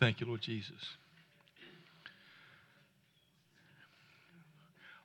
Thank 0.00 0.20
you, 0.20 0.28
Lord 0.28 0.40
Jesus. 0.40 0.76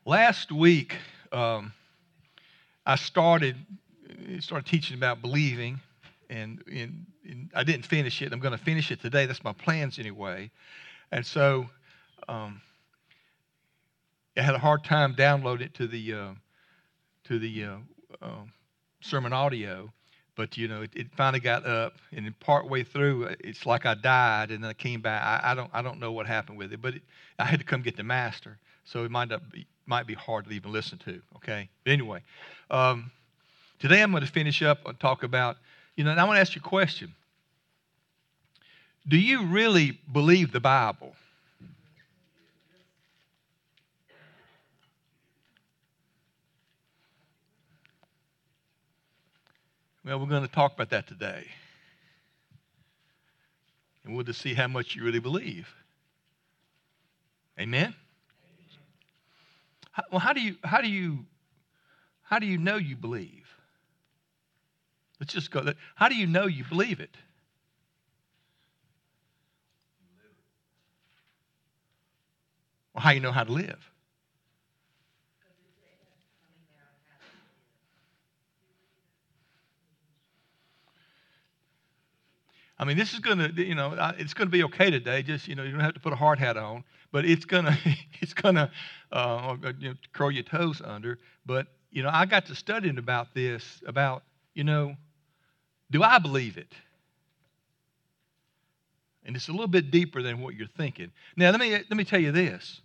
Last 0.06 0.52
week, 0.52 0.96
um, 1.32 1.74
I 2.86 2.96
started 2.96 3.56
started 4.40 4.70
teaching 4.70 4.96
about 4.96 5.22
believing, 5.22 5.80
and, 6.30 6.62
and, 6.68 7.06
and 7.28 7.50
I 7.56 7.64
didn't 7.64 7.88
finish 7.88 8.22
it. 8.22 8.32
I'm 8.32 8.40
going 8.40 8.56
to 8.56 8.64
finish 8.64 8.92
it 8.92 9.02
today. 9.02 9.26
That's 9.26 9.44
my 9.44 9.54
plans 9.54 9.98
anyway. 9.98 10.52
And 11.12 11.26
so 11.26 11.66
um, 12.28 12.62
I 14.38 14.42
had 14.42 14.54
a 14.54 14.60
hard 14.60 14.84
time 14.84 15.16
downloading 15.16 15.68
it 15.68 15.74
to 15.76 15.88
the 15.88 16.14
uh, 16.14 16.32
to 17.24 17.40
the 17.40 17.64
uh, 17.64 17.78
uh, 18.22 18.44
SermonAudio, 19.04 19.90
but 20.36 20.58
you 20.58 20.68
know 20.68 20.82
it, 20.82 20.92
it, 20.96 21.08
finally 21.16 21.40
got 21.40 21.66
up, 21.66 21.94
and 22.12 22.38
part 22.40 22.70
way 22.70 22.84
through, 22.84 23.28
uh, 23.28 23.36
it's 23.40 23.66
like 23.66 23.86
I 23.86 23.94
died, 23.94 24.52
and 24.52 24.64
then 24.64 24.70
I 24.70 24.74
came 24.74 25.02
back. 25.02 25.22
I, 25.22 25.52
I 25.52 25.56
don't 25.56 25.70
I 25.74 25.82
don't 25.82 26.00
know 26.00 26.12
what 26.12 26.26
happened 26.26 26.58
with 26.58 26.74
it, 26.74 26.82
but 26.82 26.96
it, 26.96 27.02
I 27.40 27.46
had 27.46 27.60
to 27.60 27.66
come 27.66 27.82
get 27.82 27.98
the 27.98 28.04
master, 28.04 28.58
so 28.86 29.04
it 29.04 29.12
might 29.12 29.30
not 29.30 29.52
be, 29.52 29.66
might 29.86 30.08
be 30.08 30.14
hard 30.14 30.46
to 30.46 30.52
even 30.52 30.72
listen 30.72 30.98
to. 31.00 31.22
Okay, 31.38 31.70
but 31.84 31.92
anyway, 31.92 32.22
um, 32.72 33.12
today 33.80 34.02
I'm 34.02 34.12
going 34.12 34.26
to 34.26 34.32
finish 34.32 34.62
up 34.62 34.86
and 34.86 35.00
talk 35.00 35.24
about 35.24 35.58
you 35.96 36.04
know. 36.04 36.12
And 36.12 36.20
I 36.20 36.24
want 36.26 36.38
to 36.38 36.42
ask 36.42 36.56
you 36.56 36.62
a 36.64 36.68
question. 36.68 37.14
Do 39.08 39.18
you 39.18 39.46
really 39.48 40.00
believe 40.12 40.52
the 40.52 40.62
Bible? 40.62 41.14
Well, 50.06 50.20
we're 50.20 50.26
going 50.26 50.46
to 50.46 50.52
talk 50.52 50.74
about 50.74 50.90
that 50.90 51.08
today. 51.08 51.48
And 54.04 54.14
we'll 54.14 54.26
just 54.26 54.42
see 54.42 54.54
how 54.54 54.68
much 54.68 54.96
you 54.96 55.04
really 55.04 55.20
believe. 55.20 55.68
Amen? 57.58 57.96
How, 59.92 60.04
well, 60.12 60.20
how 60.20 60.34
do 60.34 60.42
you 60.42 60.56
how 60.64 60.82
do 60.82 60.90
you 60.90 61.20
how 62.22 62.40
do 62.40 62.48
you 62.48 62.58
know 62.58 62.76
you 62.76 62.98
believe? 62.98 63.48
Let's 65.22 65.32
just 65.32 65.52
go. 65.52 65.72
How 65.96 66.10
do 66.10 66.16
you 66.16 66.28
know 66.28 66.48
you 66.48 66.66
believe 66.66 67.00
it? 67.00 67.16
Well, 72.94 73.04
how 73.04 73.12
do 73.12 73.16
you 73.16 73.22
know 73.22 73.32
how 73.32 73.44
to 73.44 73.54
live? 73.54 73.93
I 82.84 82.86
mean, 82.86 82.98
this 82.98 83.14
is 83.14 83.20
going 83.20 83.38
to, 83.38 83.64
you 83.66 83.76
know, 83.76 83.96
it's 84.18 84.34
going 84.34 84.50
to 84.50 84.52
be 84.52 84.66
okay 84.66 84.92
today. 84.92 85.24
Just, 85.24 85.48
you 85.48 85.56
know, 85.56 85.64
you 85.64 85.72
don't 85.72 85.80
have 85.80 85.94
to 85.94 86.02
put 86.02 86.12
a 86.12 86.18
hard 86.18 86.38
hat 86.38 86.58
on, 86.58 86.84
but 87.14 87.24
it's 87.24 87.46
going 87.46 87.64
to, 87.66 87.78
it's 88.20 88.34
going 88.34 88.56
to, 88.56 88.70
uh, 89.10 89.56
you 89.80 89.92
know, 89.92 89.96
curl 90.12 90.30
your 90.30 90.44
toes 90.44 90.82
under. 90.84 91.18
But, 91.46 91.68
you 91.92 92.04
know, 92.04 92.10
I 92.12 92.26
got 92.26 92.46
to 92.48 92.56
studying 92.56 92.98
about 92.98 93.34
this, 93.34 93.82
about, 93.88 94.24
you 94.54 94.66
know, 94.66 94.98
do 95.92 96.04
I 96.04 96.20
believe 96.20 96.58
it? 96.58 96.74
And 99.24 99.38
it's 99.38 99.48
a 99.48 99.52
little 99.54 99.68
bit 99.68 99.90
deeper 99.90 100.22
than 100.22 100.42
what 100.42 100.54
you're 100.54 100.68
thinking. 100.68 101.10
Now, 101.38 101.52
let 101.52 101.62
me, 101.62 101.72
let 101.72 101.92
me 101.92 102.04
tell 102.04 102.20
you 102.20 102.34
this. 102.34 102.82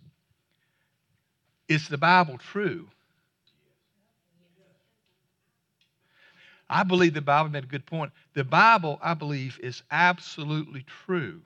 Is 1.67 1.89
the 1.89 1.97
Bible 1.97 2.37
true? 2.37 2.87
I 6.69 6.83
believe 6.83 7.15
the 7.15 7.21
Bible 7.21 7.49
made 7.49 7.63
a 7.63 7.67
good 7.67 7.85
point. 7.85 8.11
The 8.35 8.43
Bible, 8.43 8.99
I 9.01 9.15
believe, 9.15 9.59
is 9.61 9.81
absolutely 9.89 10.85
true. 11.05 11.41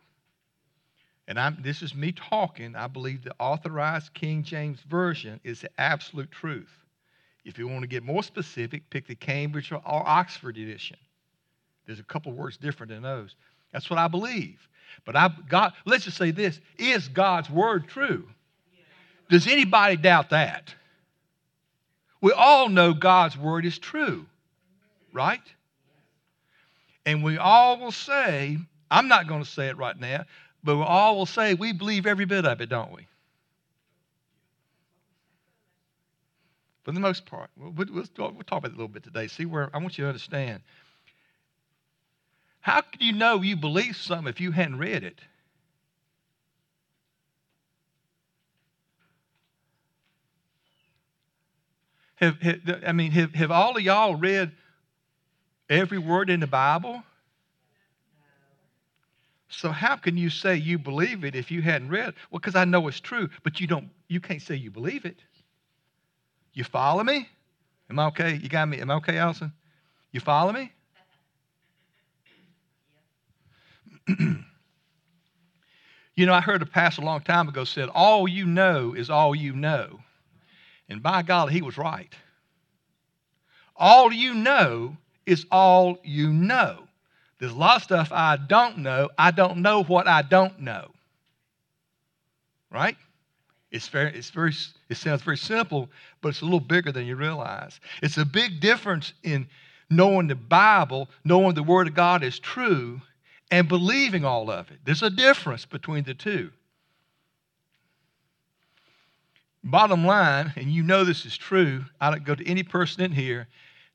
And 1.27 1.39
I'm, 1.39 1.57
this 1.61 1.81
is 1.81 1.95
me 1.95 2.11
talking. 2.11 2.75
I 2.75 2.87
believe 2.87 3.23
the 3.23 3.33
authorized 3.39 4.13
King 4.13 4.43
James 4.43 4.81
Version 4.81 5.39
is 5.45 5.61
the 5.61 5.69
absolute 5.77 6.29
truth. 6.29 6.71
If 7.45 7.57
you 7.57 7.67
want 7.67 7.81
to 7.81 7.87
get 7.87 8.03
more 8.03 8.23
specific, 8.23 8.89
pick 8.89 9.07
the 9.07 9.15
Cambridge 9.15 9.71
or 9.71 9.81
Oxford 9.85 10.57
edition. 10.57 10.97
There's 11.85 11.99
a 11.99 12.03
couple 12.03 12.33
words 12.33 12.57
different 12.57 12.91
in 12.91 13.01
those. 13.01 13.35
That's 13.71 13.89
what 13.89 13.99
I 13.99 14.09
believe. 14.09 14.67
But 15.05 15.15
I 15.15 15.29
God, 15.49 15.73
let's 15.85 16.05
just 16.05 16.17
say 16.17 16.31
this: 16.31 16.59
Is 16.77 17.07
God's 17.07 17.49
word 17.49 17.87
true? 17.87 18.27
Does 19.29 19.47
anybody 19.47 19.97
doubt 19.97 20.29
that? 20.29 20.73
We 22.21 22.31
all 22.31 22.69
know 22.69 22.93
God's 22.93 23.37
word 23.37 23.65
is 23.65 23.79
true 23.79 24.25
right? 25.13 25.41
And 27.05 27.23
we 27.23 27.37
all 27.37 27.79
will 27.79 27.91
say, 27.91 28.57
I'm 28.89 29.07
not 29.07 29.27
going 29.27 29.43
to 29.43 29.49
say 29.49 29.67
it 29.67 29.77
right 29.77 29.97
now, 29.97 30.25
but 30.63 30.75
we 30.77 30.83
all 30.83 31.17
will 31.17 31.25
say 31.25 31.53
we 31.53 31.71
believe 31.73 32.05
every 32.05 32.25
bit 32.25 32.45
of 32.45 32.59
it, 32.61 32.69
don't 32.69 32.91
we? 32.91 33.07
For 36.83 36.91
the 36.91 36.99
most 36.99 37.25
part. 37.25 37.49
We'll, 37.57 37.71
we'll, 37.91 38.05
talk, 38.05 38.33
about 38.39 38.65
it 38.65 38.67
a 38.67 38.71
little 38.71 38.87
bit 38.87 39.03
today. 39.03 39.27
See 39.27 39.45
where 39.45 39.69
I 39.73 39.77
want 39.77 39.97
you 39.97 40.03
to 40.03 40.09
understand. 40.09 40.61
How 42.59 42.81
could 42.81 43.01
you 43.01 43.13
know 43.13 43.41
you 43.41 43.55
believe 43.55 43.95
something 43.95 44.27
if 44.27 44.39
you 44.39 44.51
hadn't 44.51 44.77
read 44.77 45.03
it? 45.03 45.19
Have, 52.15 52.41
have, 52.41 52.83
I 52.87 52.93
mean, 52.93 53.11
have, 53.11 53.33
have 53.33 53.51
all 53.51 53.75
of 53.75 53.83
y'all 53.83 54.15
read 54.15 54.51
every 55.73 55.97
word 55.97 56.29
in 56.29 56.39
the 56.39 56.47
Bible? 56.47 57.03
So 59.49 59.69
how 59.69 59.97
can 59.97 60.17
you 60.17 60.29
say 60.29 60.55
you 60.55 60.79
believe 60.79 61.23
it 61.23 61.35
if 61.35 61.51
you 61.51 61.61
hadn't 61.61 61.89
read 61.89 62.09
it? 62.09 62.15
Well, 62.31 62.39
because 62.39 62.55
I 62.55 62.65
know 62.65 62.87
it's 62.87 62.99
true, 62.99 63.29
but 63.43 63.59
you 63.59 63.67
don't 63.67 63.89
you 64.07 64.19
can't 64.19 64.41
say 64.41 64.55
you 64.55 64.71
believe 64.71 65.05
it. 65.05 65.17
You 66.53 66.63
follow 66.63 67.03
me? 67.03 67.27
Am 67.89 67.99
I 67.99 68.07
okay? 68.07 68.35
You 68.35 68.49
got 68.49 68.67
me? 68.67 68.79
Am 68.79 68.89
I 68.89 68.95
okay, 68.95 69.17
Allison? 69.17 69.53
You 70.11 70.19
follow 70.19 70.53
me? 70.53 70.71
you 76.15 76.25
know, 76.25 76.33
I 76.33 76.41
heard 76.41 76.61
a 76.61 76.65
pastor 76.65 77.01
a 77.01 77.05
long 77.05 77.21
time 77.21 77.47
ago 77.47 77.63
said, 77.63 77.89
All 77.89 78.27
you 78.27 78.45
know 78.45 78.93
is 78.93 79.09
all 79.09 79.35
you 79.35 79.53
know. 79.53 79.99
And 80.89 81.01
by 81.01 81.21
God, 81.23 81.51
he 81.51 81.61
was 81.61 81.77
right. 81.77 82.13
All 83.75 84.11
you 84.11 84.33
know 84.33 84.97
is 85.25 85.45
all 85.51 85.97
you 86.03 86.31
know. 86.31 86.79
There's 87.39 87.51
a 87.51 87.57
lot 87.57 87.77
of 87.77 87.83
stuff 87.83 88.11
I 88.11 88.37
don't 88.37 88.79
know. 88.79 89.09
I 89.17 89.31
don't 89.31 89.57
know 89.57 89.83
what 89.83 90.07
I 90.07 90.21
don't 90.21 90.59
know. 90.59 90.91
Right? 92.71 92.97
It's 93.71 93.87
very, 93.87 94.15
it's 94.15 94.29
very, 94.29 94.53
it 94.89 94.97
sounds 94.97 95.23
very 95.23 95.37
simple, 95.37 95.89
but 96.21 96.29
it's 96.29 96.41
a 96.41 96.45
little 96.45 96.59
bigger 96.59 96.91
than 96.91 97.05
you 97.05 97.15
realize. 97.15 97.79
It's 98.01 98.17
a 98.17 98.25
big 98.25 98.59
difference 98.59 99.13
in 99.23 99.47
knowing 99.89 100.27
the 100.27 100.35
Bible, 100.35 101.09
knowing 101.23 101.55
the 101.55 101.63
Word 101.63 101.87
of 101.87 101.95
God 101.95 102.23
is 102.23 102.39
true, 102.39 103.01
and 103.51 103.67
believing 103.67 104.25
all 104.25 104.49
of 104.49 104.69
it. 104.71 104.77
There's 104.85 105.03
a 105.03 105.09
difference 105.09 105.65
between 105.65 106.03
the 106.03 106.13
two. 106.13 106.51
Bottom 109.63 110.05
line, 110.05 110.53
and 110.55 110.71
you 110.71 110.83
know 110.83 111.03
this 111.03 111.25
is 111.25 111.35
true, 111.35 111.83
I 111.99 112.11
don't 112.11 112.23
go 112.23 112.35
to 112.35 112.47
any 112.47 112.63
person 112.63 113.03
in 113.03 113.11
here 113.11 113.47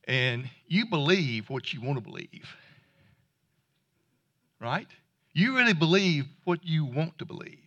and 0.09 0.49
you 0.67 0.87
believe 0.87 1.51
what 1.51 1.73
you 1.73 1.83
want 1.83 1.99
to 1.99 2.01
believe. 2.01 2.57
Right? 4.59 4.89
You 5.35 5.57
really 5.57 5.75
believe 5.75 6.25
what 6.45 6.65
you 6.65 6.85
want 6.85 7.19
to 7.19 7.25
believe. 7.25 7.59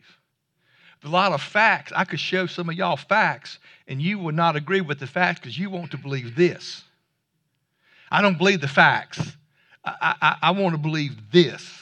a 1.06 1.08
lot 1.08 1.32
of 1.32 1.42
facts. 1.42 1.94
I 1.96 2.04
could 2.04 2.20
show 2.20 2.48
some 2.48 2.70
of 2.70 2.76
y'all 2.76 2.98
facts, 2.98 3.60
and 3.88 4.02
you 4.02 4.20
would 4.20 4.36
not 4.36 4.56
agree 4.56 4.82
with 4.82 5.00
the 5.00 5.08
facts 5.08 5.40
because 5.40 5.58
you 5.58 5.70
want 5.70 5.92
to 5.92 5.98
believe 5.98 6.36
this. 6.36 6.84
I 8.12 8.22
don't 8.22 8.38
believe 8.38 8.60
the 8.60 8.68
facts. 8.68 9.38
I, 9.86 10.16
I, 10.22 10.36
I 10.42 10.52
want 10.52 10.74
to 10.74 10.78
believe 10.78 11.32
this. 11.32 11.80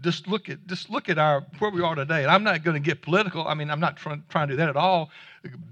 Just 0.00 0.28
look 0.28 0.48
at 0.48 0.66
just 0.66 0.90
look 0.90 1.08
at 1.08 1.18
our 1.18 1.44
where 1.58 1.70
we 1.70 1.82
are 1.82 1.94
today. 1.94 2.22
And 2.22 2.30
I'm 2.30 2.44
not 2.44 2.62
going 2.62 2.74
to 2.74 2.80
get 2.80 3.02
political. 3.02 3.46
I 3.46 3.54
mean, 3.54 3.70
I'm 3.70 3.80
not 3.80 3.96
trying, 3.96 4.22
trying 4.28 4.48
to 4.48 4.54
do 4.54 4.56
that 4.58 4.68
at 4.68 4.76
all. 4.76 5.10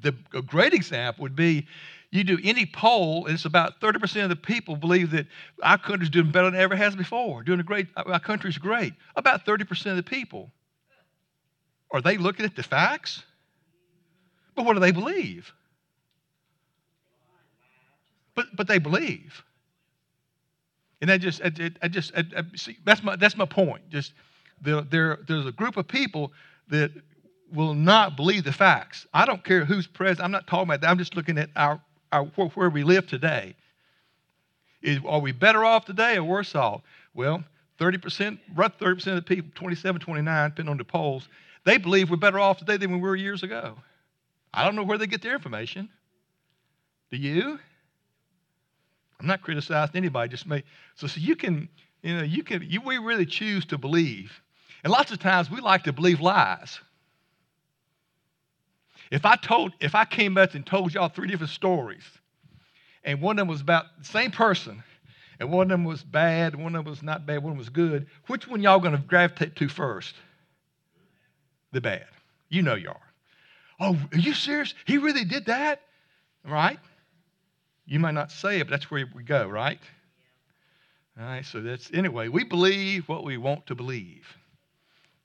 The, 0.02 0.14
a 0.34 0.42
great 0.42 0.74
example 0.74 1.22
would 1.22 1.36
be 1.36 1.66
you 2.10 2.24
do 2.24 2.38
any 2.42 2.64
poll, 2.64 3.26
and 3.26 3.34
it's 3.34 3.44
about 3.44 3.80
30% 3.80 4.22
of 4.22 4.30
the 4.30 4.36
people 4.36 4.76
believe 4.76 5.10
that 5.10 5.26
our 5.62 5.76
country's 5.76 6.10
doing 6.10 6.30
better 6.30 6.50
than 6.50 6.58
it 6.58 6.62
ever 6.62 6.74
has 6.74 6.96
before. 6.96 7.42
Doing 7.42 7.60
a 7.60 7.64
great, 7.64 7.86
our 7.96 8.20
country's 8.20 8.56
great. 8.56 8.94
About 9.14 9.44
30% 9.44 9.86
of 9.90 9.96
the 9.96 10.02
people. 10.02 10.50
Are 11.90 12.00
they 12.00 12.16
looking 12.16 12.46
at 12.46 12.56
the 12.56 12.62
facts? 12.62 13.22
But 14.54 14.64
what 14.64 14.74
do 14.74 14.80
they 14.80 14.90
believe? 14.90 15.52
But, 18.34 18.46
but 18.56 18.68
they 18.68 18.78
believe. 18.78 19.42
And 21.00 21.10
that 21.10 21.20
just, 21.20 21.42
I, 21.42 21.52
I 21.82 21.88
just, 21.88 22.12
I, 22.16 22.24
I, 22.36 22.42
see, 22.56 22.78
that's 22.84 23.02
my, 23.02 23.16
that's 23.16 23.36
my 23.36 23.44
point. 23.44 23.88
Just 23.90 24.14
there, 24.62 24.80
there, 24.80 25.18
there's 25.28 25.46
a 25.46 25.52
group 25.52 25.76
of 25.76 25.86
people 25.86 26.32
that 26.70 26.90
will 27.52 27.74
not 27.74 28.16
believe 28.16 28.44
the 28.44 28.52
facts. 28.52 29.06
I 29.12 29.26
don't 29.26 29.44
care 29.44 29.64
who's 29.64 29.86
president. 29.86 30.24
I'm 30.24 30.30
not 30.30 30.46
talking 30.46 30.64
about 30.64 30.80
that. 30.80 30.90
I'm 30.90 30.98
just 30.98 31.14
looking 31.14 31.38
at 31.38 31.50
our 31.54 31.80
Uh, 32.12 32.24
our, 32.36 32.48
where 32.48 32.70
we 32.70 32.84
live 32.84 33.06
today. 33.06 33.54
Is, 34.82 34.98
are 35.06 35.20
we 35.20 35.32
better 35.32 35.64
off 35.64 35.84
today 35.84 36.16
or 36.16 36.24
worse 36.24 36.54
off? 36.54 36.82
Well, 37.14 37.42
30%, 37.80 38.38
roughly 38.54 38.86
30% 38.86 39.06
of 39.08 39.14
the 39.16 39.22
people, 39.22 39.50
27, 39.54 40.00
29, 40.00 40.50
depending 40.50 40.70
on 40.70 40.78
the 40.78 40.84
polls, 40.84 41.28
they 41.64 41.78
believe 41.78 42.10
we're 42.10 42.16
better 42.16 42.38
off 42.38 42.58
today 42.58 42.76
than 42.76 42.92
we 42.92 42.98
were 42.98 43.16
years 43.16 43.42
ago. 43.42 43.76
I 44.54 44.64
don't 44.64 44.76
know 44.76 44.84
where 44.84 44.98
they 44.98 45.06
get 45.06 45.22
their 45.22 45.34
information. 45.34 45.88
Do 47.10 47.16
you? 47.16 47.58
I'm 49.20 49.26
not 49.26 49.42
criticizing 49.42 49.96
anybody, 49.96 50.30
just 50.30 50.46
make 50.46 50.64
so, 50.94 51.06
so 51.06 51.20
you 51.20 51.34
can, 51.34 51.68
you 52.02 52.16
know, 52.16 52.22
you 52.22 52.44
can 52.44 52.62
you, 52.68 52.80
we 52.80 52.98
really 52.98 53.26
choose 53.26 53.66
to 53.66 53.78
believe. 53.78 54.40
And 54.84 54.92
lots 54.92 55.10
of 55.10 55.18
times 55.18 55.50
we 55.50 55.60
like 55.60 55.84
to 55.84 55.92
believe 55.92 56.20
lies. 56.20 56.78
If 59.10 59.24
I 59.24 59.36
told, 59.36 59.72
if 59.80 59.94
I 59.94 60.04
came 60.04 60.36
up 60.36 60.54
and 60.54 60.64
told 60.64 60.94
y'all 60.94 61.08
three 61.08 61.28
different 61.28 61.50
stories, 61.50 62.04
and 63.04 63.20
one 63.22 63.38
of 63.38 63.42
them 63.42 63.48
was 63.48 63.60
about 63.60 63.86
the 63.98 64.04
same 64.04 64.30
person, 64.30 64.82
and 65.40 65.50
one 65.50 65.64
of 65.64 65.68
them 65.70 65.84
was 65.84 66.02
bad, 66.02 66.54
one 66.54 66.74
of 66.74 66.84
them 66.84 66.90
was 66.90 67.02
not 67.02 67.26
bad, 67.26 67.42
one 67.42 67.56
was 67.56 67.68
good, 67.68 68.06
which 68.26 68.46
one 68.46 68.60
y'all 68.60 68.80
gonna 68.80 68.98
gravitate 68.98 69.56
to 69.56 69.68
first? 69.68 70.14
The 71.72 71.80
bad. 71.80 72.06
You 72.48 72.62
know 72.62 72.74
you 72.74 72.88
are. 72.88 73.00
Oh, 73.80 73.96
are 74.12 74.18
you 74.18 74.34
serious? 74.34 74.74
He 74.86 74.98
really 74.98 75.24
did 75.24 75.46
that? 75.46 75.82
Right? 76.44 76.78
You 77.86 78.00
might 78.00 78.14
not 78.14 78.30
say 78.32 78.60
it, 78.60 78.64
but 78.64 78.70
that's 78.70 78.90
where 78.90 79.06
we 79.14 79.22
go, 79.22 79.46
right? 79.48 79.78
All 81.18 81.26
right, 81.26 81.44
so 81.44 81.60
that's 81.60 81.90
anyway, 81.92 82.28
we 82.28 82.44
believe 82.44 83.08
what 83.08 83.24
we 83.24 83.36
want 83.38 83.66
to 83.66 83.74
believe. 83.74 84.26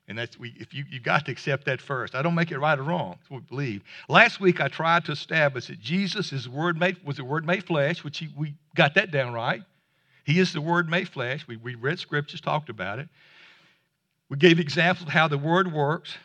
And 0.08 0.18
that's 0.18 0.38
we 0.38 0.54
if 0.58 0.74
you 0.74 0.84
you 0.90 1.00
got 1.00 1.26
to 1.26 1.32
accept 1.32 1.66
that 1.66 1.80
first. 1.80 2.14
I 2.14 2.22
don't 2.22 2.36
make 2.36 2.52
it 2.52 2.60
right 2.60 2.78
or 2.78 2.84
wrong. 2.84 3.16
That's 3.20 3.32
what 3.32 3.42
we 3.42 3.48
believe. 3.48 3.84
Last 4.10 4.42
week 4.42 4.60
I 4.60 4.68
tried 4.68 5.06
to 5.06 5.14
establish 5.14 5.68
that 5.68 5.80
Jesus 5.80 6.34
is 6.34 6.50
word 6.50 6.78
made 6.78 6.98
was 7.06 7.18
the 7.18 7.24
word 7.24 7.46
made 7.46 7.66
flesh, 7.66 8.04
which 8.04 8.18
he, 8.18 8.30
we 8.38 8.54
got 8.76 8.96
that 8.96 9.12
down 9.12 9.34
right. 9.34 9.62
He 10.26 10.40
is 10.40 10.54
the 10.54 10.62
word 10.62 10.90
made 10.90 11.10
flesh. 11.10 11.46
We, 11.48 11.58
we 11.58 11.76
read 11.76 12.00
scriptures, 12.00 12.42
talked 12.42 12.70
about 12.70 13.00
it. 13.00 13.08
We 14.30 14.38
gave 14.38 14.60
examples 14.60 15.08
of 15.08 15.14
how 15.14 15.28
the 15.28 15.38
word 15.38 15.72
works. 15.72 16.16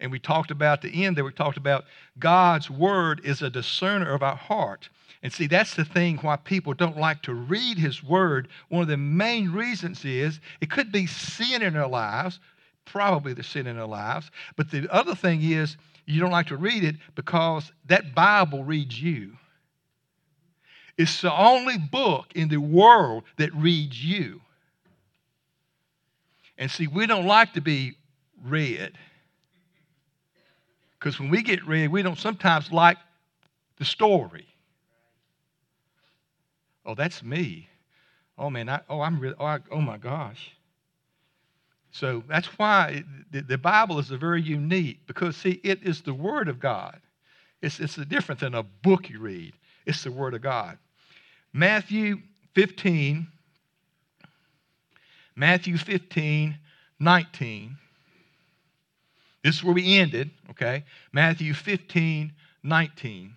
And 0.00 0.10
we 0.10 0.18
talked 0.18 0.50
about 0.50 0.82
the 0.82 1.04
end 1.04 1.16
there, 1.16 1.24
we 1.24 1.32
talked 1.32 1.56
about 1.56 1.84
God's 2.18 2.68
word 2.68 3.20
is 3.24 3.40
a 3.40 3.50
discerner 3.50 4.12
of 4.12 4.22
our 4.22 4.36
heart. 4.36 4.88
And 5.22 5.32
see, 5.32 5.46
that's 5.46 5.74
the 5.74 5.84
thing 5.84 6.18
why 6.18 6.36
people 6.36 6.74
don't 6.74 6.96
like 6.96 7.22
to 7.22 7.34
read 7.34 7.78
his 7.78 8.02
word. 8.02 8.48
One 8.68 8.82
of 8.82 8.88
the 8.88 8.96
main 8.96 9.52
reasons 9.52 10.04
is 10.04 10.40
it 10.60 10.70
could 10.70 10.90
be 10.90 11.06
sin 11.06 11.62
in 11.62 11.74
their 11.74 11.86
lives, 11.86 12.40
probably 12.92 13.32
the 13.32 13.42
sin 13.42 13.66
in 13.66 13.76
their 13.76 13.86
lives. 13.86 14.30
But 14.54 14.70
the 14.70 14.86
other 14.92 15.14
thing 15.14 15.42
is 15.42 15.76
you 16.04 16.20
don't 16.20 16.30
like 16.30 16.48
to 16.48 16.56
read 16.56 16.84
it 16.84 16.96
because 17.14 17.72
that 17.86 18.14
Bible 18.14 18.64
reads 18.64 19.00
you. 19.00 19.32
It's 20.98 21.22
the 21.22 21.32
only 21.32 21.78
book 21.78 22.26
in 22.34 22.48
the 22.48 22.58
world 22.58 23.24
that 23.38 23.52
reads 23.54 24.04
you. 24.04 24.42
And 26.58 26.70
see, 26.70 26.86
we 26.86 27.06
don't 27.06 27.26
like 27.26 27.54
to 27.54 27.62
be 27.62 27.96
read. 28.44 28.92
Because 30.98 31.18
when 31.18 31.30
we 31.30 31.42
get 31.42 31.66
read, 31.66 31.90
we 31.90 32.02
don't 32.02 32.18
sometimes 32.18 32.70
like 32.70 32.98
the 33.78 33.84
story. 33.84 34.46
Oh, 36.84 36.94
that's 36.94 37.22
me. 37.22 37.68
Oh 38.36 38.50
man, 38.50 38.68
I, 38.68 38.80
oh 38.88 39.00
I'm 39.00 39.18
really, 39.18 39.34
oh, 39.38 39.44
I, 39.44 39.60
oh 39.70 39.80
my 39.80 39.96
gosh. 39.96 40.52
So 41.92 42.24
that's 42.26 42.46
why 42.58 43.04
the, 43.30 43.58
Bible 43.58 43.98
is 43.98 44.10
a 44.10 44.16
very 44.16 44.40
unique 44.40 45.06
because 45.06 45.36
see, 45.36 45.60
it 45.62 45.82
is 45.82 46.00
the 46.00 46.14
Word 46.14 46.48
of 46.48 46.58
God. 46.58 46.98
It's 47.60 47.78
it's 47.78 47.96
different 47.96 48.40
than 48.40 48.54
a 48.54 48.62
book 48.62 49.10
you 49.10 49.20
read. 49.20 49.52
It's 49.86 50.02
the 50.02 50.10
Word 50.10 50.34
of 50.34 50.40
God. 50.40 50.78
Matthew 51.52 52.16
15, 52.54 53.28
Matthew 55.36 55.76
15, 55.76 56.56
19. 56.98 57.76
This 59.44 59.56
is 59.56 59.64
where 59.64 59.74
we 59.74 59.98
ended, 59.98 60.30
okay? 60.50 60.84
Matthew 61.12 61.52
15, 61.52 62.32
19. 62.62 63.34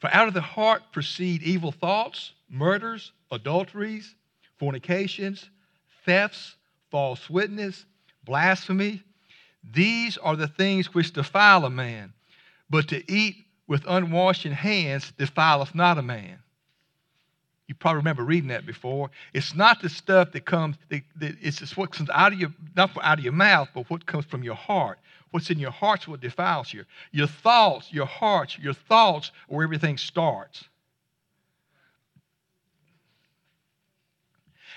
For 0.00 0.14
out 0.14 0.28
of 0.28 0.34
the 0.34 0.40
heart 0.40 0.82
proceed 0.92 1.42
evil 1.42 1.72
thoughts, 1.72 2.32
murders, 2.48 3.12
adulteries, 3.32 4.14
fornications, 4.58 5.50
thefts, 6.04 6.56
false 6.90 7.28
witness, 7.30 7.84
blasphemy. 8.24 9.02
These 9.72 10.16
are 10.18 10.36
the 10.36 10.48
things 10.48 10.94
which 10.94 11.12
defile 11.12 11.64
a 11.64 11.70
man. 11.70 12.12
But 12.68 12.88
to 12.88 13.12
eat 13.12 13.36
with 13.66 13.84
unwashed 13.86 14.44
hands 14.44 15.12
defileth 15.18 15.74
not 15.74 15.98
a 15.98 16.02
man. 16.02 16.38
You 17.68 17.74
probably 17.76 17.98
remember 17.98 18.24
reading 18.24 18.48
that 18.48 18.66
before. 18.66 19.10
It's 19.32 19.54
not 19.54 19.80
the 19.80 19.88
stuff 19.88 20.32
that 20.32 20.44
comes, 20.44 20.76
it's 20.90 21.76
what 21.76 21.92
comes 21.92 22.10
out 22.10 22.32
of 22.32 22.40
your, 22.40 22.52
not 22.74 22.90
out 23.00 23.18
of 23.18 23.24
your 23.24 23.32
mouth, 23.32 23.68
but 23.72 23.88
what 23.88 24.06
comes 24.06 24.24
from 24.24 24.42
your 24.42 24.56
heart. 24.56 24.98
What's 25.30 25.50
in 25.50 25.60
your 25.60 25.70
heart's 25.70 26.08
what 26.08 26.20
defiles 26.20 26.72
you. 26.72 26.84
Your 27.12 27.28
thoughts, 27.28 27.92
your 27.92 28.06
hearts, 28.06 28.58
your 28.58 28.74
thoughts 28.74 29.30
are 29.48 29.56
where 29.56 29.64
everything 29.64 29.98
starts. 29.98 30.64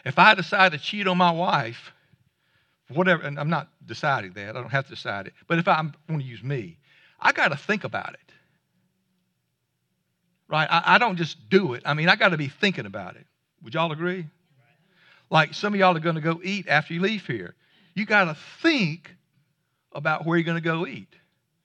If 0.03 0.19
I 0.19 0.35
decide 0.35 0.73
to 0.73 0.77
cheat 0.77 1.07
on 1.07 1.17
my 1.17 1.31
wife, 1.31 1.91
whatever, 2.89 3.23
and 3.23 3.39
I'm 3.39 3.49
not 3.49 3.69
deciding 3.85 4.33
that, 4.33 4.49
I 4.49 4.61
don't 4.61 4.69
have 4.69 4.85
to 4.85 4.95
decide 4.95 5.27
it, 5.27 5.33
but 5.47 5.59
if 5.59 5.67
I 5.67 5.81
want 5.81 6.21
to 6.21 6.27
use 6.27 6.43
me, 6.43 6.77
I 7.19 7.31
got 7.31 7.49
to 7.49 7.57
think 7.57 7.83
about 7.83 8.13
it 8.13 8.33
right? 10.53 10.67
I, 10.69 10.95
I 10.95 10.97
don't 10.99 11.15
just 11.15 11.49
do 11.49 11.73
it. 11.73 11.81
I 11.83 11.95
mean, 11.95 12.09
I 12.09 12.15
got 12.15 12.29
to 12.29 12.37
be 12.37 12.47
thinking 12.47 12.85
about 12.85 13.15
it. 13.15 13.25
Would 13.63 13.73
y'all 13.73 13.91
agree? 13.91 14.27
Like 15.31 15.55
some 15.55 15.73
of 15.73 15.79
y'all 15.79 15.97
are 15.97 15.99
going 15.99 16.15
to 16.15 16.21
go 16.21 16.39
eat 16.43 16.67
after 16.67 16.93
you 16.93 17.01
leave 17.01 17.25
here. 17.25 17.55
You 17.95 18.05
got 18.05 18.25
to 18.25 18.37
think 18.61 19.09
about 19.91 20.27
where 20.27 20.37
you're 20.37 20.45
going 20.45 20.61
to 20.61 20.63
go 20.63 20.85
eat. 20.85 21.07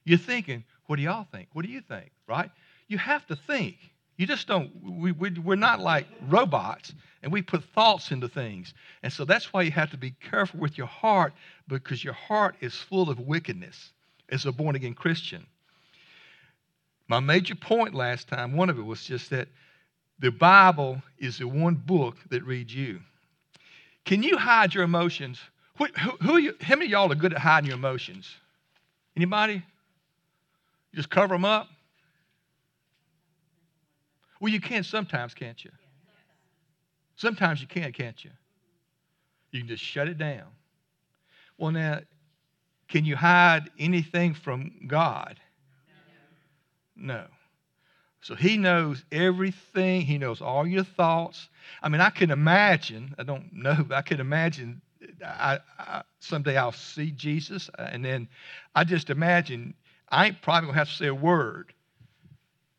You're 0.05 0.19
thinking, 0.19 0.65
what 0.87 0.97
do 0.97 1.03
y'all 1.03 1.27
think? 1.31 1.49
What 1.53 1.67
do 1.67 1.71
you 1.71 1.83
think? 1.83 2.11
Right? 2.27 2.51
You 2.87 2.97
have 2.97 3.27
to 3.27 3.37
think. 3.37 3.77
You 4.19 4.27
just 4.27 4.49
don't, 4.49 4.71
we, 4.83 5.13
we, 5.13 5.31
we're 5.31 5.55
not 5.55 5.79
like 5.79 6.07
robots 6.29 6.93
and 7.23 7.33
we 7.33 7.41
put 7.41 7.63
thoughts 7.65 8.11
into 8.11 8.29
things. 8.29 8.75
And 9.05 9.13
so 9.13 9.25
that's 9.25 9.53
why 9.53 9.63
you 9.63 9.71
have 9.71 9.93
to 9.93 9.97
be 9.97 10.11
careful 10.11 10.59
with 10.59 10.77
your 10.77 10.89
heart 10.89 11.33
because 11.69 12.03
your 12.03 12.15
heart 12.15 12.57
is 12.61 12.75
full 12.75 13.11
of 13.11 13.21
wickedness 13.21 13.93
as 14.29 14.45
a 14.45 14.51
born 14.51 14.75
again 14.75 14.95
Christian. 14.95 15.47
My 17.07 17.21
major 17.21 17.55
point 17.55 17.95
last 17.95 18.27
time, 18.27 18.57
one 18.57 18.69
of 18.69 18.79
it 18.79 18.83
was 18.83 19.05
just 19.05 19.31
that 19.31 19.49
the 20.19 20.33
Bible 20.33 21.01
is 21.19 21.39
the 21.39 21.47
one 21.47 21.77
book 21.77 22.17
that 22.31 22.43
reads 22.43 22.75
you. 22.75 22.99
Can 24.05 24.25
you 24.25 24.37
hide 24.37 24.75
your 24.75 24.83
emotions? 24.83 25.39
Who, 25.79 25.87
who, 25.97 26.11
who 26.21 26.37
you, 26.39 26.55
how 26.61 26.75
many 26.75 26.87
of 26.87 26.91
y'all 26.91 27.13
are 27.13 27.15
good 27.15 27.33
at 27.33 27.39
hiding 27.39 27.69
your 27.69 27.79
emotions? 27.79 28.29
Anybody? 29.17 29.55
You 29.55 30.97
just 30.97 31.09
cover 31.09 31.35
them 31.35 31.45
up? 31.45 31.69
Well, 34.41 34.53
you 34.53 34.61
can 34.61 34.85
sometimes, 34.85 35.35
can't 35.35 35.63
you? 35.65 35.71
Sometimes 37.17 37.61
you 37.61 37.67
can, 37.67 37.93
can't 37.93 38.25
you? 38.25 38.31
You 39.51 39.61
can 39.61 39.69
just 39.69 39.83
shut 39.83 40.09
it 40.09 40.19
down. 40.19 40.47
Well, 41.57 41.73
now, 41.73 42.01
can 42.89 43.05
you 43.05 43.17
hide 43.17 43.71
anything 43.79 44.35
from 44.35 44.73
God? 44.87 45.41
No. 46.95 47.25
So 48.21 48.35
he 48.35 48.57
knows 48.57 49.05
everything. 49.13 50.03
He 50.03 50.19
knows 50.19 50.41
all 50.41 50.67
your 50.67 50.85
thoughts. 50.85 51.49
I 51.83 51.89
mean, 51.89 52.01
I 52.01 52.11
can 52.11 52.31
imagine, 52.31 53.15
I 53.19 53.23
don't 53.23 53.53
know, 53.53 53.85
but 53.89 53.97
I 53.97 54.03
can 54.03 54.21
imagine 54.21 54.81
I, 55.25 55.61
I, 55.79 56.03
someday 56.21 56.57
I'll 56.57 56.73
see 56.73 57.11
Jesus, 57.11 57.71
uh, 57.79 57.89
and 57.91 58.05
then 58.05 58.29
I 58.75 58.85
just 58.85 59.11
imagine 59.11 59.75
I 60.09 60.27
ain't 60.27 60.43
probably 60.43 60.67
going 60.67 60.75
to 60.75 60.79
have 60.79 60.89
to 60.89 60.95
say 60.95 61.07
a 61.07 61.15
word. 61.15 61.73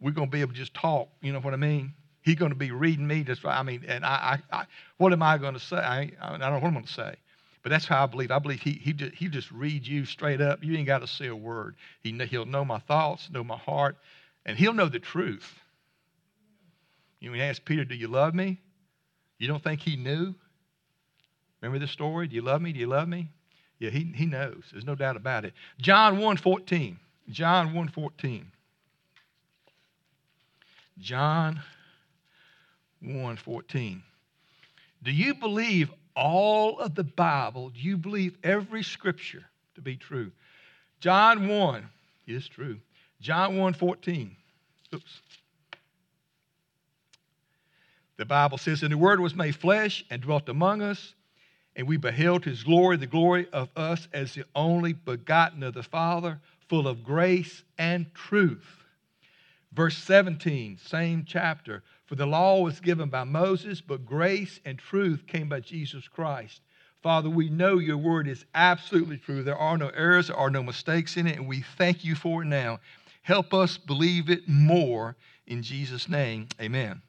We're 0.02 0.12
going 0.12 0.28
to 0.28 0.32
be 0.32 0.42
able 0.42 0.54
to 0.54 0.58
just 0.58 0.74
talk. 0.74 1.10
You 1.22 1.34
know 1.34 1.40
what 1.40 1.54
I 1.54 1.58
mean? 1.58 1.94
He's 2.22 2.36
going 2.36 2.52
to 2.52 2.58
be 2.58 2.72
reading 2.72 3.08
me. 3.08 3.24
Just, 3.24 3.46
I 3.46 3.64
mean, 3.64 3.84
and 3.88 4.06
I, 4.06 4.40
I, 4.52 4.60
I 4.60 4.66
what 4.98 5.14
am 5.14 5.24
I 5.24 5.38
going 5.38 5.54
to 5.54 5.60
say? 5.60 5.78
I, 5.78 6.12
I 6.22 6.30
don't 6.30 6.40
know 6.40 6.52
what 6.54 6.64
I'm 6.64 6.74
going 6.74 6.86
to 6.86 6.92
say. 6.94 7.16
But 7.62 7.70
that's 7.70 7.86
how 7.86 8.04
I 8.04 8.06
believe. 8.06 8.32
I 8.32 8.40
believe 8.40 8.62
he, 8.62 8.72
he, 8.72 8.94
just, 8.94 9.16
he 9.16 9.28
just 9.28 9.52
reads 9.52 9.88
you 9.88 10.06
straight 10.06 10.40
up. 10.40 10.64
You 10.64 10.78
ain't 10.78 10.88
got 10.88 11.00
to 11.00 11.08
say 11.08 11.28
a 11.28 11.36
word. 11.36 11.76
He, 12.02 12.18
he'll 12.30 12.46
know 12.46 12.64
my 12.64 12.80
thoughts, 12.80 13.30
know 13.30 13.44
my 13.44 13.58
heart, 13.58 13.98
and 14.46 14.58
he'll 14.58 14.74
know 14.74 14.88
the 14.88 15.00
truth. 15.00 15.60
You 17.20 17.34
he 17.34 17.42
asked 17.42 17.66
Peter, 17.66 17.84
Do 17.84 17.96
you 17.96 18.08
love 18.08 18.34
me? 18.34 18.60
You 19.38 19.48
don't 19.48 19.64
think 19.64 19.82
he 19.82 19.98
knew? 19.98 20.34
Remember 21.62 21.86
the 21.86 21.92
story? 21.92 22.28
Do 22.28 22.36
you 22.36 22.42
love 22.42 22.62
me? 22.62 22.72
Do 22.72 22.80
you 22.80 22.88
love 22.88 23.08
me? 23.08 23.30
Yeah, 23.80 23.90
he, 23.90 24.12
he 24.16 24.26
knows. 24.26 24.64
There's 24.72 24.86
no 24.86 24.96
doubt 24.96 25.18
about 25.18 25.46
it. 25.46 25.54
John 25.80 26.20
1 26.20 26.38
14. 26.38 26.98
John 27.30 27.74
1 27.74 27.88
14. 27.90 28.52
John 31.00 31.62
1 33.02 33.36
14. 33.38 34.04
Do 35.02 35.12
you 35.12 35.34
believe 35.36 35.92
all 36.16 36.80
of 36.80 36.96
the 36.96 37.04
Bible, 37.04 37.70
Do 37.70 37.80
you 37.80 37.98
believe 37.98 38.38
every 38.44 38.84
scripture 38.84 39.46
to 39.76 39.82
be 39.82 39.96
true. 39.96 40.32
John 41.00 41.48
1 41.48 41.90
is 42.28 42.48
true. 42.48 42.80
John 43.22 43.58
1 43.58 43.74
14. 43.74 44.36
Oops. 44.94 45.22
The 48.18 48.26
Bible 48.26 48.58
says, 48.58 48.84
And 48.84 48.92
the 48.92 48.98
Word 48.98 49.22
was 49.22 49.34
made 49.34 49.56
flesh 49.56 50.04
and 50.10 50.22
dwelt 50.22 50.50
among 50.50 50.82
us, 50.82 51.14
and 51.78 51.88
we 51.88 51.96
beheld 51.96 52.44
his 52.44 52.64
glory, 52.64 52.98
the 52.98 53.08
glory 53.08 53.48
of 53.54 53.70
us 53.78 54.10
as 54.12 54.34
the 54.34 54.44
only 54.54 54.92
begotten 54.92 55.64
of 55.64 55.74
the 55.74 55.84
Father, 55.84 56.42
full 56.68 56.88
of 56.88 57.06
grace 57.06 57.64
and 57.78 58.14
truth. 58.14 58.79
Verse 59.72 59.98
17, 59.98 60.80
same 60.84 61.24
chapter. 61.28 61.84
For 62.06 62.16
the 62.16 62.26
law 62.26 62.62
was 62.62 62.80
given 62.80 63.10
by 63.10 63.24
Moses, 63.24 63.82
but 63.82 64.06
grace 64.06 64.60
and 64.66 64.80
truth 64.80 65.28
came 65.28 65.48
by 65.48 65.60
Jesus 65.60 66.08
Christ. 66.08 66.62
Father, 67.02 67.30
we 67.30 67.50
know 67.50 67.78
your 67.78 67.98
word 67.98 68.28
is 68.28 68.46
absolutely 68.56 69.18
true. 69.18 69.44
There 69.44 69.56
are 69.56 69.78
no 69.78 69.90
errors, 69.90 70.28
there 70.28 70.38
are 70.38 70.50
no 70.50 70.64
mistakes 70.64 71.18
in 71.18 71.28
it, 71.28 71.38
and 71.38 71.48
we 71.48 71.64
thank 71.78 72.04
you 72.04 72.16
for 72.16 72.42
it 72.42 72.48
now. 72.48 72.80
Help 73.22 73.54
us 73.54 73.78
believe 73.78 74.30
it 74.30 74.48
more 74.48 75.16
in 75.46 75.62
Jesus' 75.62 76.10
name. 76.10 76.48
Amen. 76.60 77.02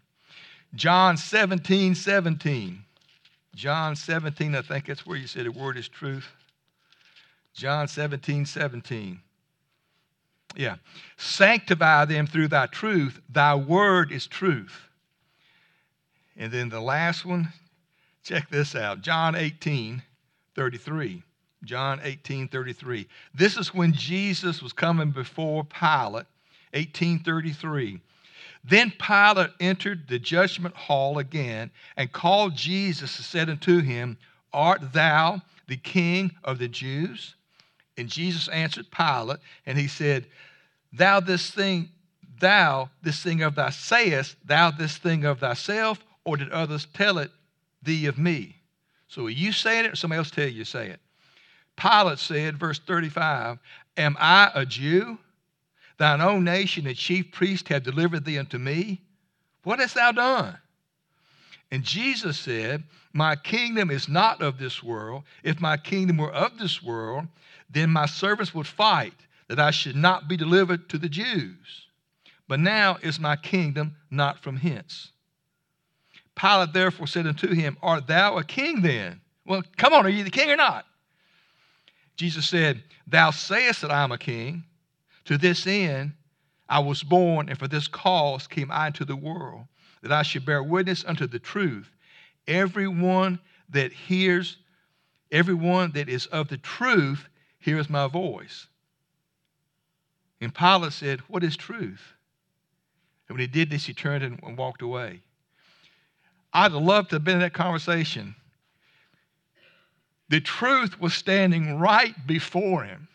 John 0.74 1.16
17, 1.16 1.94
17. 1.94 2.84
John 3.54 3.96
17, 3.96 4.54
I 4.54 4.62
think 4.62 4.86
that's 4.86 5.06
where 5.06 5.16
you 5.16 5.26
said 5.26 5.46
the 5.46 5.50
word 5.50 5.76
is 5.76 5.88
truth. 5.88 6.28
John 7.54 7.88
17, 7.88 8.46
17. 8.46 9.20
Yeah. 10.56 10.76
Sanctify 11.16 12.06
them 12.06 12.26
through 12.26 12.48
thy 12.48 12.66
truth. 12.66 13.20
Thy 13.28 13.54
word 13.54 14.12
is 14.12 14.26
truth. 14.26 14.88
And 16.36 16.50
then 16.50 16.68
the 16.68 16.80
last 16.80 17.24
one, 17.24 17.52
check 18.22 18.48
this 18.50 18.74
out 18.74 19.02
John 19.02 19.34
18, 19.34 20.02
33. 20.54 21.22
John 21.64 22.00
18, 22.02 22.48
33. 22.48 23.06
This 23.34 23.56
is 23.58 23.74
when 23.74 23.92
Jesus 23.92 24.62
was 24.62 24.72
coming 24.72 25.10
before 25.10 25.64
Pilate, 25.64 26.26
1833. 26.72 28.00
Then 28.64 28.92
Pilate 28.92 29.50
entered 29.60 30.08
the 30.08 30.18
judgment 30.18 30.74
hall 30.74 31.18
again 31.18 31.70
and 31.96 32.12
called 32.12 32.54
Jesus 32.56 33.16
and 33.16 33.24
said 33.24 33.50
unto 33.50 33.80
him, 33.80 34.16
Art 34.52 34.92
thou 34.92 35.42
the 35.66 35.76
king 35.76 36.32
of 36.44 36.58
the 36.58 36.68
Jews? 36.68 37.34
And 38.00 38.08
Jesus 38.08 38.48
answered 38.48 38.86
Pilate, 38.90 39.40
and 39.66 39.78
he 39.78 39.86
said, 39.86 40.26
Thou 40.90 41.20
this 41.20 41.50
thing, 41.50 41.90
thou 42.40 42.88
this 43.02 43.22
thing 43.22 43.42
of 43.42 43.54
thy 43.54 43.68
sayest, 43.68 44.36
thou 44.42 44.70
this 44.70 44.96
thing 44.96 45.26
of 45.26 45.40
thyself, 45.40 46.02
or 46.24 46.38
did 46.38 46.50
others 46.50 46.86
tell 46.94 47.18
it 47.18 47.30
thee 47.82 48.06
of 48.06 48.16
me? 48.16 48.56
So 49.06 49.26
are 49.26 49.30
you 49.30 49.52
saying 49.52 49.84
it, 49.84 49.92
or 49.92 49.96
somebody 49.96 50.16
else 50.16 50.30
tell 50.30 50.48
you 50.48 50.64
say 50.64 50.88
it? 50.88 51.00
Pilate 51.76 52.18
said, 52.18 52.58
verse 52.58 52.78
35, 52.78 53.58
Am 53.98 54.16
I 54.18 54.50
a 54.54 54.64
Jew? 54.64 55.18
Thine 55.98 56.22
own 56.22 56.44
nation 56.44 56.86
and 56.86 56.96
chief 56.96 57.30
priest 57.30 57.68
have 57.68 57.82
delivered 57.82 58.24
thee 58.24 58.38
unto 58.38 58.56
me. 58.56 59.02
What 59.62 59.78
hast 59.78 59.94
thou 59.96 60.12
done? 60.12 60.56
And 61.70 61.84
Jesus 61.84 62.38
said, 62.38 62.82
My 63.12 63.36
kingdom 63.36 63.90
is 63.90 64.08
not 64.08 64.42
of 64.42 64.58
this 64.58 64.82
world. 64.82 65.22
If 65.44 65.60
my 65.60 65.76
kingdom 65.76 66.16
were 66.16 66.32
of 66.32 66.58
this 66.58 66.82
world, 66.82 67.26
then 67.70 67.90
my 67.90 68.06
servants 68.06 68.54
would 68.54 68.66
fight 68.66 69.14
that 69.48 69.60
I 69.60 69.70
should 69.70 69.96
not 69.96 70.28
be 70.28 70.36
delivered 70.36 70.88
to 70.90 70.98
the 70.98 71.08
Jews. 71.08 71.86
But 72.48 72.60
now 72.60 72.98
is 73.02 73.20
my 73.20 73.36
kingdom 73.36 73.96
not 74.10 74.42
from 74.42 74.56
hence. 74.56 75.12
Pilate 76.34 76.72
therefore 76.72 77.06
said 77.06 77.26
unto 77.26 77.54
him, 77.54 77.76
Art 77.82 78.06
thou 78.06 78.38
a 78.38 78.44
king 78.44 78.82
then? 78.82 79.20
Well, 79.46 79.62
come 79.76 79.92
on, 79.92 80.06
are 80.06 80.10
you 80.10 80.24
the 80.24 80.30
king 80.30 80.50
or 80.50 80.56
not? 80.56 80.86
Jesus 82.16 82.48
said, 82.48 82.82
Thou 83.06 83.30
sayest 83.30 83.82
that 83.82 83.90
I 83.90 84.02
am 84.02 84.12
a 84.12 84.18
king. 84.18 84.64
To 85.26 85.38
this 85.38 85.66
end 85.66 86.12
I 86.68 86.80
was 86.80 87.02
born, 87.02 87.48
and 87.48 87.58
for 87.58 87.68
this 87.68 87.88
cause 87.88 88.46
came 88.46 88.70
I 88.70 88.88
into 88.88 89.04
the 89.04 89.16
world, 89.16 89.66
that 90.02 90.12
I 90.12 90.22
should 90.22 90.46
bear 90.46 90.62
witness 90.62 91.04
unto 91.04 91.26
the 91.26 91.38
truth. 91.38 91.90
Everyone 92.46 93.38
that 93.70 93.92
hears, 93.92 94.56
everyone 95.30 95.92
that 95.92 96.08
is 96.08 96.26
of 96.26 96.48
the 96.48 96.58
truth 96.58 97.28
hears 97.58 97.90
my 97.90 98.06
voice. 98.08 98.66
And 100.40 100.54
Pilate 100.54 100.92
said, 100.92 101.20
What 101.28 101.44
is 101.44 101.56
truth? 101.56 102.00
And 103.28 103.36
when 103.36 103.40
he 103.40 103.46
did 103.46 103.70
this, 103.70 103.86
he 103.86 103.94
turned 103.94 104.24
and 104.24 104.56
walked 104.56 104.82
away. 104.82 105.20
I'd 106.52 106.72
love 106.72 107.08
to 107.08 107.16
have 107.16 107.24
been 107.24 107.34
in 107.34 107.40
that 107.40 107.52
conversation. 107.52 108.34
The 110.30 110.40
truth 110.40 111.00
was 111.00 111.14
standing 111.14 111.78
right 111.78 112.14
before 112.26 112.84
him. 112.84 113.08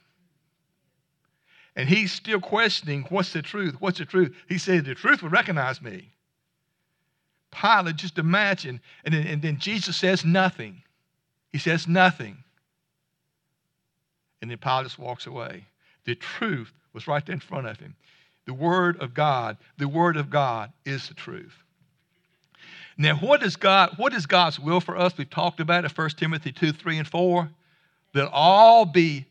And 1.75 1.89
he's 1.89 2.13
still 2.13 2.39
questioning, 2.39 3.05
what's 3.09 3.33
the 3.33 3.41
truth? 3.41 3.75
What's 3.79 3.99
the 3.99 4.05
truth? 4.05 4.33
He 4.47 4.57
said, 4.57 4.85
the 4.85 4.95
truth 4.95 5.21
would 5.21 5.31
recognize 5.31 5.81
me. 5.81 6.09
Pilate, 7.59 7.95
just 7.95 8.17
imagine. 8.17 8.81
And 9.03 9.13
then, 9.13 9.27
and 9.27 9.41
then 9.41 9.57
Jesus 9.57 9.95
says 9.97 10.25
nothing. 10.25 10.81
He 11.51 11.57
says 11.57 11.87
nothing. 11.87 12.37
And 14.41 14.51
then 14.51 14.57
Pilate 14.57 14.85
just 14.85 14.99
walks 14.99 15.25
away. 15.25 15.65
The 16.05 16.15
truth 16.15 16.71
was 16.93 17.07
right 17.07 17.25
there 17.25 17.33
in 17.33 17.39
front 17.39 17.67
of 17.67 17.79
him. 17.79 17.95
The 18.45 18.53
Word 18.53 19.01
of 19.01 19.13
God, 19.13 19.57
the 19.77 19.87
Word 19.87 20.17
of 20.17 20.29
God 20.29 20.71
is 20.85 21.07
the 21.07 21.13
truth. 21.13 21.55
Now, 22.97 23.15
what 23.15 23.43
is 23.43 23.55
God, 23.55 23.93
what 23.97 24.13
is 24.13 24.25
God's 24.25 24.59
will 24.59 24.79
for 24.79 24.97
us? 24.97 25.17
We've 25.17 25.29
talked 25.29 25.59
about 25.59 25.83
it, 25.83 25.97
1 25.97 26.09
Timothy 26.11 26.51
2, 26.51 26.71
3, 26.71 26.99
and 26.99 27.07
4. 27.07 27.49
That 28.13 28.29
all 28.31 28.85
be 28.85 29.25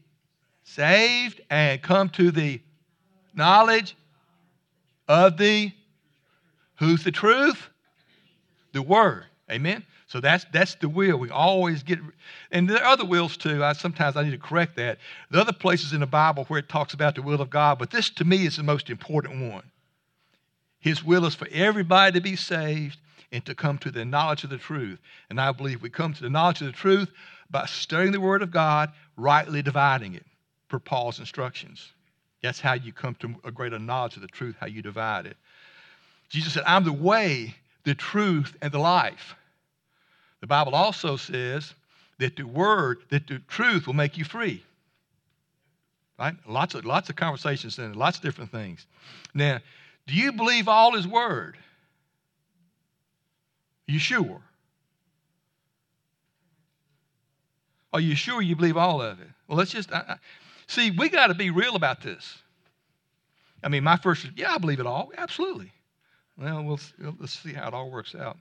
saved 0.64 1.40
and 1.48 1.80
come 1.80 2.10
to 2.10 2.30
the 2.30 2.60
knowledge 3.34 3.96
of 5.08 5.38
the 5.38 5.72
who's 6.78 7.04
the 7.04 7.12
truth? 7.12 7.70
The 8.74 8.82
word. 8.82 9.24
Amen. 9.50 9.84
So 10.06 10.20
that's 10.20 10.44
that's 10.52 10.74
the 10.76 10.88
will. 10.88 11.16
We 11.18 11.30
always 11.30 11.82
get 11.82 11.98
and 12.50 12.68
there 12.68 12.82
are 12.82 12.92
other 12.92 13.04
wills 13.04 13.36
too. 13.36 13.64
I 13.64 13.72
sometimes 13.72 14.16
I 14.16 14.24
need 14.24 14.32
to 14.32 14.38
correct 14.38 14.76
that. 14.76 14.98
The 15.30 15.40
other 15.40 15.52
places 15.52 15.92
in 15.92 16.00
the 16.00 16.06
Bible 16.06 16.44
where 16.44 16.58
it 16.58 16.68
talks 16.68 16.92
about 16.92 17.14
the 17.14 17.22
will 17.22 17.40
of 17.40 17.50
God, 17.50 17.78
but 17.78 17.90
this 17.90 18.10
to 18.10 18.24
me 18.24 18.46
is 18.46 18.56
the 18.56 18.62
most 18.62 18.90
important 18.90 19.50
one. 19.50 19.64
His 20.80 21.02
will 21.02 21.24
is 21.24 21.34
for 21.34 21.48
everybody 21.50 22.12
to 22.12 22.20
be 22.20 22.36
saved 22.36 22.98
and 23.32 23.44
to 23.46 23.54
come 23.54 23.78
to 23.78 23.90
the 23.90 24.04
knowledge 24.04 24.44
of 24.44 24.50
the 24.50 24.58
truth. 24.58 24.98
And 25.30 25.40
I 25.40 25.52
believe 25.52 25.80
we 25.80 25.90
come 25.90 26.12
to 26.12 26.22
the 26.22 26.30
knowledge 26.30 26.60
of 26.60 26.66
the 26.66 26.72
truth 26.72 27.10
by 27.50 27.66
studying 27.66 28.12
the 28.12 28.20
Word 28.20 28.42
of 28.42 28.50
God, 28.50 28.92
rightly 29.16 29.62
dividing 29.62 30.14
it 30.14 30.26
per 30.68 30.78
Paul's 30.78 31.20
instructions. 31.20 31.92
That's 32.42 32.60
how 32.60 32.74
you 32.74 32.92
come 32.92 33.14
to 33.16 33.34
a 33.44 33.50
greater 33.50 33.78
knowledge 33.78 34.16
of 34.16 34.22
the 34.22 34.28
truth, 34.28 34.56
how 34.60 34.66
you 34.66 34.82
divide 34.82 35.26
it. 35.26 35.36
Jesus 36.28 36.52
said, 36.52 36.64
I'm 36.66 36.84
the 36.84 36.92
way, 36.92 37.54
the 37.84 37.94
truth, 37.94 38.56
and 38.62 38.72
the 38.72 38.78
life. 38.78 39.34
The 40.40 40.46
Bible 40.46 40.74
also 40.74 41.16
says 41.16 41.74
that 42.18 42.36
the 42.36 42.44
word, 42.44 42.98
that 43.10 43.26
the 43.26 43.38
truth 43.48 43.86
will 43.86 43.94
make 43.94 44.18
you 44.18 44.24
free. 44.24 44.62
Right? 46.18 46.34
Lots 46.46 46.74
of 46.74 46.84
lots 46.84 47.10
of 47.10 47.16
conversations 47.16 47.78
and 47.78 47.96
lots 47.96 48.18
of 48.18 48.22
different 48.22 48.50
things. 48.50 48.86
Now, 49.34 49.60
do 50.06 50.14
you 50.14 50.32
believe 50.32 50.68
all 50.68 50.94
his 50.94 51.06
word? 51.08 51.56
Are 53.88 53.92
you 53.92 53.98
sure? 53.98 54.40
Are 57.92 58.00
you 58.00 58.14
sure 58.14 58.42
you 58.42 58.56
believe 58.56 58.76
all 58.76 59.02
of 59.02 59.20
it? 59.20 59.28
Well, 59.48 59.58
let's 59.58 59.70
just 59.70 59.92
I, 59.92 60.18
See, 60.66 60.90
we 60.90 61.08
got 61.08 61.28
to 61.28 61.34
be 61.34 61.50
real 61.50 61.76
about 61.76 62.00
this. 62.00 62.38
I 63.62 63.68
mean, 63.68 63.84
my 63.84 63.96
first, 63.96 64.26
yeah, 64.36 64.54
I 64.54 64.58
believe 64.58 64.80
it 64.80 64.86
all. 64.86 65.12
Absolutely. 65.16 65.72
Well, 66.38 66.64
we'll 66.64 66.80
let's 67.18 67.32
see 67.32 67.52
how 67.52 67.68
it 67.68 67.74
all 67.74 67.90
works 67.90 68.14
out. 68.14 68.36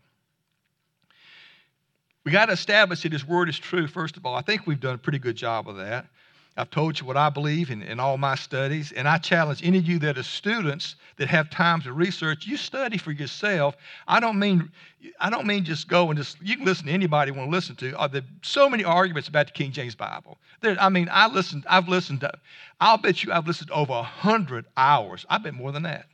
We 2.26 2.32
got 2.32 2.46
to 2.48 2.54
establish 2.54 3.04
that 3.04 3.12
His 3.12 3.28
Word 3.28 3.50
is 3.50 3.60
true, 3.60 3.88
first 3.88 4.18
of 4.18 4.26
all. 4.26 4.36
I 4.36 4.42
think 4.42 4.66
we've 4.66 4.80
done 4.80 4.96
a 4.96 5.00
pretty 5.00 5.20
good 5.20 5.36
job 5.36 5.68
of 5.68 5.78
that. 5.78 6.08
I've 6.56 6.70
told 6.70 7.00
you 7.00 7.08
what 7.08 7.18
I 7.18 7.30
believe 7.30 7.72
in, 7.72 7.82
in 7.82 8.00
all 8.00 8.18
my 8.18 8.36
studies, 8.36 8.92
and 8.92 9.08
I 9.08 9.18
challenge 9.18 9.62
any 9.64 9.80
of 9.80 9.88
you 9.88 9.98
that 10.00 10.20
are 10.20 10.24
students 10.24 10.96
that 11.18 11.28
have 11.28 11.50
time 11.50 11.82
to 11.82 11.94
research. 11.94 12.46
You 12.46 12.58
study 12.58 13.00
for 13.00 13.12
yourself. 13.12 13.76
I 14.08 14.20
don't 14.20 14.38
mean 14.38 14.72
I 15.20 15.32
don't 15.32 15.48
mean 15.48 15.66
just 15.66 15.88
go 15.88 16.10
and 16.10 16.18
just 16.18 16.38
you 16.42 16.56
can 16.56 16.66
listen 16.66 16.86
to 16.86 16.92
anybody 16.92 17.32
you 17.32 17.38
want 17.38 17.50
to 17.50 17.56
listen 17.56 17.76
to. 17.78 18.00
Uh, 18.00 18.08
there 18.08 18.22
so 18.44 18.70
many 18.70 18.84
arguments 18.84 19.28
about 19.28 19.48
the 19.48 19.54
King 19.54 19.72
James 19.72 19.96
Bible. 19.96 20.38
There, 20.62 20.78
I 20.80 20.90
mean, 20.90 21.10
I 21.12 21.28
listened. 21.28 21.66
I've 21.68 21.88
listened 21.88 22.22
to. 22.22 22.32
I'll 22.80 22.98
bet 23.00 23.24
you 23.24 23.34
I've 23.34 23.48
listened 23.48 23.70
to 23.70 23.74
over 23.74 23.94
a 23.94 24.04
hundred 24.04 24.66
hours. 24.78 25.26
I 25.30 25.40
bet 25.40 25.56
more 25.56 25.72
than 25.72 25.84
that. 25.84 26.06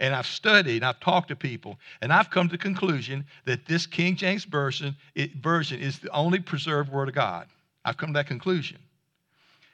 And 0.00 0.14
I've 0.14 0.26
studied, 0.26 0.76
and 0.76 0.84
I've 0.84 1.00
talked 1.00 1.28
to 1.28 1.36
people, 1.36 1.78
and 2.02 2.12
I've 2.12 2.30
come 2.30 2.48
to 2.48 2.52
the 2.52 2.58
conclusion 2.58 3.24
that 3.44 3.66
this 3.66 3.86
King 3.86 4.16
James 4.16 4.44
version, 4.44 4.94
it, 5.14 5.36
version 5.36 5.80
is 5.80 5.98
the 5.98 6.10
only 6.10 6.38
preserved 6.38 6.92
Word 6.92 7.08
of 7.08 7.14
God. 7.14 7.46
I've 7.84 7.96
come 7.96 8.10
to 8.10 8.18
that 8.18 8.26
conclusion. 8.26 8.78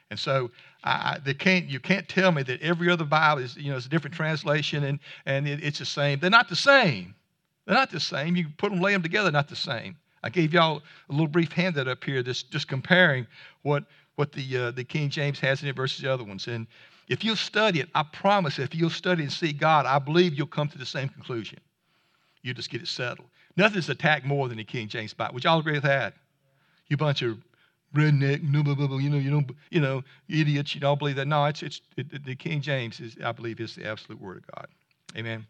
And 0.09 0.19
so 0.19 0.51
I, 0.83 1.17
they 1.23 1.33
can't, 1.33 1.65
you 1.65 1.79
can't 1.79 2.07
tell 2.07 2.31
me 2.31 2.43
that 2.43 2.61
every 2.61 2.89
other 2.89 3.05
Bible 3.05 3.41
is, 3.41 3.57
you 3.57 3.71
know, 3.71 3.77
it's 3.77 3.87
a 3.87 3.89
different 3.89 4.15
translation 4.15 4.83
and, 4.83 4.99
and 5.25 5.47
it, 5.47 5.63
it's 5.63 5.79
the 5.79 5.85
same. 5.85 6.19
They're 6.19 6.29
not 6.29 6.49
the 6.49 6.55
same. 6.55 7.15
They're 7.65 7.75
not 7.75 7.89
the 7.89 7.99
same. 7.99 8.35
You 8.35 8.47
put 8.57 8.71
them, 8.71 8.79
lay 8.79 8.93
them 8.93 9.01
together, 9.01 9.31
not 9.31 9.47
the 9.47 9.55
same. 9.55 9.95
I 10.21 10.29
gave 10.29 10.53
y'all 10.53 10.83
a 11.09 11.11
little 11.11 11.27
brief 11.27 11.51
handout 11.51 11.87
up 11.87 12.03
here, 12.03 12.21
just, 12.21 12.51
just 12.51 12.67
comparing 12.67 13.25
what, 13.63 13.85
what 14.15 14.31
the, 14.31 14.57
uh, 14.57 14.71
the 14.71 14.83
King 14.83 15.09
James 15.09 15.39
has 15.39 15.63
in 15.63 15.69
it 15.69 15.75
versus 15.75 16.01
the 16.01 16.13
other 16.13 16.23
ones. 16.23 16.47
And 16.47 16.67
if 17.07 17.23
you'll 17.23 17.35
study 17.35 17.79
it, 17.79 17.89
I 17.93 18.03
promise 18.03 18.59
if 18.59 18.73
you'll 18.73 18.89
study 18.89 19.23
and 19.23 19.31
see 19.31 19.53
God, 19.53 19.85
I 19.85 19.99
believe 19.99 20.33
you'll 20.33 20.47
come 20.47 20.67
to 20.69 20.77
the 20.77 20.85
same 20.85 21.09
conclusion. 21.09 21.59
you 22.41 22.53
just 22.53 22.69
get 22.69 22.81
it 22.81 22.87
settled. 22.87 23.27
Nothing's 23.55 23.89
attacked 23.89 24.25
more 24.25 24.47
than 24.47 24.57
the 24.57 24.63
King 24.63 24.87
James 24.87 25.13
Bible. 25.13 25.35
Would 25.35 25.43
y'all 25.43 25.59
agree 25.59 25.73
with 25.73 25.83
that? 25.83 26.15
You 26.87 26.97
bunch 26.97 27.21
of 27.21 27.37
redneck, 27.95 28.41
you 28.43 29.09
know, 29.09 29.17
you 29.17 29.31
know, 29.31 29.43
you 29.69 29.79
know, 29.79 30.03
idiots. 30.27 30.73
You 30.73 30.81
don't 30.81 30.97
believe 30.97 31.15
that. 31.17 31.27
No, 31.27 31.45
it's 31.45 31.61
it's 31.61 31.81
it, 31.95 32.25
the 32.25 32.35
King 32.35 32.61
James 32.61 32.99
is, 32.99 33.15
I 33.23 33.31
believe, 33.31 33.59
is 33.59 33.75
the 33.75 33.87
absolute 33.87 34.21
word 34.21 34.37
of 34.37 34.55
God. 34.55 34.67
Amen. 35.15 35.45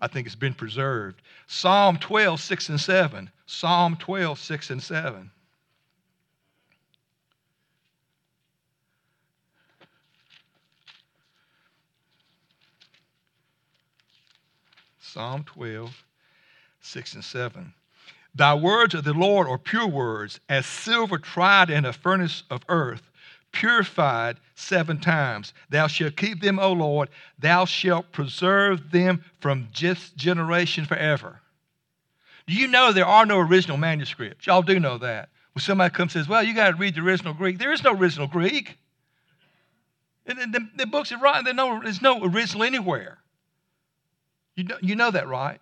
I 0.00 0.08
think 0.08 0.26
it's 0.26 0.36
been 0.36 0.54
preserved. 0.54 1.22
Psalm 1.46 1.96
12, 1.98 2.40
6 2.40 2.68
and 2.68 2.80
7. 2.80 3.30
Psalm 3.46 3.96
12, 3.96 4.38
6 4.38 4.70
and 4.70 4.82
7. 4.82 5.30
Psalm 15.16 15.44
12, 15.44 16.04
6 16.82 17.14
and 17.14 17.24
7. 17.24 17.72
Thy 18.34 18.52
words 18.52 18.92
of 18.92 19.04
the 19.04 19.14
Lord 19.14 19.48
are 19.48 19.56
pure 19.56 19.86
words, 19.86 20.40
as 20.46 20.66
silver 20.66 21.16
tried 21.16 21.70
in 21.70 21.86
a 21.86 21.92
furnace 21.94 22.42
of 22.50 22.62
earth, 22.68 23.10
purified 23.50 24.36
seven 24.56 25.00
times. 25.00 25.54
Thou 25.70 25.86
shalt 25.86 26.16
keep 26.16 26.42
them, 26.42 26.58
O 26.58 26.70
Lord. 26.74 27.08
Thou 27.38 27.64
shalt 27.64 28.12
preserve 28.12 28.90
them 28.90 29.24
from 29.40 29.68
just 29.72 30.18
generation 30.18 30.84
forever. 30.84 31.40
Do 32.46 32.52
you 32.52 32.68
know 32.68 32.92
there 32.92 33.06
are 33.06 33.24
no 33.24 33.38
original 33.38 33.78
manuscripts? 33.78 34.46
Y'all 34.46 34.60
do 34.60 34.78
know 34.78 34.98
that. 34.98 35.30
When 35.54 35.62
somebody 35.62 35.94
comes 35.94 36.14
and 36.14 36.24
says, 36.24 36.28
Well, 36.28 36.42
you 36.42 36.54
got 36.54 36.72
to 36.72 36.76
read 36.76 36.94
the 36.94 37.00
original 37.00 37.32
Greek, 37.32 37.58
there 37.58 37.72
is 37.72 37.82
no 37.82 37.94
original 37.94 38.26
Greek. 38.26 38.76
The, 40.26 40.34
the, 40.34 40.68
the 40.76 40.86
books 40.86 41.10
are 41.10 41.42
there's 41.42 41.56
no, 41.56 41.80
there's 41.82 42.02
no 42.02 42.22
original 42.22 42.64
anywhere. 42.64 43.16
You 44.56 44.64
know, 44.64 44.76
you 44.80 44.96
know 44.96 45.10
that, 45.10 45.28
right? 45.28 45.60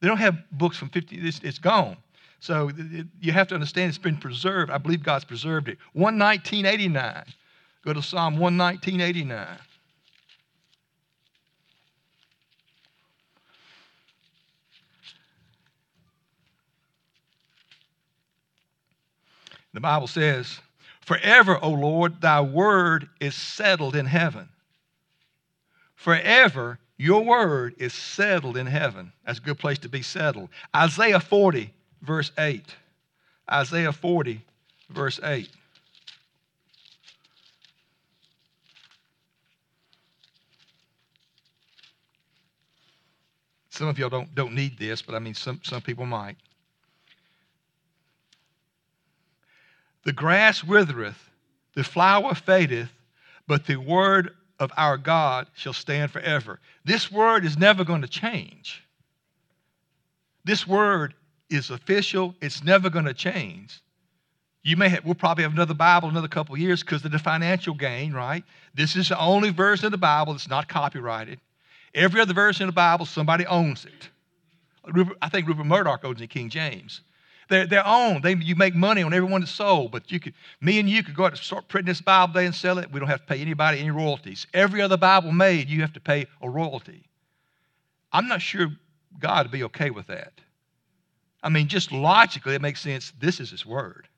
They 0.00 0.08
don't 0.08 0.18
have 0.18 0.36
books 0.52 0.76
from 0.76 0.90
50, 0.90 1.16
it's, 1.16 1.40
it's 1.42 1.58
gone. 1.58 1.96
So 2.38 2.70
it, 2.76 3.06
you 3.18 3.32
have 3.32 3.48
to 3.48 3.54
understand 3.54 3.88
it's 3.88 3.98
been 3.98 4.18
preserved. 4.18 4.70
I 4.70 4.78
believe 4.78 5.02
God's 5.02 5.24
preserved 5.24 5.68
it. 5.68 5.78
11989. 5.94 7.24
Go 7.84 7.92
to 7.92 8.02
Psalm 8.02 8.34
11989. 8.38 9.58
The 19.72 19.80
Bible 19.80 20.06
says, 20.06 20.58
Forever, 21.02 21.62
O 21.62 21.70
Lord, 21.70 22.20
thy 22.20 22.40
word 22.40 23.08
is 23.20 23.34
settled 23.34 23.94
in 23.94 24.06
heaven. 24.06 24.48
Forever, 25.94 26.78
your 26.98 27.24
word 27.24 27.74
is 27.78 27.92
settled 27.92 28.56
in 28.56 28.66
heaven. 28.66 29.12
That's 29.24 29.38
a 29.38 29.42
good 29.42 29.58
place 29.58 29.78
to 29.80 29.88
be 29.88 30.02
settled. 30.02 30.48
Isaiah 30.74 31.20
40, 31.20 31.72
verse 32.02 32.32
8. 32.38 32.64
Isaiah 33.50 33.92
40, 33.92 34.40
verse 34.90 35.20
8. 35.22 35.48
Some 43.70 43.88
of 43.88 43.98
y'all 43.98 44.08
don't, 44.08 44.34
don't 44.34 44.54
need 44.54 44.78
this, 44.78 45.02
but 45.02 45.14
I 45.14 45.18
mean, 45.18 45.34
some, 45.34 45.60
some 45.62 45.82
people 45.82 46.06
might. 46.06 46.36
The 50.04 50.14
grass 50.14 50.64
withereth, 50.64 51.30
the 51.74 51.84
flower 51.84 52.34
fadeth, 52.34 52.88
but 53.46 53.66
the 53.66 53.76
word 53.76 54.30
of 54.58 54.72
our 54.76 54.96
God 54.96 55.46
shall 55.54 55.72
stand 55.72 56.10
forever. 56.10 56.60
This 56.84 57.10
word 57.10 57.44
is 57.44 57.58
never 57.58 57.84
going 57.84 58.02
to 58.02 58.08
change. 58.08 58.82
This 60.44 60.66
word 60.66 61.14
is 61.50 61.70
official, 61.70 62.34
it's 62.40 62.64
never 62.64 62.88
going 62.90 63.04
to 63.04 63.14
change. 63.14 63.80
You 64.62 64.76
may 64.76 64.88
have, 64.88 65.04
we'll 65.04 65.14
probably 65.14 65.44
have 65.44 65.52
another 65.52 65.74
Bible 65.74 66.08
another 66.08 66.28
couple 66.28 66.56
years 66.56 66.82
because 66.82 67.04
of 67.04 67.12
the 67.12 67.18
financial 67.18 67.74
gain, 67.74 68.12
right? 68.12 68.42
This 68.74 68.96
is 68.96 69.10
the 69.10 69.20
only 69.20 69.50
version 69.50 69.86
of 69.86 69.92
the 69.92 69.98
Bible 69.98 70.32
that's 70.32 70.48
not 70.48 70.68
copyrighted. 70.68 71.40
Every 71.94 72.20
other 72.20 72.34
version 72.34 72.64
of 72.64 72.74
the 72.74 72.76
Bible, 72.76 73.06
somebody 73.06 73.46
owns 73.46 73.84
it. 73.84 74.10
I 75.22 75.28
think 75.28 75.46
Rupert 75.46 75.66
Murdoch 75.66 76.04
owns 76.04 76.18
the 76.18 76.26
King 76.26 76.48
James. 76.48 77.00
They're 77.48 77.66
their 77.66 77.86
own. 77.86 78.22
They, 78.22 78.34
you 78.34 78.56
make 78.56 78.74
money 78.74 79.02
on 79.02 79.12
everyone 79.12 79.40
that's 79.40 79.52
sold, 79.52 79.92
but 79.92 80.10
you 80.10 80.18
could, 80.18 80.34
me 80.60 80.80
and 80.80 80.88
you 80.88 81.02
could 81.04 81.14
go 81.14 81.24
out 81.24 81.32
and 81.32 81.40
start 81.40 81.68
printing 81.68 81.90
this 81.90 82.00
Bible 82.00 82.34
today 82.34 82.46
and 82.46 82.54
sell 82.54 82.78
it. 82.78 82.90
We 82.90 82.98
don't 82.98 83.08
have 83.08 83.20
to 83.20 83.26
pay 83.26 83.40
anybody 83.40 83.78
any 83.78 83.90
royalties. 83.90 84.46
Every 84.52 84.82
other 84.82 84.96
Bible 84.96 85.32
made, 85.32 85.68
you 85.68 85.80
have 85.82 85.92
to 85.92 86.00
pay 86.00 86.26
a 86.42 86.50
royalty. 86.50 87.04
I'm 88.12 88.26
not 88.26 88.42
sure 88.42 88.68
God 89.18 89.46
would 89.46 89.52
be 89.52 89.64
okay 89.64 89.90
with 89.90 90.08
that. 90.08 90.32
I 91.42 91.48
mean, 91.48 91.68
just 91.68 91.92
logically, 91.92 92.54
it 92.54 92.62
makes 92.62 92.80
sense. 92.80 93.12
This 93.20 93.38
is 93.38 93.50
His 93.50 93.64
Word. 93.64 94.08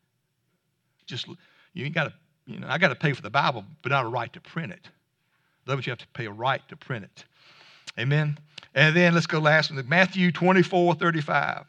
Just 1.06 1.26
you 1.74 1.90
got 1.90 2.04
to, 2.04 2.12
you 2.46 2.60
know, 2.60 2.66
I 2.68 2.78
got 2.78 2.88
to 2.88 2.94
pay 2.94 3.12
for 3.12 3.22
the 3.22 3.30
Bible, 3.30 3.64
but 3.82 3.90
not 3.90 4.04
a 4.04 4.08
right 4.08 4.32
to 4.32 4.40
print 4.40 4.72
it. 4.72 4.88
Otherwise, 5.66 5.86
you 5.86 5.90
have 5.90 5.98
to 5.98 6.06
pay 6.08 6.26
a 6.26 6.30
right 6.30 6.66
to 6.68 6.76
print 6.76 7.04
it. 7.04 7.24
Amen. 7.98 8.38
And 8.74 8.96
then 8.96 9.14
let's 9.14 9.26
go 9.26 9.38
last 9.38 9.70
one. 9.70 9.86
Matthew 9.88 10.32
24, 10.32 10.94
35. 10.94 11.66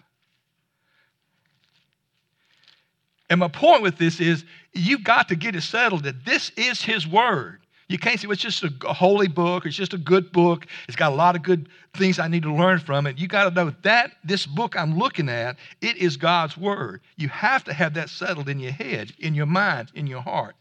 And 3.29 3.39
my 3.39 3.47
point 3.47 3.83
with 3.83 3.97
this 3.97 4.19
is 4.19 4.43
you've 4.73 5.03
got 5.03 5.29
to 5.29 5.35
get 5.35 5.55
it 5.55 5.61
settled 5.61 6.03
that 6.03 6.25
this 6.25 6.51
is 6.57 6.81
His 6.81 7.07
Word. 7.07 7.59
You 7.87 7.97
can't 7.97 8.19
say 8.19 8.27
well, 8.27 8.33
it's 8.33 8.41
just 8.41 8.63
a 8.63 8.93
holy 8.93 9.27
book, 9.27 9.65
it's 9.65 9.75
just 9.75 9.95
a 9.95 9.97
good 9.97 10.31
book, 10.31 10.67
it's 10.87 10.95
got 10.95 11.11
a 11.11 11.15
lot 11.15 11.35
of 11.35 11.41
good 11.41 11.69
things 11.95 12.19
I 12.19 12.27
need 12.27 12.43
to 12.43 12.53
learn 12.53 12.79
from 12.79 13.07
it. 13.07 13.17
You 13.17 13.27
got 13.27 13.49
to 13.49 13.51
know 13.51 13.73
that 13.81 14.11
this 14.23 14.45
book 14.45 14.77
I'm 14.77 14.97
looking 14.97 15.27
at, 15.27 15.57
it 15.81 15.97
is 15.97 16.15
God's 16.15 16.55
Word. 16.55 17.01
You 17.17 17.29
have 17.29 17.63
to 17.63 17.73
have 17.73 17.95
that 17.95 18.09
settled 18.09 18.47
in 18.47 18.59
your 18.59 18.71
head, 18.71 19.13
in 19.17 19.33
your 19.33 19.47
mind, 19.47 19.91
in 19.95 20.05
your 20.05 20.21
heart. 20.21 20.55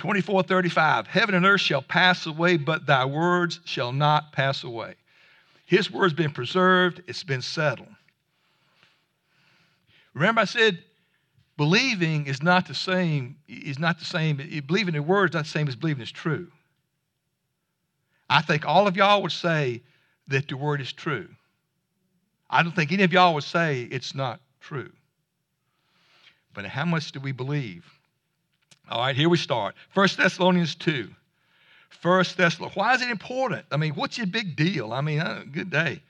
24:35 0.00 1.06
Heaven 1.06 1.34
and 1.34 1.46
earth 1.46 1.62
shall 1.62 1.82
pass 1.82 2.26
away, 2.26 2.58
but 2.58 2.86
thy 2.86 3.06
words 3.06 3.60
shall 3.64 3.92
not 3.92 4.32
pass 4.32 4.64
away. 4.64 4.96
His 5.64 5.90
word's 5.90 6.12
been 6.12 6.32
preserved, 6.32 7.02
it's 7.06 7.24
been 7.24 7.40
settled. 7.40 7.88
Remember, 10.12 10.42
I 10.42 10.44
said 10.44 10.82
believing 11.62 12.26
is 12.26 12.42
not 12.42 12.66
the 12.66 12.74
same, 12.74 13.36
is 13.46 13.78
not 13.78 13.96
the 14.00 14.04
same, 14.04 14.36
believing 14.66 14.94
the 14.94 15.00
word 15.00 15.30
is 15.30 15.34
not 15.34 15.44
the 15.44 15.50
same 15.50 15.68
as 15.68 15.76
believing 15.76 16.02
it's 16.02 16.10
true. 16.10 16.48
I 18.28 18.42
think 18.42 18.66
all 18.66 18.88
of 18.88 18.96
y'all 18.96 19.22
would 19.22 19.30
say 19.30 19.80
that 20.26 20.48
the 20.48 20.56
word 20.56 20.80
is 20.80 20.92
true. 20.92 21.28
I 22.50 22.64
don't 22.64 22.74
think 22.74 22.90
any 22.90 23.04
of 23.04 23.12
y'all 23.12 23.34
would 23.34 23.44
say 23.44 23.82
it's 23.92 24.12
not 24.12 24.40
true. 24.60 24.90
But 26.52 26.64
how 26.64 26.84
much 26.84 27.12
do 27.12 27.20
we 27.20 27.30
believe? 27.30 27.84
All 28.90 28.98
right, 28.98 29.14
here 29.14 29.28
we 29.28 29.38
start. 29.38 29.76
1 29.94 30.08
Thessalonians 30.16 30.74
2. 30.74 31.08
First 31.90 32.36
Thessalonians. 32.36 32.76
Why 32.76 32.94
is 32.94 33.02
it 33.02 33.08
important? 33.08 33.66
I 33.70 33.76
mean, 33.76 33.92
what's 33.92 34.18
your 34.18 34.26
big 34.26 34.56
deal? 34.56 34.92
I 34.92 35.00
mean, 35.00 35.20
uh, 35.20 35.44
good 35.52 35.70
day. 35.70 36.02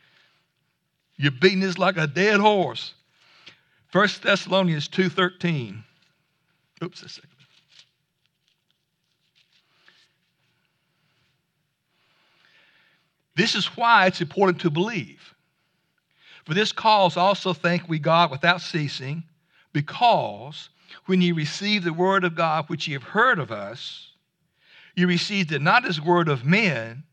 You're 1.18 1.30
beating 1.30 1.60
this 1.60 1.76
like 1.76 1.98
a 1.98 2.06
dead 2.06 2.40
horse. 2.40 2.94
1 3.92 4.08
Thessalonians 4.22 4.88
2.13. 4.88 5.82
Oops, 6.82 7.02
a 7.02 7.08
second. 7.08 7.30
This 13.36 13.54
is 13.54 13.66
why 13.76 14.06
it's 14.06 14.20
important 14.20 14.60
to 14.62 14.70
believe. 14.70 15.34
For 16.44 16.54
this 16.54 16.72
cause 16.72 17.16
also 17.16 17.52
thank 17.52 17.88
we 17.88 17.98
God 17.98 18.30
without 18.30 18.60
ceasing, 18.60 19.24
because 19.72 20.70
when 21.06 21.22
ye 21.22 21.32
received 21.32 21.84
the 21.84 21.92
word 21.92 22.24
of 22.24 22.34
God 22.34 22.68
which 22.68 22.88
ye 22.88 22.94
have 22.94 23.02
heard 23.02 23.38
of 23.38 23.50
us, 23.52 24.10
you 24.94 25.06
received 25.06 25.52
it 25.52 25.62
not 25.62 25.86
as 25.86 26.00
word 26.00 26.28
of 26.28 26.44
men, 26.44 27.04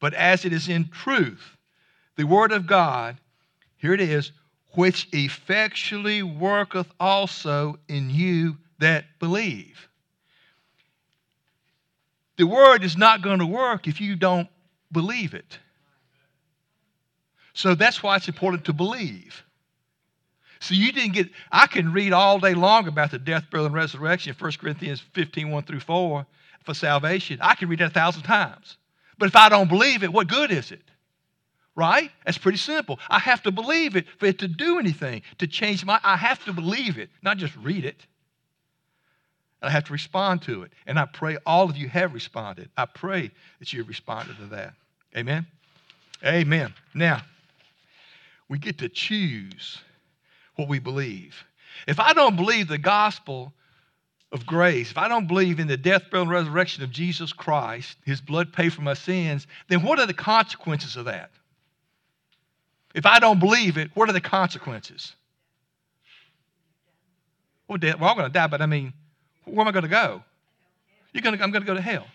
but 0.00 0.12
as 0.14 0.44
it 0.44 0.52
is 0.52 0.68
in 0.68 0.88
truth, 0.88 1.56
the 2.16 2.24
word 2.24 2.52
of 2.52 2.66
God, 2.66 3.18
here 3.76 3.94
it 3.94 4.00
is, 4.00 4.32
which 4.74 5.08
effectually 5.12 6.22
worketh 6.22 6.88
also 6.98 7.78
in 7.88 8.10
you 8.10 8.56
that 8.78 9.04
believe. 9.18 9.88
The 12.36 12.46
word 12.46 12.82
is 12.82 12.96
not 12.96 13.22
going 13.22 13.38
to 13.38 13.46
work 13.46 13.86
if 13.86 14.00
you 14.00 14.16
don't 14.16 14.48
believe 14.90 15.34
it. 15.34 15.58
So 17.54 17.74
that's 17.74 18.02
why 18.02 18.16
it's 18.16 18.28
important 18.28 18.64
to 18.66 18.72
believe. 18.72 19.44
So 20.60 20.74
you 20.74 20.92
didn't 20.92 21.12
get, 21.12 21.28
I 21.50 21.66
can 21.66 21.92
read 21.92 22.12
all 22.12 22.38
day 22.38 22.54
long 22.54 22.86
about 22.86 23.10
the 23.10 23.18
death, 23.18 23.44
burial, 23.50 23.66
and 23.66 23.74
resurrection, 23.74 24.34
1 24.38 24.52
Corinthians 24.52 25.00
15, 25.12 25.50
1 25.50 25.62
through 25.64 25.80
4, 25.80 26.26
for 26.64 26.74
salvation. 26.74 27.38
I 27.40 27.56
can 27.56 27.68
read 27.68 27.80
that 27.80 27.90
a 27.90 27.94
thousand 27.94 28.22
times. 28.22 28.76
But 29.18 29.26
if 29.26 29.36
I 29.36 29.48
don't 29.48 29.68
believe 29.68 30.02
it, 30.02 30.12
what 30.12 30.28
good 30.28 30.50
is 30.50 30.70
it? 30.70 30.82
Right? 31.74 32.10
That's 32.24 32.38
pretty 32.38 32.58
simple. 32.58 32.98
I 33.08 33.18
have 33.18 33.42
to 33.44 33.50
believe 33.50 33.96
it 33.96 34.06
for 34.18 34.26
it 34.26 34.38
to 34.40 34.48
do 34.48 34.78
anything, 34.78 35.22
to 35.38 35.46
change 35.46 35.84
my, 35.84 35.98
I 36.02 36.16
have 36.16 36.44
to 36.44 36.52
believe 36.52 36.98
it, 36.98 37.08
not 37.22 37.38
just 37.38 37.56
read 37.56 37.84
it. 37.84 38.06
I 39.62 39.70
have 39.70 39.84
to 39.84 39.92
respond 39.92 40.42
to 40.42 40.64
it. 40.64 40.72
And 40.86 40.98
I 40.98 41.06
pray 41.06 41.38
all 41.46 41.70
of 41.70 41.76
you 41.76 41.88
have 41.88 42.12
responded. 42.12 42.68
I 42.76 42.86
pray 42.86 43.30
that 43.60 43.72
you 43.72 43.78
have 43.80 43.88
responded 43.88 44.36
to 44.38 44.46
that. 44.46 44.74
Amen? 45.16 45.46
Amen. 46.24 46.74
Now, 46.94 47.22
we 48.48 48.58
get 48.58 48.78
to 48.78 48.88
choose 48.88 49.78
what 50.56 50.68
we 50.68 50.78
believe. 50.78 51.42
If 51.86 52.00
I 52.00 52.12
don't 52.12 52.36
believe 52.36 52.68
the 52.68 52.78
gospel 52.78 53.52
of 54.30 54.46
grace, 54.46 54.90
if 54.90 54.98
I 54.98 55.08
don't 55.08 55.26
believe 55.26 55.58
in 55.58 55.68
the 55.68 55.76
death, 55.76 56.02
burial, 56.10 56.28
and 56.28 56.30
resurrection 56.30 56.82
of 56.82 56.90
Jesus 56.90 57.32
Christ, 57.32 57.96
his 58.04 58.20
blood 58.20 58.52
paid 58.52 58.72
for 58.72 58.82
my 58.82 58.94
sins, 58.94 59.46
then 59.68 59.82
what 59.82 59.98
are 59.98 60.06
the 60.06 60.14
consequences 60.14 60.96
of 60.96 61.06
that? 61.06 61.30
If 62.94 63.06
I 63.06 63.18
don't 63.18 63.38
believe 63.38 63.78
it, 63.78 63.90
what 63.94 64.08
are 64.08 64.12
the 64.12 64.20
consequences? 64.20 65.14
Well, 67.68 67.78
we're 67.80 68.06
all 68.06 68.14
going 68.14 68.26
to 68.26 68.32
die, 68.32 68.46
but 68.46 68.60
I 68.60 68.66
mean, 68.66 68.92
where 69.44 69.60
am 69.60 69.68
I 69.68 69.72
going 69.72 69.84
to 69.84 69.88
go? 69.88 70.22
You're 71.12 71.22
going 71.22 71.36
to, 71.36 71.42
I'm 71.42 71.50
going 71.50 71.62
to 71.62 71.66
go 71.66 71.74
to 71.74 71.80
hell. 71.80 72.06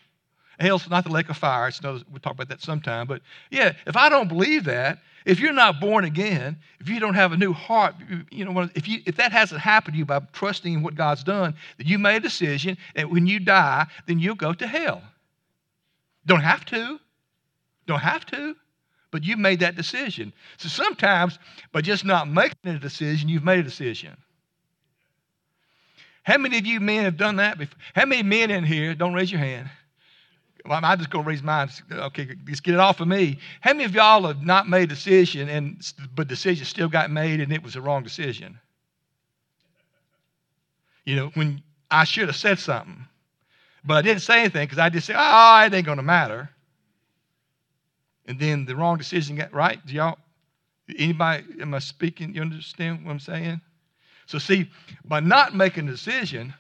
Hell's 0.60 0.90
not 0.90 1.04
the 1.04 1.12
lake 1.12 1.30
of 1.30 1.38
fire. 1.38 1.68
It's 1.68 1.80
another, 1.80 2.04
we'll 2.10 2.20
talk 2.20 2.34
about 2.34 2.50
that 2.50 2.62
sometime. 2.62 3.06
But 3.06 3.22
yeah, 3.52 3.74
if 3.86 3.96
I 3.96 4.10
don't 4.10 4.28
believe 4.28 4.64
that, 4.66 5.00
if 5.26 5.40
you're 5.40 5.54
not 5.54 5.80
born 5.80 6.06
again, 6.06 6.58
if 6.80 6.90
you 6.90 7.00
don't 7.00 7.14
have 7.14 7.32
a 7.32 7.38
new 7.38 7.54
heart, 7.54 7.96
you 8.32 8.46
know, 8.46 8.70
if, 8.74 8.88
you, 8.88 9.02
if 9.06 9.18
that 9.18 9.32
hasn't 9.32 9.62
happened 9.62 9.94
to 9.94 9.98
you 10.00 10.06
by 10.06 10.20
trusting 10.32 10.74
in 10.74 10.84
what 10.84 10.96
God's 10.96 11.24
done, 11.24 11.54
then 11.78 11.86
you 11.86 12.00
made 12.00 12.16
a 12.16 12.20
decision, 12.22 12.78
that 12.96 13.10
when 13.10 13.28
you 13.28 13.40
die, 13.40 13.86
then 14.08 14.20
you'll 14.20 14.36
go 14.36 14.54
to 14.54 14.66
hell. 14.66 15.02
Don't 16.26 16.42
have 16.42 16.66
to. 16.66 17.00
Don't 17.86 18.00
have 18.00 18.26
to. 18.28 18.56
But 19.12 19.24
you've 19.24 19.40
made 19.40 19.62
that 19.62 19.76
decision. 19.76 20.34
So 20.58 20.68
sometimes, 20.68 21.40
by 21.72 21.82
just 21.82 22.04
not 22.04 22.30
making 22.30 22.58
a 22.66 22.80
decision, 22.80 23.30
you've 23.30 23.44
made 23.44 23.60
a 23.60 23.64
decision. 23.64 24.18
How 26.24 26.38
many 26.38 26.58
of 26.58 26.66
you 26.66 26.82
men 26.82 27.06
have 27.06 27.16
done 27.16 27.38
that 27.38 27.58
before? 27.58 27.80
How 27.96 28.06
many 28.06 28.22
men 28.22 28.52
in 28.52 28.66
here, 28.66 28.94
don't 28.94 29.14
raise 29.14 29.32
your 29.32 29.40
hand, 29.40 29.70
I'm 30.70 30.98
just 30.98 31.10
going 31.10 31.24
to 31.24 31.30
raise 31.30 31.44
mine. 31.44 31.70
Okay, 31.92 32.28
just 32.46 32.64
get 32.64 32.74
it 32.74 32.80
off 32.80 33.00
of 33.00 33.08
me. 33.08 33.40
How 33.62 33.74
many 33.74 33.86
of 33.86 33.94
y'all 33.94 34.24
have 34.28 34.44
not 34.44 34.68
made 34.68 34.84
a 34.84 34.88
decision, 34.88 35.50
and 35.50 35.82
but 36.16 36.28
decision 36.28 36.66
still 36.66 36.90
got 36.90 37.12
made, 37.12 37.40
and 37.40 37.54
it 37.54 37.64
was 37.64 37.74
the 37.74 37.82
wrong 37.82 38.04
decision? 38.04 38.60
You 41.06 41.16
know, 41.16 41.32
when 41.36 41.64
I 41.90 42.04
should 42.04 42.28
have 42.28 42.36
said 42.36 42.60
something, 42.60 43.06
but 43.86 43.96
I 43.96 44.02
didn't 44.02 44.22
say 44.22 44.42
anything 44.42 44.66
because 44.66 44.80
I 44.80 44.90
just 44.90 45.08
said, 45.08 45.16
"Oh, 45.18 45.64
it 45.66 45.74
ain't 45.74 45.86
going 45.86 45.98
to 45.98 46.04
matter." 46.04 46.50
And 48.28 48.40
then 48.40 48.66
the 48.66 48.76
wrong 48.76 48.98
decision 48.98 49.36
got 49.36 49.54
right. 49.54 49.84
Do 49.86 49.94
y'all? 49.94 50.18
Anybody? 50.98 51.46
Am 51.62 51.74
I 51.74 51.80
speaking? 51.80 52.34
You 52.34 52.42
understand 52.42 53.06
what 53.06 53.12
I'm 53.12 53.20
saying? 53.20 53.62
So 54.26 54.38
see, 54.38 54.70
by 55.06 55.22
not 55.22 55.56
making 55.56 55.88
a 55.88 55.92
decision, 55.92 56.54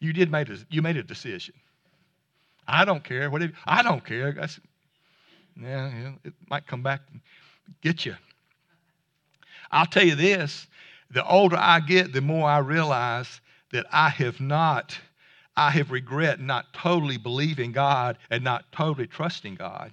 you 0.00 0.12
did 0.12 0.30
make 0.30 0.48
a, 0.48 0.56
you 0.70 0.80
made 0.82 0.96
a 0.96 1.02
decision. 1.02 1.54
I 2.66 2.84
don't 2.84 3.04
care. 3.04 3.30
What 3.30 3.42
I 3.66 3.82
don't 3.82 4.04
care. 4.04 4.32
That's, 4.32 4.60
yeah, 5.60 5.90
yeah, 5.90 6.12
it 6.24 6.32
might 6.48 6.66
come 6.66 6.82
back 6.82 7.00
and 7.12 7.20
get 7.82 8.06
you. 8.06 8.14
I'll 9.70 9.86
tell 9.86 10.04
you 10.04 10.14
this 10.14 10.66
the 11.10 11.26
older 11.26 11.56
I 11.56 11.80
get, 11.80 12.12
the 12.12 12.20
more 12.20 12.48
I 12.48 12.58
realize 12.58 13.40
that 13.72 13.86
I 13.90 14.10
have 14.10 14.40
not, 14.40 14.98
I 15.56 15.70
have 15.70 15.90
regret 15.90 16.40
not 16.40 16.72
totally 16.72 17.16
believing 17.16 17.72
God 17.72 18.18
and 18.30 18.44
not 18.44 18.70
totally 18.72 19.06
trusting 19.06 19.54
God. 19.54 19.92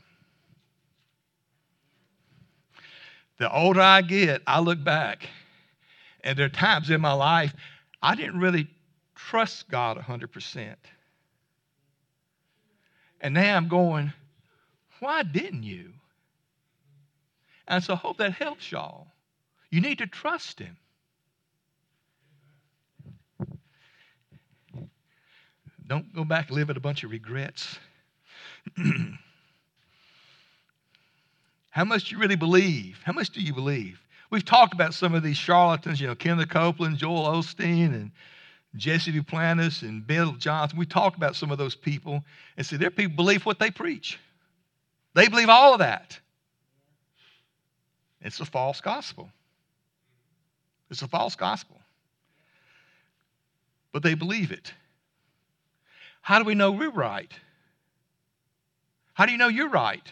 The 3.38 3.52
older 3.54 3.82
I 3.82 4.02
get, 4.02 4.42
I 4.48 4.60
look 4.60 4.84
back, 4.84 5.28
and 6.24 6.38
there 6.38 6.46
are 6.46 6.50
times 6.50 6.90
in 6.90 7.02
my 7.02 7.14
life 7.14 7.54
I 8.02 8.16
didn't 8.16 8.40
really 8.40 8.68
trust 9.16 9.70
God 9.70 9.98
100%. 9.98 10.76
And 13.22 13.34
now 13.34 13.58
I'm 13.58 13.68
going, 13.68 14.14
why 15.00 15.24
didn't 15.24 15.64
you? 15.64 15.92
And 17.68 17.84
so 17.84 17.94
I 17.94 17.98
hope 17.98 18.18
that 18.18 18.34
helps 18.34 18.72
y'all. 18.72 19.08
You 19.72 19.82
need 19.82 19.98
to 19.98 20.08
trust 20.08 20.60
Him. 20.60 20.78
Don't 25.88 26.14
go 26.14 26.24
back 26.24 26.50
live 26.50 26.68
with 26.70 26.78
a 26.78 26.82
bunch 26.82 27.04
of 27.04 27.12
regrets. 27.12 27.78
How 31.76 31.84
much 31.84 32.06
do 32.06 32.16
you 32.16 32.22
really 32.22 32.38
believe? 32.38 33.02
How 33.04 33.12
much 33.12 33.32
do 33.32 33.42
you 33.42 33.54
believe? 33.54 34.00
We've 34.30 34.46
talked 34.46 34.74
about 34.74 34.94
some 34.94 35.14
of 35.14 35.24
these 35.24 35.36
charlatans, 35.36 36.00
you 36.00 36.08
know, 36.08 36.16
Kenneth 36.16 36.48
Copeland, 36.48 36.98
Joel 36.98 37.26
Osteen, 37.26 37.88
and 37.88 38.12
Jesse 38.78 39.12
Duplantis 39.12 39.82
and 39.82 40.08
Bill 40.08 40.32
Johnson, 40.36 40.80
we 40.80 40.86
talk 40.86 41.18
about 41.18 41.36
some 41.36 41.52
of 41.52 41.58
those 41.58 41.76
people 41.76 42.24
and 42.56 42.66
say 42.66 42.78
their 42.78 42.92
people 42.92 43.18
believe 43.18 43.46
what 43.46 43.60
they 43.60 43.72
preach. 43.72 44.18
They 45.16 45.28
believe 45.28 45.50
all 45.50 45.74
of 45.74 45.80
that. 45.80 46.18
It's 48.22 48.40
a 48.40 48.46
false 48.46 48.80
gospel. 48.80 49.30
It's 50.90 51.02
a 51.02 51.10
false 51.10 51.36
gospel. 51.36 51.82
But 53.92 54.02
they 54.02 54.14
believe 54.14 54.54
it. 54.54 54.74
How 56.22 56.40
do 56.40 56.46
we 56.46 56.56
know 56.56 56.72
we're 56.72 56.90
right? 56.90 57.34
How 59.14 59.26
do 59.26 59.34
you 59.34 59.38
know 59.38 59.50
you're 59.50 59.68
right? 59.70 60.10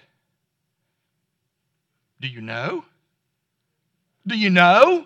Do 2.23 2.29
you 2.29 2.39
know? 2.39 2.86
Do 4.25 4.38
you 4.38 4.49
know? 4.49 5.05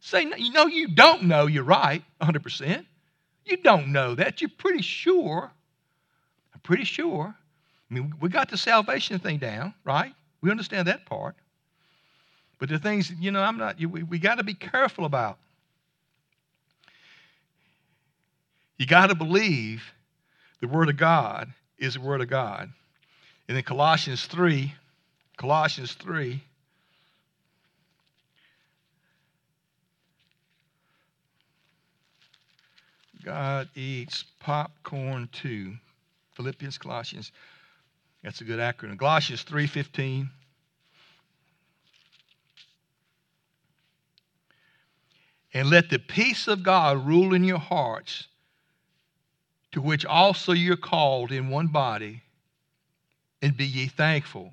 Say, 0.00 0.24
no, 0.24 0.36
you 0.36 0.50
know, 0.50 0.66
you 0.66 0.88
don't 0.88 1.22
know 1.22 1.46
you're 1.46 1.62
right 1.62 2.02
100%. 2.20 2.84
You 3.44 3.58
don't 3.58 3.92
know 3.92 4.16
that. 4.16 4.40
You're 4.40 4.50
pretty 4.58 4.82
sure. 4.82 5.52
I'm 6.52 6.60
pretty 6.60 6.82
sure. 6.82 7.32
I 7.88 7.94
mean, 7.94 8.12
we 8.20 8.28
got 8.28 8.50
the 8.50 8.56
salvation 8.56 9.20
thing 9.20 9.38
down, 9.38 9.72
right? 9.84 10.12
We 10.40 10.50
understand 10.50 10.88
that 10.88 11.06
part. 11.06 11.36
But 12.58 12.70
the 12.70 12.80
things, 12.80 13.12
you 13.20 13.30
know, 13.30 13.40
I'm 13.40 13.56
not, 13.56 13.78
we, 13.78 14.02
we 14.02 14.18
got 14.18 14.38
to 14.38 14.44
be 14.44 14.54
careful 14.54 15.04
about. 15.04 15.38
You 18.78 18.86
got 18.86 19.10
to 19.10 19.14
believe 19.14 19.84
the 20.60 20.66
Word 20.66 20.88
of 20.88 20.96
God 20.96 21.52
is 21.78 21.94
the 21.94 22.00
Word 22.00 22.20
of 22.20 22.28
God. 22.28 22.68
And 23.46 23.56
in 23.56 23.62
Colossians 23.62 24.26
3, 24.26 24.74
Colossians 25.36 25.92
3, 25.92 26.42
God 33.24 33.68
eats 33.74 34.24
popcorn 34.40 35.28
too. 35.32 35.74
Philippians, 36.34 36.78
Colossians. 36.78 37.32
That's 38.22 38.40
a 38.40 38.44
good 38.44 38.58
acronym. 38.58 38.98
Colossians 38.98 39.42
3:15. 39.42 40.30
And 45.54 45.70
let 45.70 45.88
the 45.90 45.98
peace 45.98 46.46
of 46.46 46.62
God 46.62 47.06
rule 47.06 47.34
in 47.34 47.42
your 47.42 47.58
hearts, 47.58 48.28
to 49.72 49.80
which 49.80 50.04
also 50.04 50.52
you're 50.52 50.76
called 50.76 51.32
in 51.32 51.48
one 51.48 51.68
body, 51.68 52.22
and 53.40 53.56
be 53.56 53.66
ye 53.66 53.86
thankful. 53.86 54.52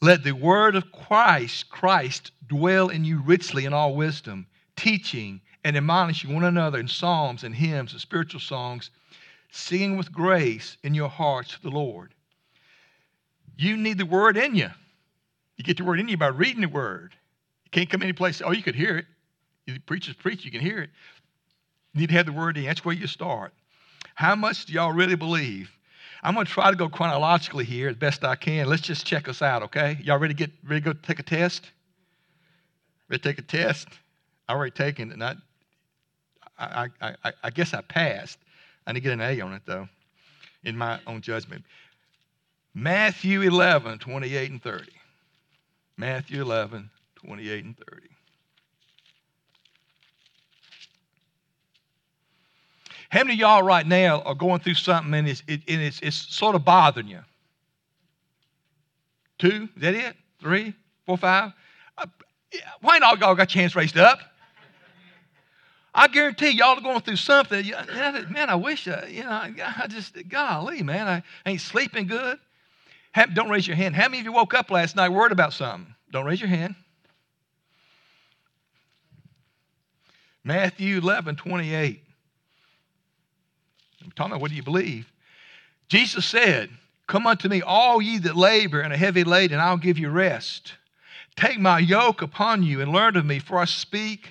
Let 0.00 0.24
the 0.24 0.32
word 0.32 0.76
of 0.76 0.92
Christ, 0.92 1.70
Christ, 1.70 2.32
dwell 2.46 2.88
in 2.88 3.04
you 3.04 3.20
richly 3.20 3.64
in 3.64 3.72
all 3.72 3.94
wisdom, 3.94 4.46
teaching 4.76 5.40
and 5.64 5.76
admonishing 5.76 6.34
one 6.34 6.44
another 6.44 6.78
in 6.78 6.88
psalms 6.88 7.44
and 7.44 7.54
hymns 7.54 7.92
and 7.92 8.00
spiritual 8.00 8.40
songs, 8.40 8.90
singing 9.50 9.96
with 9.96 10.12
grace 10.12 10.76
in 10.82 10.94
your 10.94 11.08
hearts 11.08 11.52
to 11.52 11.62
the 11.62 11.70
Lord. 11.70 12.14
You 13.56 13.76
need 13.76 13.98
the 13.98 14.06
word 14.06 14.36
in 14.36 14.54
you. 14.54 14.70
You 15.56 15.64
get 15.64 15.76
the 15.76 15.84
word 15.84 15.98
in 15.98 16.08
you 16.08 16.16
by 16.16 16.28
reading 16.28 16.60
the 16.60 16.68
word. 16.68 17.14
You 17.64 17.70
can't 17.70 17.90
come 17.90 18.02
any 18.02 18.12
place, 18.12 18.40
oh, 18.44 18.52
you 18.52 18.62
could 18.62 18.76
hear 18.76 18.98
it. 18.98 19.06
The 19.66 19.78
preachers 19.80 20.14
preach, 20.14 20.44
you 20.44 20.50
can 20.50 20.60
hear 20.60 20.78
it. 20.78 20.90
You 21.92 22.00
need 22.00 22.10
to 22.10 22.14
have 22.14 22.26
the 22.26 22.32
word 22.32 22.56
in. 22.56 22.62
you. 22.62 22.68
That's 22.68 22.84
where 22.84 22.94
you 22.94 23.06
start. 23.06 23.52
How 24.14 24.34
much 24.34 24.66
do 24.66 24.72
y'all 24.72 24.92
really 24.92 25.16
believe? 25.16 25.70
I'm 26.22 26.34
going 26.34 26.46
to 26.46 26.52
try 26.52 26.70
to 26.70 26.76
go 26.76 26.88
chronologically 26.88 27.64
here 27.64 27.88
as 27.88 27.96
best 27.96 28.24
I 28.24 28.36
can. 28.36 28.68
Let's 28.68 28.82
just 28.82 29.06
check 29.06 29.28
us 29.28 29.42
out, 29.42 29.62
okay? 29.64 29.98
Y'all 30.02 30.18
ready 30.18 30.34
to 30.34 30.38
get 30.38 30.50
ready 30.64 30.80
to 30.80 30.92
go 30.92 30.98
take 31.00 31.18
a 31.18 31.22
test? 31.22 31.70
Ready 33.08 33.22
to 33.22 33.28
take 33.28 33.38
a 33.38 33.42
test? 33.42 33.88
I 34.48 34.54
already 34.54 34.70
taken 34.72 35.10
it, 35.10 35.18
and 35.20 35.36
I, 36.58 36.88
I, 37.00 37.32
I, 37.44 37.50
guess 37.50 37.72
I 37.72 37.80
passed. 37.82 38.38
I 38.86 38.92
didn't 38.92 39.04
get 39.04 39.12
an 39.12 39.20
A 39.20 39.40
on 39.40 39.52
it, 39.52 39.62
though, 39.64 39.88
in 40.64 40.76
my 40.76 40.98
own 41.06 41.20
judgment. 41.20 41.64
Matthew 42.74 43.42
11, 43.42 43.98
28 43.98 44.50
and 44.50 44.62
30. 44.62 44.84
Matthew 45.96 46.42
11, 46.42 46.90
28 47.16 47.64
and 47.64 47.76
30. 47.76 48.08
How 53.10 53.20
many 53.20 53.34
of 53.34 53.38
y'all 53.38 53.62
right 53.62 53.86
now 53.86 54.20
are 54.22 54.34
going 54.34 54.60
through 54.60 54.74
something 54.74 55.14
and 55.14 55.28
it's, 55.28 55.42
it, 55.46 55.62
and 55.66 55.80
it's, 55.80 56.00
it's 56.00 56.16
sort 56.16 56.54
of 56.54 56.64
bothering 56.64 57.08
you? 57.08 57.20
Two? 59.38 59.68
Is 59.76 59.82
that 59.82 59.94
it? 59.94 60.16
Three? 60.40 60.74
Four? 61.06 61.16
Five? 61.16 61.52
Uh, 61.96 62.06
why 62.80 62.96
ain't 62.96 63.04
all 63.04 63.16
y'all 63.16 63.34
got 63.34 63.54
your 63.54 63.62
hands 63.62 63.74
raised 63.74 63.96
up? 63.96 64.20
I 65.98 66.06
guarantee 66.06 66.50
y'all 66.50 66.78
are 66.78 66.80
going 66.80 67.00
through 67.00 67.16
something. 67.16 67.72
Man, 68.30 68.48
I 68.48 68.54
wish, 68.54 68.86
I, 68.86 68.92
uh, 68.92 69.06
you 69.06 69.24
know, 69.24 69.30
I 69.30 69.86
just, 69.88 70.16
golly, 70.28 70.84
man, 70.84 71.08
I 71.08 71.22
ain't 71.44 71.60
sleeping 71.60 72.06
good. 72.06 72.38
don't 73.34 73.50
raise 73.50 73.66
your 73.66 73.74
hand. 73.74 73.96
How 73.96 74.04
many 74.04 74.20
of 74.20 74.24
you 74.24 74.32
woke 74.32 74.54
up 74.54 74.70
last 74.70 74.94
night 74.94 75.08
worried 75.08 75.32
about 75.32 75.52
something? 75.52 75.92
Don't 76.12 76.24
raise 76.24 76.40
your 76.40 76.50
hand. 76.50 76.76
Matthew 80.44 80.98
11, 80.98 81.34
28. 81.34 82.00
I'm 84.04 84.10
talking 84.12 84.30
about 84.30 84.40
what 84.40 84.52
do 84.52 84.56
you 84.56 84.62
believe? 84.62 85.10
Jesus 85.88 86.24
said, 86.24 86.70
Come 87.08 87.26
unto 87.26 87.48
me, 87.48 87.60
all 87.60 88.00
ye 88.00 88.18
that 88.18 88.36
labor 88.36 88.82
and 88.82 88.92
are 88.92 88.96
heavy 88.96 89.24
laden, 89.24 89.54
and 89.54 89.60
I'll 89.60 89.76
give 89.76 89.98
you 89.98 90.10
rest. 90.10 90.74
Take 91.34 91.58
my 91.58 91.80
yoke 91.80 92.22
upon 92.22 92.62
you 92.62 92.82
and 92.82 92.92
learn 92.92 93.16
of 93.16 93.26
me, 93.26 93.40
for 93.40 93.58
I 93.58 93.64
speak 93.64 94.30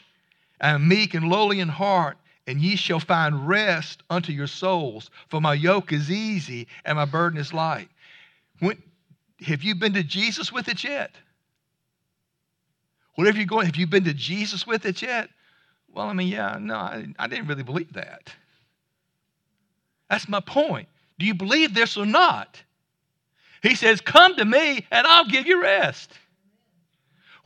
and 0.59 0.75
am 0.75 0.87
meek 0.87 1.13
and 1.13 1.29
lowly 1.29 1.59
in 1.59 1.69
heart, 1.69 2.17
and 2.45 2.61
ye 2.61 2.75
shall 2.75 2.99
find 2.99 3.47
rest 3.47 4.03
unto 4.09 4.31
your 4.31 4.47
souls. 4.47 5.09
For 5.29 5.41
my 5.41 5.53
yoke 5.53 5.91
is 5.91 6.09
easy 6.09 6.67
and 6.85 6.97
my 6.97 7.05
burden 7.05 7.39
is 7.39 7.53
light. 7.53 7.89
When, 8.59 8.81
have 9.41 9.63
you 9.63 9.75
been 9.75 9.93
to 9.93 10.03
Jesus 10.03 10.51
with 10.51 10.67
it 10.67 10.83
yet? 10.83 11.11
Whatever 13.15 13.37
you're 13.37 13.47
going, 13.47 13.65
have 13.65 13.75
you 13.75 13.87
been 13.87 14.05
to 14.05 14.13
Jesus 14.13 14.65
with 14.65 14.85
it 14.85 15.01
yet? 15.01 15.29
Well, 15.93 16.07
I 16.07 16.13
mean, 16.13 16.27
yeah, 16.27 16.57
no, 16.59 16.75
I, 16.75 17.07
I 17.19 17.27
didn't 17.27 17.47
really 17.47 17.63
believe 17.63 17.93
that. 17.93 18.31
That's 20.09 20.29
my 20.29 20.39
point. 20.39 20.87
Do 21.19 21.25
you 21.25 21.33
believe 21.33 21.73
this 21.73 21.97
or 21.97 22.05
not? 22.05 22.61
He 23.61 23.75
says, 23.75 24.01
Come 24.01 24.35
to 24.35 24.45
me 24.45 24.85
and 24.91 25.07
I'll 25.07 25.27
give 25.27 25.47
you 25.47 25.61
rest. 25.61 26.13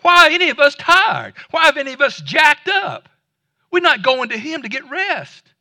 Why 0.02 0.28
are 0.28 0.32
any 0.32 0.50
of 0.50 0.60
us 0.60 0.76
tired? 0.76 1.34
Why 1.52 1.66
have 1.66 1.78
any 1.78 1.94
of 1.94 2.02
us 2.02 2.20
jacked 2.22 2.68
up? 2.68 3.10
We're 3.72 3.82
not 3.82 4.02
going 4.02 4.30
to 4.30 4.38
Him 4.38 4.64
to 4.64 4.70
get 4.70 4.90
rest. 4.90 5.54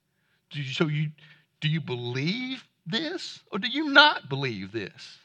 So 0.72 0.88
you, 0.88 1.11
do 1.61 1.68
you 1.68 1.81
believe 1.81 2.64
this 2.87 3.40
or 3.53 3.59
do 3.59 3.68
you 3.68 3.90
not 3.90 4.29
believe 4.29 4.72
this? 4.72 5.18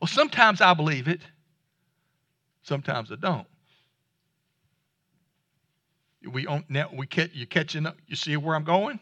Well, 0.00 0.08
sometimes 0.08 0.60
I 0.60 0.74
believe 0.74 1.08
it, 1.08 1.22
sometimes 2.62 3.10
I 3.10 3.16
don't. 3.16 3.46
We 6.30 6.46
on, 6.46 6.64
now 6.68 6.90
we 6.92 7.06
catch 7.06 7.30
you 7.32 7.46
catching 7.46 7.86
up. 7.86 7.96
You 8.06 8.16
see 8.16 8.36
where 8.36 8.56
I'm 8.56 8.64
going? 8.64 8.98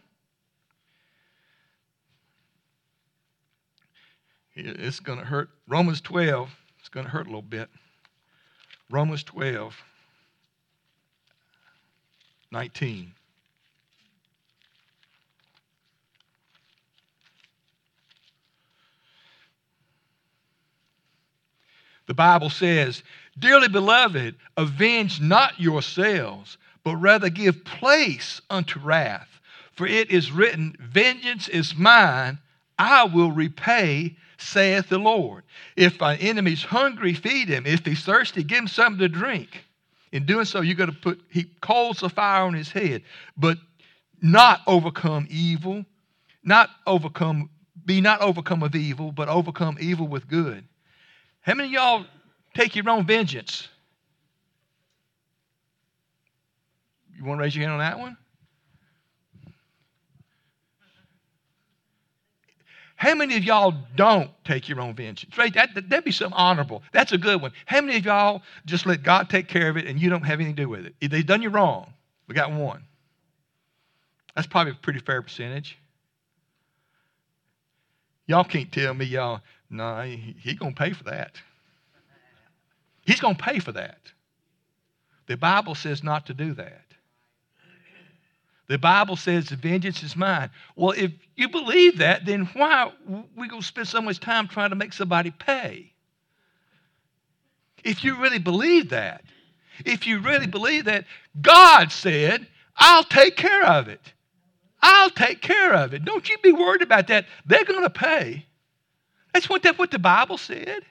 It's 4.55 5.01
going 5.01 5.19
to 5.19 5.25
hurt. 5.25 5.49
Romans 5.67 6.01
12. 6.01 6.51
It's 6.79 6.89
going 6.89 7.07
to 7.07 7.11
hurt 7.11 7.27
a 7.27 7.31
little 7.31 7.43
bit. 7.43 7.69
Romans 8.91 9.25
12, 9.25 9.77
19. 12.53 13.13
The 22.07 22.15
Bible 22.15 22.51
says, 22.51 23.03
Dearly 23.39 23.69
beloved, 23.69 24.37
avenge 24.57 25.21
not 25.21 25.59
yourselves, 25.59 26.59
but 26.85 26.97
rather 26.97 27.31
give 27.31 27.65
place 27.65 28.41
unto 28.51 28.79
wrath. 28.79 29.41
For 29.73 29.87
it 29.87 30.11
is 30.11 30.31
written, 30.31 30.77
Vengeance 30.79 31.49
is 31.49 31.75
mine, 31.75 32.39
I 32.79 33.05
will 33.05 33.33
repay, 33.33 34.17
saith 34.45 34.89
the 34.89 34.99
Lord. 34.99 35.45
If 35.77 35.99
thy 35.99 36.17
enemy's 36.17 36.63
hungry, 36.63 37.15
feed 37.15 37.49
him. 37.49 37.67
If 37.67 37.85
he's 37.85 38.05
thirsty, 38.05 38.43
give 38.45 38.59
him 38.59 38.69
something 38.69 39.01
to 39.01 39.09
drink. 39.09 39.65
In 40.13 40.27
doing 40.27 40.45
so, 40.45 40.61
you're 40.61 40.77
going 40.77 40.93
to 40.93 40.97
put 40.97 41.21
heap 41.29 41.61
coals 41.61 42.03
of 42.03 42.13
fire 42.13 42.45
on 42.45 42.55
his 42.55 42.71
head, 42.71 43.03
but 43.37 43.59
not 44.23 44.61
overcome 44.67 45.27
evil, 45.29 45.85
not 46.45 46.71
overcome, 46.87 47.51
be 47.85 48.01
not 48.01 48.21
overcome 48.21 48.63
of 48.63 48.75
evil, 48.75 49.11
but 49.11 49.29
overcome 49.29 49.77
evil 49.81 50.07
with 50.07 50.29
good. 50.29 50.65
How 51.41 51.55
many 51.55 51.69
of 51.71 51.73
y'all 51.73 52.07
take 52.55 52.77
your 52.77 52.89
own 52.89 53.07
vengeance? 53.07 53.69
You 57.17 57.25
want 57.25 57.39
to 57.39 57.43
raise 57.43 57.57
your 57.57 57.63
hand 57.63 57.73
on 57.73 57.79
that 57.81 57.99
one? 57.99 58.17
How 63.05 63.15
many 63.15 63.37
of 63.37 63.45
y'all 63.45 63.75
don't 63.97 64.31
take 64.47 64.67
your 64.67 64.81
own 64.81 64.95
vengeance? 64.95 65.37
Right? 65.37 65.53
That, 65.53 65.75
that, 65.75 65.91
would 65.91 66.05
be 66.05 66.11
something 66.11 66.35
honorable. 66.39 66.83
That's 66.93 67.13
a 67.13 67.19
good 67.19 67.43
one. 67.43 67.53
How 67.67 67.83
many 67.83 67.99
of 67.99 68.07
y'all 68.07 68.41
just 68.65 68.87
let 68.87 69.03
God 69.03 69.29
take 69.29 69.47
care 69.47 69.69
of 69.69 69.77
it 69.77 69.87
and 69.87 70.01
you 70.01 70.09
don't 70.09 70.23
have 70.23 70.41
anything 70.41 70.57
to 70.57 70.63
do 70.63 70.69
with 70.71 70.87
it? 70.87 70.95
If 71.03 71.11
they've 71.11 71.27
done 71.27 71.43
you 71.43 71.51
wrong, 71.51 71.93
we 72.29 72.35
got 72.35 72.51
one. 72.51 72.83
That's 74.35 74.47
probably 74.47 74.73
a 74.73 74.77
pretty 74.77 75.01
fair 75.01 75.21
percentage. 75.21 75.77
Y'all 78.27 78.43
can't 78.43 78.73
tell 78.73 78.95
me 78.95 79.05
y'all, 79.05 79.43
no, 79.69 80.01
he, 80.01 80.55
to 80.55 80.73
pay 80.75 80.95
for 80.95 81.05
that. 81.05 81.37
He's 83.05 83.21
to 83.21 83.35
pay 83.35 83.59
for 83.59 83.73
that. 83.73 83.99
The 85.27 85.37
Bible 85.37 85.75
says 85.75 86.03
not 86.03 86.25
to 86.29 86.33
do 86.33 86.55
that. 86.55 86.84
The 88.67 88.79
Bible 88.79 89.17
says 89.17 89.49
the 89.49 89.57
vengeance 89.57 90.03
is 90.03 90.17
mine. 90.17 90.51
Well, 90.75 90.93
if 90.93 91.13
you 91.37 91.49
believe 91.49 91.99
that, 91.99 92.25
then 92.25 92.49
why 92.55 92.93
we 93.37 93.49
going 93.49 93.61
to 93.61 93.67
spend 93.67 93.89
so 93.89 94.01
much 94.01 94.21
time 94.21 94.49
trying 94.49 94.71
to 94.71 94.77
make 94.77 94.93
somebody 94.93 95.31
pay? 95.31 95.93
If 97.85 98.03
you 98.03 98.17
really 98.17 98.39
believe 98.39 98.91
that, 98.91 99.25
if 99.85 100.07
you 100.07 100.21
really 100.21 100.47
believe 100.47 100.87
that, 100.87 101.05
God 101.43 101.93
said, 101.93 102.47
I'll 102.77 103.05
take 103.05 103.37
care 103.37 103.65
of 103.65 103.89
it. 103.89 104.01
I'll 104.81 105.11
take 105.11 105.43
care 105.43 105.75
of 105.75 105.93
it. 105.93 106.05
Don't 106.05 106.29
you 106.29 106.39
be 106.39 106.53
worried 106.53 106.83
about 106.83 107.09
that. 107.09 107.27
They're 107.45 107.65
going 107.65 107.83
to 107.83 107.91
pay. 107.91 108.47
That's 109.33 109.49
what, 109.49 109.63
that's 109.63 109.79
what 109.79 109.91
the 109.91 109.99
Bible 109.99 110.39
said. 110.39 110.83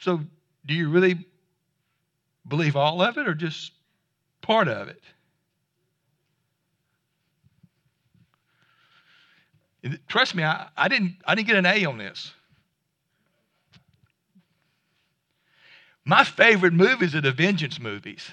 So, 0.00 0.20
do 0.66 0.74
you 0.74 0.88
really 0.88 1.26
believe 2.46 2.76
all 2.76 3.02
of 3.02 3.18
it 3.18 3.28
or 3.28 3.34
just 3.34 3.72
part 4.40 4.68
of 4.68 4.88
it? 4.88 5.02
Trust 10.08 10.34
me, 10.34 10.42
I, 10.42 10.68
I, 10.76 10.88
didn't, 10.88 11.16
I 11.24 11.34
didn't 11.34 11.46
get 11.46 11.56
an 11.56 11.66
A 11.66 11.84
on 11.84 11.98
this. 11.98 12.32
My 16.04 16.24
favorite 16.24 16.72
movies 16.72 17.14
are 17.14 17.20
the 17.20 17.32
vengeance 17.32 17.78
movies. 17.78 18.30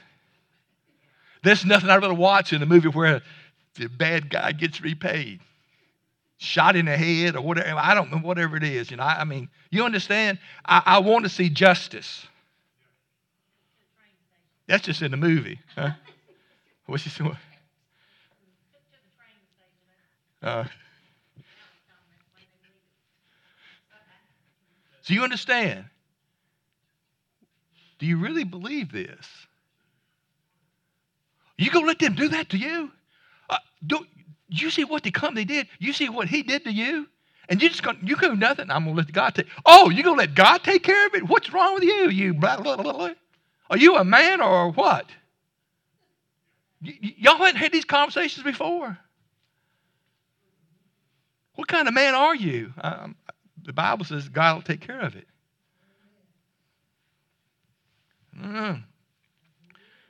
There's 1.43 1.65
nothing 1.65 1.89
I'd 1.89 2.01
rather 2.01 2.13
watch 2.13 2.53
in 2.53 2.61
a 2.61 2.65
movie 2.65 2.87
where 2.87 3.21
the 3.75 3.87
bad 3.87 4.29
guy 4.29 4.53
gets 4.53 4.81
repaid. 4.81 5.41
Shot 6.37 6.75
in 6.75 6.85
the 6.85 6.97
head 6.97 7.35
or 7.35 7.41
whatever. 7.41 7.79
I 7.79 7.93
don't 7.93 8.11
know, 8.11 8.17
whatever 8.17 8.57
it 8.57 8.63
is. 8.63 8.89
You 8.89 8.97
know, 8.97 9.03
I, 9.03 9.21
I 9.21 9.23
mean, 9.25 9.49
you 9.69 9.83
understand? 9.83 10.39
I, 10.65 10.81
I, 10.85 10.99
want 10.99 11.25
to 11.25 11.29
see 11.29 11.49
justice. 11.49 12.25
That's 14.67 14.83
just 14.83 15.01
in 15.01 15.11
the 15.11 15.17
movie. 15.17 15.59
Huh? 15.75 15.91
What's 16.87 17.03
he 17.03 17.09
saying? 17.09 17.37
Uh, 20.41 20.65
So 25.05 25.13
you 25.13 25.23
understand? 25.23 25.85
Do 27.99 28.07
you 28.07 28.17
really 28.17 28.43
believe 28.43 28.91
this? 28.91 29.27
You 31.57 31.69
gonna 31.69 31.85
let 31.85 31.99
them 31.99 32.15
do 32.15 32.27
that 32.29 32.49
to 32.49 32.57
you? 32.57 32.91
Uh, 33.49 33.57
don't 33.85 34.07
you 34.49 34.71
see 34.71 34.83
what 34.83 35.03
the 35.03 35.11
company 35.11 35.45
did? 35.45 35.67
You 35.79 35.93
see 35.93 36.09
what 36.09 36.27
he 36.27 36.41
did 36.41 36.63
to 36.63 36.71
you? 36.71 37.07
And 37.49 37.61
you 37.61 37.69
just 37.69 37.83
gonna 37.83 37.99
you 38.01 38.15
do 38.15 38.35
nothing. 38.35 38.71
I'm 38.71 38.85
gonna 38.85 38.97
let 38.97 39.11
God 39.11 39.35
take. 39.35 39.47
Oh, 39.63 39.91
you 39.91 40.01
gonna 40.03 40.17
let 40.17 40.33
God 40.33 40.63
take 40.63 40.81
care 40.83 41.05
of 41.05 41.13
it? 41.13 41.29
What's 41.29 41.53
wrong 41.53 41.75
with 41.75 41.83
you? 41.83 42.09
You 42.09 42.33
blah 42.33 42.57
blah 42.59 42.75
blah. 42.75 42.93
blah. 42.93 43.11
Are 43.69 43.77
you 43.77 43.95
a 43.97 44.03
man 44.03 44.41
or 44.41 44.71
what? 44.71 45.05
Y- 46.83 47.15
y'all 47.17 47.37
hadn't 47.37 47.57
had 47.57 47.71
these 47.71 47.85
conversations 47.85 48.43
before. 48.43 48.97
What 51.55 51.67
kind 51.67 51.87
of 51.87 51.93
man 51.93 52.15
are 52.15 52.35
you? 52.35 52.73
Um, 52.81 53.15
the 53.65 53.73
Bible 53.73 54.05
says 54.05 54.29
God 54.29 54.55
will 54.55 54.61
take 54.61 54.81
care 54.81 55.01
of 55.01 55.15
it. 55.15 55.27
Mm. 58.39 58.83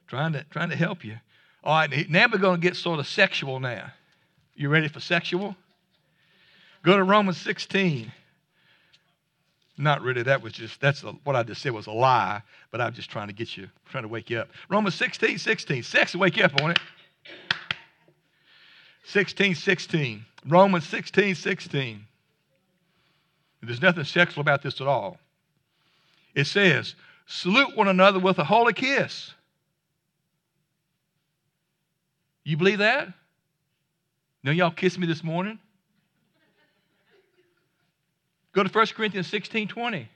Trying 0.08 0.34
to 0.34 0.44
trying 0.50 0.70
to 0.70 0.76
help 0.76 1.04
you. 1.04 1.18
All 1.64 1.76
right, 1.76 2.10
now 2.10 2.28
we're 2.32 2.38
going 2.38 2.62
to 2.62 2.68
get 2.68 2.76
sort 2.76 3.00
of 3.00 3.08
sexual 3.08 3.60
now. 3.60 3.92
You 4.56 4.70
ready 4.70 4.88
for 4.88 5.00
sexual? 5.00 5.56
Go 6.84 6.96
to 6.96 7.04
Romans 7.04 7.38
16. 7.38 8.12
Not 9.78 10.02
really. 10.02 10.24
That 10.24 10.42
was 10.42 10.54
just 10.54 10.80
that's 10.80 11.04
a, 11.04 11.12
what 11.24 11.36
I 11.36 11.44
just 11.44 11.62
said 11.62 11.72
was 11.72 11.88
a 11.88 11.92
lie. 11.92 12.42
But 12.72 12.82
I'm 12.82 12.94
just 12.94 13.10
trying 13.10 13.28
to 13.28 13.34
get 13.34 13.58
you, 13.58 13.68
trying 13.90 14.04
to 14.04 14.08
wake 14.08 14.30
you 14.30 14.40
up. 14.40 14.50
Romans 14.70 14.96
16, 14.96 15.40
16. 15.40 15.84
Sex 15.84 16.14
will 16.14 16.22
wake 16.22 16.38
you 16.38 16.44
up 16.44 16.62
on 16.62 16.72
it. 16.72 16.80
16, 19.06 19.56
16. 19.56 20.26
Romans 20.48 20.88
16, 20.88 21.36
16. 21.36 22.06
There's 23.66 23.82
nothing 23.82 24.04
sexual 24.04 24.42
about 24.42 24.62
this 24.62 24.82
at 24.82 24.88
all. 24.88 25.18
It 26.34 26.46
says, 26.46 26.96
salute 27.26 27.76
one 27.76 27.88
another 27.88 28.20
with 28.20 28.38
a 28.40 28.44
holy 28.44 28.74
kiss. 28.74 29.34
You 32.44 32.58
believe 32.58 32.80
that? 32.80 33.08
No, 34.44 34.52
y'all 34.52 34.72
kissed 34.72 35.00
me 35.00 35.08
this 35.08 35.24
morning? 35.24 35.58
Go 38.54 38.64
to 38.64 38.70
1 38.70 38.86
Corinthians 38.96 39.28
16 39.28 39.68
20. 39.68 40.08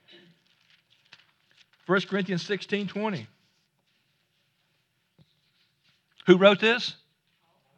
1 1.87 2.01
Corinthians 2.01 2.45
16 2.45 2.87
20. 2.87 3.27
Who 6.27 6.37
wrote 6.37 6.59
this? 6.59 6.95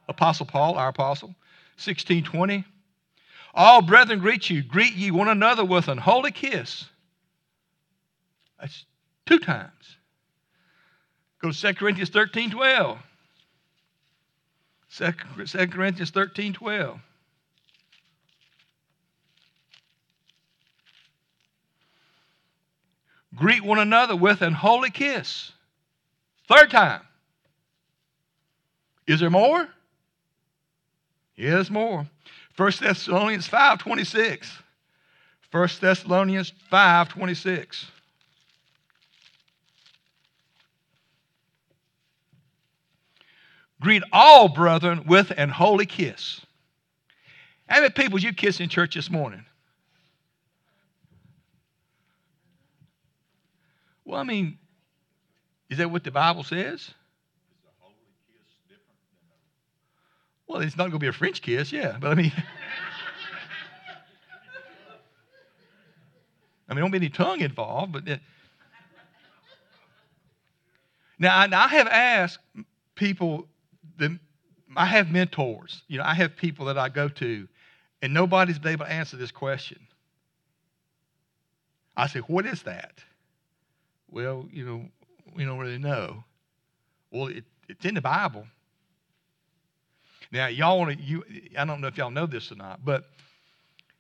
Apostle 0.10 0.46
Paul, 0.46 0.76
our 0.76 0.90
apostle. 0.90 1.34
16 1.78 2.26
20. 2.26 2.66
All 3.54 3.82
brethren 3.82 4.20
greet 4.20 4.50
you. 4.50 4.64
Greet 4.64 4.94
ye 4.94 5.12
one 5.12 5.28
another 5.28 5.66
with 5.66 5.88
an 5.88 5.98
holy 5.98 6.32
kiss. 6.32 6.86
That's 8.60 8.86
two 9.26 9.40
times. 9.40 9.98
Go 11.42 11.52
to 11.52 11.60
2 11.60 11.74
Corinthians 11.74 12.10
13 12.10 12.52
12. 12.52 12.98
2 14.96 15.12
Corinthians 15.68 16.12
13 16.12 16.54
12. 16.54 17.00
Greet 23.34 23.64
one 23.64 23.80
another 23.80 24.16
with 24.16 24.42
an 24.42 24.54
holy 24.54 24.92
kiss. 24.92 25.52
Third 26.48 26.70
time. 26.70 27.02
Is 29.08 29.20
there 29.20 29.30
more? 29.30 29.68
Yes, 31.36 31.70
more. 31.70 32.06
1 32.62 32.74
Thessalonians 32.80 33.48
5 33.48 33.80
26. 33.80 34.52
1 35.50 35.70
Thessalonians 35.82 36.54
5 36.70 37.10
26. 37.10 37.88
Greet 43.82 44.04
all 44.12 44.48
brethren 44.48 45.06
with 45.08 45.32
an 45.36 45.50
holy 45.50 45.88
kiss. 45.88 46.42
How 47.68 47.82
many 47.82 47.90
people 47.90 48.20
you 48.20 48.32
kiss 48.32 48.60
in 48.60 48.70
church 48.70 48.94
this 48.94 49.10
morning? 49.10 49.44
Well, 54.06 54.20
I 54.20 54.24
mean, 54.24 54.60
is 55.68 55.80
that 55.80 55.90
what 55.90 56.04
the 56.04 56.12
Bible 56.12 56.44
says? 56.44 56.92
Well, 60.52 60.60
it's 60.60 60.76
not 60.76 60.90
going 60.90 60.92
to 60.92 61.00
be 61.00 61.08
a 61.08 61.14
French 61.14 61.42
kiss, 61.42 61.72
yeah, 61.72 61.96
but 61.98 62.12
I 62.12 62.14
mean, 62.14 62.34
I 66.68 66.74
mean, 66.74 66.82
don't 66.82 66.92
be 66.92 66.98
any 66.98 67.08
tongue 67.08 67.40
involved, 67.40 67.94
but 67.94 68.04
now 71.18 71.38
I, 71.38 71.48
I 71.50 71.68
have 71.70 71.88
asked 71.88 72.40
people. 72.96 73.48
I 74.76 74.86
have 74.86 75.10
mentors. 75.10 75.84
You 75.88 76.00
know, 76.00 76.04
I 76.04 76.16
have 76.16 76.36
people 76.36 76.66
that 76.66 76.78
I 76.78 76.90
go 76.90 77.08
to, 77.08 77.48
and 78.02 78.14
nobody's 78.14 78.60
been 78.60 78.74
able 78.74 78.84
to 78.88 78.92
answer 78.92 79.16
this 79.16 79.32
question. 79.32 79.80
I 81.96 82.08
say, 82.08 82.20
"What 82.20 82.46
is 82.46 82.64
that?" 82.64 83.02
Well, 84.10 84.50
you 84.52 84.66
know, 84.66 84.86
we 85.34 85.46
don't 85.46 85.60
really 85.60 85.78
know. 85.78 86.26
Well, 87.10 87.28
it, 87.28 87.46
it's 87.70 87.86
in 87.86 87.96
the 87.96 88.02
Bible. 88.02 88.48
Now, 90.32 90.48
y'all 90.48 90.80
want 90.80 90.98
to, 90.98 91.04
you, 91.04 91.24
I 91.58 91.66
don't 91.66 91.82
know 91.82 91.88
if 91.88 91.98
y'all 91.98 92.12
know 92.12 92.26
this 92.26 92.52
or 92.52 92.56
not, 92.56 92.84
but, 92.86 93.06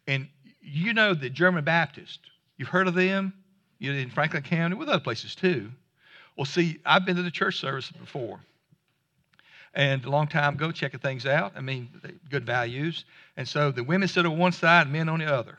and 0.08 0.28
you 0.62 0.94
know 0.94 1.13
the 1.13 1.30
German 1.30 1.63
Baptist, 1.63 2.20
you've 2.58 2.70
heard 2.70 2.88
of 2.88 2.94
them? 2.94 3.34
You 3.80 3.94
in 3.94 4.10
Franklin 4.10 4.44
County, 4.44 4.76
with 4.76 4.89
other 4.89 5.00
places 5.00 5.34
too. 5.34 5.72
Well, 6.38 6.46
see, 6.46 6.80
I've 6.86 7.06
been 7.06 7.15
to 7.15 7.24
the 7.24 7.32
church 7.32 7.60
service 7.60 7.91
before. 7.91 8.39
And 9.74 10.06
a 10.06 10.10
long 10.10 10.28
time 10.28 10.54
ago, 10.56 10.72
checking 10.72 11.00
things 11.00 11.26
out. 11.26 11.54
I 11.56 11.62
mean, 11.62 11.89
good 12.30 12.46
values. 12.46 13.06
And 13.38 13.48
so 13.48 13.72
the 13.72 13.84
women 13.84 14.08
sit 14.08 14.26
on 14.26 14.38
one 14.38 14.52
side, 14.52 14.91
men 14.91 15.10
on 15.10 15.20
the 15.20 15.26
other. 15.26 15.58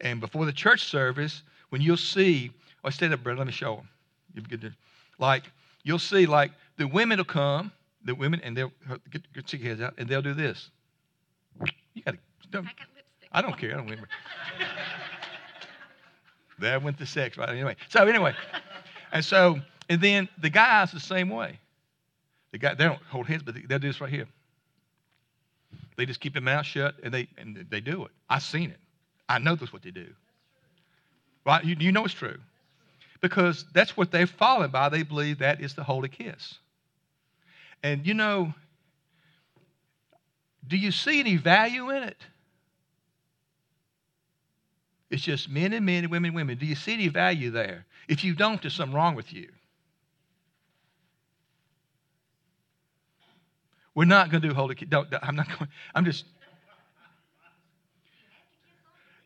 And 0.00 0.20
before 0.20 0.44
the 0.46 0.52
church 0.52 0.84
service, 0.84 1.42
when 1.70 1.80
you'll 1.80 1.96
see, 1.96 2.50
oh, 2.84 2.90
stand 2.90 3.12
up, 3.14 3.22
brother, 3.22 3.38
let 3.38 3.46
me 3.46 3.52
show 3.52 3.76
them. 3.76 3.88
You 4.34 4.42
get 4.42 4.60
to, 4.60 4.72
like, 5.18 5.44
you'll 5.82 5.98
see, 5.98 6.26
like, 6.26 6.52
the 6.76 6.86
women 6.86 7.18
will 7.18 7.24
come, 7.24 7.72
the 8.04 8.14
women, 8.14 8.40
and 8.42 8.56
they'll 8.56 8.72
get, 9.10 9.32
get 9.32 9.48
stick 9.48 9.62
heads 9.62 9.80
out, 9.80 9.94
and 9.98 10.08
they'll 10.08 10.22
do 10.22 10.34
this. 10.34 10.70
You 11.94 12.02
got 12.02 12.12
to. 12.12 12.58
I 12.58 12.62
got 12.62 12.66
lipstick. 12.94 13.28
I 13.32 13.42
don't 13.42 13.58
care. 13.58 13.72
I 13.72 13.76
don't 13.76 13.84
remember. 13.84 14.08
there 16.58 16.80
went 16.80 16.98
the 16.98 17.06
sex, 17.06 17.36
right? 17.36 17.48
Anyway, 17.48 17.76
so 17.88 18.06
anyway, 18.06 18.34
and 19.12 19.24
so 19.24 19.60
and 19.88 20.00
then 20.00 20.28
the 20.40 20.50
guys 20.50 20.92
the 20.92 21.00
same 21.00 21.28
way. 21.28 21.58
The 22.52 22.58
guy 22.58 22.74
they 22.74 22.84
don't 22.84 23.02
hold 23.10 23.26
hands, 23.26 23.42
but 23.42 23.54
they'll 23.54 23.78
do 23.78 23.88
this 23.88 24.00
right 24.00 24.10
here. 24.10 24.26
They 25.96 26.06
just 26.06 26.20
keep 26.20 26.32
their 26.32 26.42
mouth 26.42 26.66
shut 26.66 26.94
and 27.02 27.12
they 27.12 27.28
and 27.38 27.66
they 27.70 27.80
do 27.80 28.04
it. 28.04 28.10
I've 28.28 28.42
seen 28.42 28.70
it. 28.70 28.78
I 29.28 29.38
know 29.38 29.54
that's 29.54 29.72
what 29.72 29.82
they 29.82 29.90
do. 29.90 30.08
Right? 31.44 31.64
You, 31.64 31.76
you 31.78 31.92
know 31.92 32.04
it's 32.04 32.14
true. 32.14 32.38
Because 33.20 33.64
that's 33.72 33.96
what 33.96 34.10
they've 34.10 34.28
fallen 34.28 34.70
by. 34.70 34.88
They 34.88 35.02
believe 35.02 35.38
that 35.38 35.60
is 35.60 35.74
the 35.74 35.84
holy 35.84 36.08
kiss. 36.08 36.58
And 37.82 38.06
you 38.06 38.14
know, 38.14 38.54
do 40.66 40.76
you 40.76 40.92
see 40.92 41.20
any 41.20 41.36
value 41.36 41.90
in 41.90 42.04
it? 42.04 42.18
It's 45.10 45.22
just 45.22 45.50
men 45.50 45.72
and 45.74 45.84
men 45.84 46.04
and 46.04 46.10
women 46.10 46.28
and 46.28 46.36
women. 46.36 46.56
Do 46.56 46.64
you 46.64 46.74
see 46.74 46.94
any 46.94 47.08
value 47.08 47.50
there? 47.50 47.84
If 48.08 48.24
you 48.24 48.34
don't, 48.34 48.62
there's 48.62 48.74
something 48.74 48.96
wrong 48.96 49.14
with 49.14 49.32
you. 49.32 49.48
We're 53.94 54.06
not 54.06 54.30
going 54.30 54.40
to 54.40 54.48
do 54.48 54.54
holy. 54.54 54.74
Don't, 54.74 55.08
I'm 55.22 55.36
not 55.36 55.48
going. 55.48 55.70
I'm 55.94 56.04
just. 56.04 56.24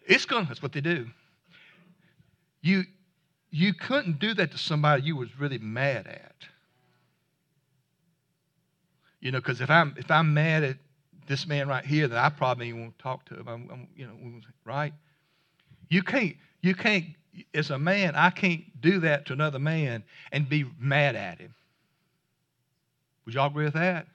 It's 0.06 0.24
going. 0.24 0.46
That's 0.46 0.60
what 0.60 0.72
they 0.72 0.80
do. 0.80 1.06
You, 2.62 2.84
you 3.50 3.74
couldn't 3.74 4.18
do 4.18 4.34
that 4.34 4.50
to 4.50 4.58
somebody 4.58 5.04
you 5.04 5.16
was 5.16 5.38
really 5.38 5.58
mad 5.58 6.08
at. 6.08 6.34
You 9.26 9.32
know, 9.32 9.40
because 9.40 9.60
if 9.60 9.70
I'm 9.70 9.92
if 9.98 10.08
I'm 10.08 10.32
mad 10.34 10.62
at 10.62 10.76
this 11.26 11.48
man 11.48 11.66
right 11.66 11.84
here, 11.84 12.06
then 12.06 12.16
I 12.16 12.28
probably 12.28 12.72
won't 12.72 12.96
talk 12.96 13.24
to 13.24 13.34
him. 13.34 13.48
I'm, 13.48 13.68
I'm, 13.72 13.88
you 13.96 14.06
know, 14.06 14.12
right? 14.64 14.92
You 15.88 16.04
can't 16.04 16.36
you 16.60 16.76
can't 16.76 17.06
as 17.52 17.70
a 17.70 17.76
man, 17.76 18.14
I 18.14 18.30
can't 18.30 18.62
do 18.80 19.00
that 19.00 19.26
to 19.26 19.32
another 19.32 19.58
man 19.58 20.04
and 20.30 20.48
be 20.48 20.64
mad 20.78 21.16
at 21.16 21.40
him. 21.40 21.52
Would 23.24 23.34
y'all 23.34 23.48
agree 23.48 23.64
with 23.64 23.74
that? 23.74 24.06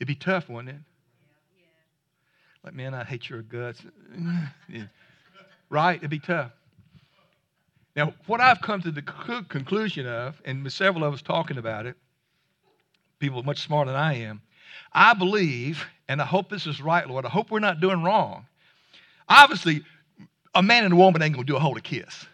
It'd 0.00 0.08
be 0.08 0.14
tough, 0.14 0.48
wouldn't 0.48 0.70
it? 0.70 0.80
Like, 2.64 2.72
man, 2.72 2.94
I 2.94 3.04
hate 3.04 3.28
your 3.28 3.42
guts. 3.42 3.82
right? 5.68 5.98
It'd 5.98 6.08
be 6.08 6.18
tough. 6.18 6.50
Now, 7.94 8.14
what 8.26 8.40
I've 8.40 8.62
come 8.62 8.80
to 8.80 8.90
the 8.90 9.02
conclusion 9.02 10.06
of, 10.06 10.40
and 10.46 10.72
several 10.72 11.04
of 11.04 11.12
us 11.12 11.20
talking 11.20 11.58
about 11.58 11.84
it, 11.84 11.96
people 13.24 13.42
much 13.42 13.60
smarter 13.60 13.90
than 13.90 14.00
I 14.00 14.14
am. 14.18 14.42
I 14.92 15.14
believe, 15.14 15.84
and 16.08 16.20
I 16.20 16.24
hope 16.24 16.50
this 16.50 16.66
is 16.66 16.80
right, 16.80 17.08
Lord. 17.08 17.24
I 17.24 17.28
hope 17.28 17.50
we're 17.50 17.58
not 17.60 17.80
doing 17.80 18.02
wrong. 18.02 18.46
Obviously, 19.28 19.82
a 20.54 20.62
man 20.62 20.84
and 20.84 20.92
a 20.92 20.96
woman 20.96 21.22
ain't 21.22 21.34
gonna 21.34 21.46
do 21.46 21.56
a 21.56 21.60
holy 21.60 21.80
kiss. 21.80 22.26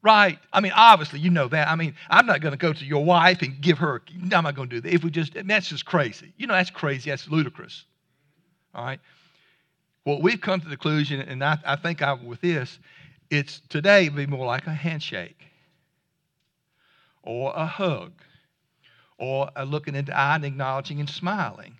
Right? 0.00 0.38
I 0.52 0.60
mean, 0.60 0.72
obviously, 0.76 1.18
you 1.18 1.30
know 1.30 1.48
that. 1.48 1.68
I 1.68 1.74
mean, 1.74 1.94
I'm 2.08 2.24
not 2.24 2.40
to 2.40 2.56
go 2.56 2.72
to 2.72 2.84
your 2.84 3.04
wife 3.04 3.42
and 3.42 3.60
give 3.60 3.78
her, 3.78 4.00
I'm 4.32 4.44
not 4.44 4.54
to 4.54 4.66
do 4.66 4.80
that. 4.80 4.94
If 4.94 5.02
we 5.02 5.10
just, 5.10 5.34
that's 5.34 5.68
just 5.68 5.84
crazy. 5.84 6.32
You 6.36 6.46
know, 6.46 6.54
that's 6.54 6.70
crazy. 6.70 7.10
That's 7.10 7.28
ludicrous. 7.28 7.84
All 8.74 8.84
right? 8.84 9.00
Well, 10.04 10.22
we've 10.22 10.40
come 10.40 10.60
to 10.60 10.68
the 10.68 10.76
conclusion, 10.76 11.20
and 11.20 11.42
I, 11.42 11.58
I 11.66 11.76
think 11.76 12.00
I, 12.00 12.12
with 12.12 12.40
this, 12.40 12.78
it's 13.28 13.60
today 13.68 14.08
be 14.08 14.26
more 14.26 14.46
like 14.46 14.66
a 14.66 14.72
handshake 14.72 15.42
or 17.24 17.52
a 17.54 17.66
hug 17.66 18.12
or 19.18 19.50
looking 19.66 19.94
into 19.94 20.16
eye 20.16 20.36
and 20.36 20.44
acknowledging 20.44 21.00
and 21.00 21.10
smiling. 21.10 21.76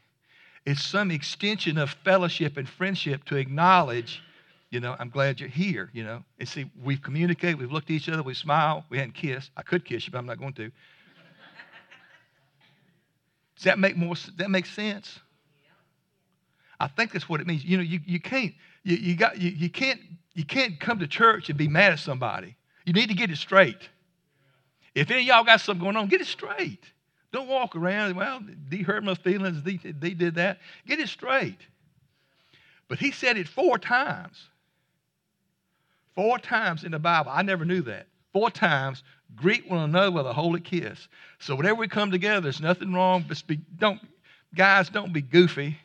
It's 0.66 0.84
some 0.84 1.10
extension 1.10 1.78
of 1.78 1.90
fellowship 2.04 2.56
and 2.56 2.68
friendship 2.68 3.24
to 3.26 3.36
acknowledge, 3.36 4.22
you 4.70 4.80
know, 4.80 4.94
I'm 4.98 5.08
glad 5.08 5.40
you're 5.40 5.48
here, 5.48 5.88
you 5.94 6.04
know. 6.04 6.22
And 6.38 6.48
see, 6.48 6.70
we've 6.82 7.00
communicated, 7.00 7.58
we've 7.58 7.72
looked 7.72 7.88
at 7.90 7.94
each 7.94 8.08
other, 8.08 8.22
we 8.22 8.34
smile, 8.34 8.84
we 8.90 8.98
hadn't 8.98 9.14
kissed. 9.14 9.50
I 9.56 9.62
could 9.62 9.84
kiss 9.84 10.06
you, 10.06 10.12
but 10.12 10.18
I'm 10.18 10.26
not 10.26 10.38
going 10.38 10.52
to. 10.54 10.70
Does 13.56 13.64
that 13.64 13.78
make 13.78 13.96
more 13.96 14.14
that 14.36 14.50
makes 14.50 14.70
sense? 14.70 15.18
I 16.78 16.86
think 16.86 17.12
that's 17.12 17.28
what 17.28 17.40
it 17.40 17.46
means. 17.46 17.64
You 17.64 17.78
know, 17.78 17.82
you, 17.82 18.00
you 18.04 18.20
can't 18.20 18.54
you, 18.84 18.96
you 18.96 19.16
got 19.16 19.38
you, 19.38 19.50
you 19.50 19.68
can't 19.68 20.00
you 20.34 20.44
can't 20.44 20.78
come 20.78 21.00
to 21.00 21.08
church 21.08 21.48
and 21.48 21.58
be 21.58 21.66
mad 21.66 21.92
at 21.92 21.98
somebody. 21.98 22.56
You 22.84 22.92
need 22.92 23.08
to 23.08 23.14
get 23.14 23.30
it 23.30 23.38
straight. 23.38 23.88
If 24.94 25.10
any 25.10 25.20
of 25.20 25.26
y'all 25.26 25.44
got 25.44 25.60
something 25.60 25.82
going 25.82 25.96
on, 25.96 26.06
get 26.08 26.20
it 26.20 26.26
straight. 26.26 26.84
Don't 27.32 27.48
walk 27.48 27.76
around, 27.76 28.16
well, 28.16 28.40
they 28.68 28.78
hurt 28.78 29.04
my 29.04 29.14
feelings, 29.14 29.62
they, 29.62 29.76
they 29.76 30.14
did 30.14 30.36
that. 30.36 30.58
Get 30.86 30.98
it 30.98 31.08
straight. 31.08 31.58
But 32.88 32.98
he 32.98 33.10
said 33.10 33.36
it 33.36 33.46
four 33.48 33.78
times. 33.78 34.42
Four 36.14 36.38
times 36.38 36.84
in 36.84 36.92
the 36.92 36.98
Bible. 36.98 37.30
I 37.34 37.42
never 37.42 37.64
knew 37.64 37.82
that. 37.82 38.06
Four 38.32 38.50
times, 38.50 39.02
greet 39.36 39.68
one 39.70 39.80
another 39.80 40.10
with 40.10 40.26
a 40.26 40.32
holy 40.32 40.60
kiss. 40.60 41.08
So 41.38 41.54
whenever 41.54 41.76
we 41.76 41.88
come 41.88 42.10
together, 42.10 42.40
there's 42.40 42.60
nothing 42.60 42.92
wrong. 42.92 43.24
But 43.28 43.42
be, 43.46 43.60
don't, 43.78 44.00
guys, 44.54 44.88
don't 44.88 45.12
be 45.12 45.20
goofy. 45.20 45.76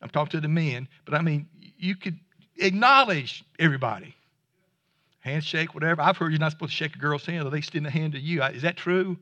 I'm 0.00 0.08
talking 0.08 0.32
to 0.32 0.40
the 0.40 0.48
men, 0.48 0.88
but 1.04 1.14
I 1.14 1.22
mean, 1.22 1.48
you 1.78 1.96
could 1.96 2.18
acknowledge 2.58 3.44
everybody. 3.58 4.14
handshake, 5.20 5.74
whatever. 5.74 6.02
I've 6.02 6.16
heard 6.16 6.30
you're 6.30 6.38
not 6.38 6.52
supposed 6.52 6.72
to 6.72 6.76
shake 6.76 6.94
a 6.94 6.98
girl's 6.98 7.26
hand 7.26 7.46
or 7.46 7.50
they 7.50 7.58
extend 7.58 7.86
a 7.86 7.90
hand 7.90 8.12
to 8.12 8.20
you. 8.20 8.42
Is 8.44 8.62
that 8.62 8.76
true? 8.76 9.18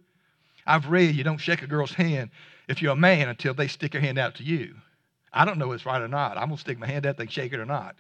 I've 0.67 0.89
read 0.89 1.15
you 1.15 1.25
don't 1.25 1.39
shake 1.39 1.63
a 1.63 1.67
girl's 1.67 1.93
hand 1.93 2.31
if 2.69 2.81
you're 2.81 2.93
a 2.93 2.97
man 2.97 3.29
until 3.29 3.55
they 3.55 3.69
stick 3.69 3.93
their 3.93 4.01
hand 4.01 4.19
out 4.19 4.37
to 4.37 4.43
you. 4.43 4.75
I 5.33 5.45
don't 5.45 5.59
know 5.59 5.73
if 5.73 5.77
it's 5.77 5.87
right 5.87 6.01
or 6.01 6.09
not. 6.09 6.37
I'm 6.37 6.47
going 6.47 6.57
to 6.57 6.61
stick 6.61 6.79
my 6.79 6.87
hand 6.87 7.07
out, 7.07 7.17
they 7.17 7.27
shake 7.27 7.53
it 7.53 7.59
or 7.59 7.67
not. 7.67 7.97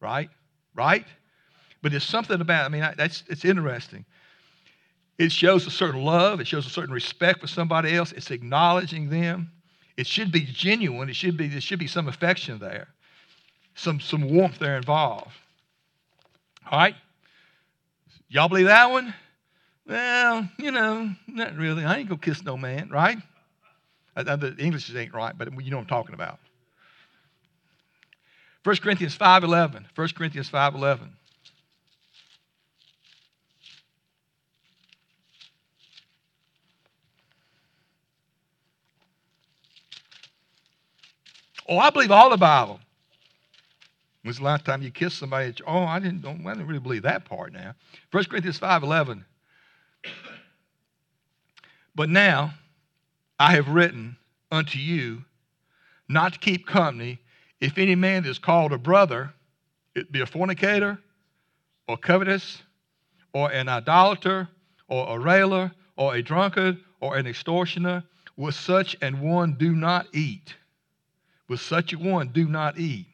Right? 0.00 0.30
Right? 0.74 1.04
But 1.82 1.92
there's 1.92 2.04
something 2.04 2.40
about, 2.40 2.64
I 2.64 2.68
mean, 2.68 2.88
that's, 2.96 3.24
it's 3.28 3.44
interesting. 3.44 4.04
It 5.18 5.32
shows 5.32 5.66
a 5.66 5.70
certain 5.70 6.02
love, 6.02 6.40
it 6.40 6.46
shows 6.46 6.66
a 6.66 6.70
certain 6.70 6.94
respect 6.94 7.40
for 7.40 7.46
somebody 7.46 7.94
else, 7.94 8.12
it's 8.12 8.30
acknowledging 8.30 9.10
them. 9.10 9.50
It 9.96 10.06
should 10.06 10.30
be 10.30 10.42
genuine, 10.42 11.08
it 11.08 11.16
should 11.16 11.36
be, 11.36 11.48
there 11.48 11.60
should 11.60 11.80
be 11.80 11.88
some 11.88 12.06
affection 12.08 12.58
there, 12.58 12.88
some, 13.74 14.00
some 14.00 14.30
warmth 14.30 14.58
there 14.58 14.76
involved. 14.76 15.32
All 16.70 16.78
right? 16.78 16.94
Y'all 18.28 18.48
believe 18.48 18.66
that 18.66 18.90
one? 18.90 19.12
Well, 19.88 20.46
you 20.58 20.70
know, 20.70 21.10
not 21.26 21.56
really. 21.56 21.84
I 21.84 21.96
ain't 21.96 22.10
gonna 22.10 22.20
kiss 22.20 22.44
no 22.44 22.58
man, 22.58 22.90
right? 22.90 23.16
The 24.14 24.54
English 24.58 24.94
ain't 24.94 25.14
right, 25.14 25.36
but 25.36 25.50
you 25.64 25.70
know 25.70 25.78
what 25.78 25.82
I'm 25.82 25.88
talking 25.88 26.14
about. 26.14 26.38
1 28.64 28.76
Corinthians 28.76 29.16
5.11. 29.16 29.84
1 29.94 30.08
Corinthians 30.08 30.50
5.11. 30.50 31.08
Oh, 41.70 41.78
I 41.78 41.90
believe 41.90 42.10
all 42.10 42.28
the 42.28 42.36
Bible. 42.36 42.80
When's 44.22 44.38
the 44.38 44.44
last 44.44 44.64
time 44.64 44.82
you 44.82 44.90
kissed 44.90 45.18
somebody? 45.18 45.54
oh, 45.66 45.84
I 45.84 45.98
didn't, 45.98 46.26
I 46.26 46.32
didn't 46.32 46.66
really 46.66 46.80
believe 46.80 47.02
that 47.02 47.24
part 47.24 47.52
now. 47.52 47.72
1 48.10 48.24
Corinthians 48.24 48.58
5.11. 48.58 49.24
But 51.94 52.08
now 52.08 52.54
I 53.38 53.52
have 53.54 53.68
written 53.68 54.16
unto 54.50 54.78
you 54.78 55.24
not 56.08 56.34
to 56.34 56.38
keep 56.38 56.66
company 56.66 57.20
if 57.60 57.76
any 57.76 57.94
man 57.94 58.24
is 58.24 58.38
called 58.38 58.72
a 58.72 58.78
brother, 58.78 59.32
it 59.94 60.12
be 60.12 60.20
a 60.20 60.26
fornicator, 60.26 60.98
or 61.88 61.96
covetous, 61.96 62.62
or 63.32 63.50
an 63.50 63.68
idolater, 63.68 64.48
or 64.88 65.16
a 65.16 65.18
railer, 65.18 65.72
or 65.96 66.14
a 66.14 66.22
drunkard, 66.22 66.78
or 67.00 67.16
an 67.16 67.26
extortioner, 67.26 68.04
with 68.36 68.54
such 68.54 68.96
an 69.02 69.20
one 69.20 69.54
do 69.54 69.74
not 69.74 70.06
eat. 70.14 70.54
With 71.48 71.60
such 71.60 71.92
a 71.92 71.98
one 71.98 72.28
do 72.28 72.46
not 72.46 72.78
eat. 72.78 73.06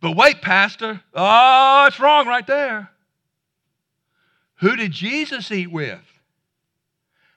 But 0.00 0.16
wait, 0.16 0.42
Pastor. 0.42 1.00
Oh, 1.14 1.86
it's 1.86 1.98
wrong 1.98 2.26
right 2.26 2.46
there. 2.46 2.90
Who 4.56 4.76
did 4.76 4.92
Jesus 4.92 5.50
eat 5.50 5.70
with? 5.70 6.00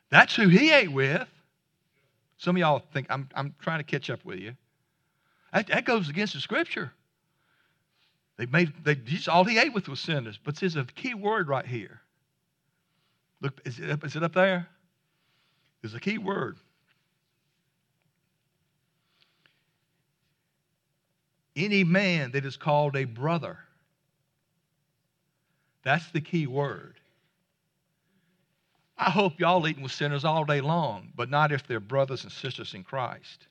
That's 0.09 0.35
who 0.35 0.47
he 0.47 0.71
ate 0.71 0.91
with. 0.91 1.27
Some 2.37 2.55
of 2.55 2.59
y'all 2.59 2.83
think 2.93 3.07
I'm, 3.09 3.27
I'm 3.35 3.55
trying 3.59 3.79
to 3.79 3.83
catch 3.83 4.09
up 4.09 4.23
with 4.23 4.39
you. 4.39 4.53
That, 5.53 5.67
that 5.67 5.85
goes 5.85 6.09
against 6.09 6.33
the 6.33 6.39
scripture. 6.39 6.91
They 8.37 8.45
made 8.45 8.71
they, 8.83 8.95
just 8.95 9.27
all 9.27 9.43
he 9.43 9.57
ate 9.57 9.73
with 9.73 9.89
was 9.89 9.99
sinners. 9.99 10.39
But 10.43 10.55
there's 10.57 10.75
a 10.75 10.85
key 10.85 11.15
word 11.15 11.47
right 11.47 11.65
here. 11.65 12.01
Look, 13.41 13.61
is 13.65 13.79
is 13.79 14.15
it 14.15 14.23
up 14.23 14.33
there? 14.33 14.67
There's 15.81 15.95
a 15.95 15.99
key 15.99 16.17
word. 16.17 16.57
Any 21.55 21.83
man 21.83 22.31
that 22.31 22.45
is 22.45 22.55
called 22.55 22.95
a 22.95 23.05
brother. 23.05 23.57
That's 25.83 26.07
the 26.11 26.21
key 26.21 26.45
word. 26.45 26.95
I 28.97 29.11
hope 29.11 29.39
y'all 29.39 29.67
eating 29.67 29.83
with 29.83 29.91
sinners 29.91 30.25
all 30.25 30.43
day 30.43 30.61
long, 30.61 31.09
but 31.15 31.29
not 31.29 31.51
if 31.51 31.67
they're 31.67 31.79
brothers 31.79 32.23
and 32.23 32.31
sisters 32.31 32.73
in 32.73 32.83
Christ. 32.83 33.47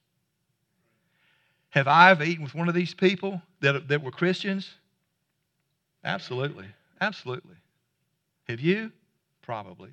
Have 1.71 1.87
I 1.87 2.11
ever 2.11 2.25
eaten 2.25 2.43
with 2.43 2.55
one 2.55 2.69
of 2.69 2.75
these 2.75 2.95
people 2.95 3.41
that, 3.61 3.89
that 3.89 4.03
were 4.03 4.11
Christians? 4.11 4.69
Absolutely. 6.05 6.67
Absolutely. 7.01 7.57
Have 8.49 8.61
you? 8.61 8.91
Probably. 9.43 9.91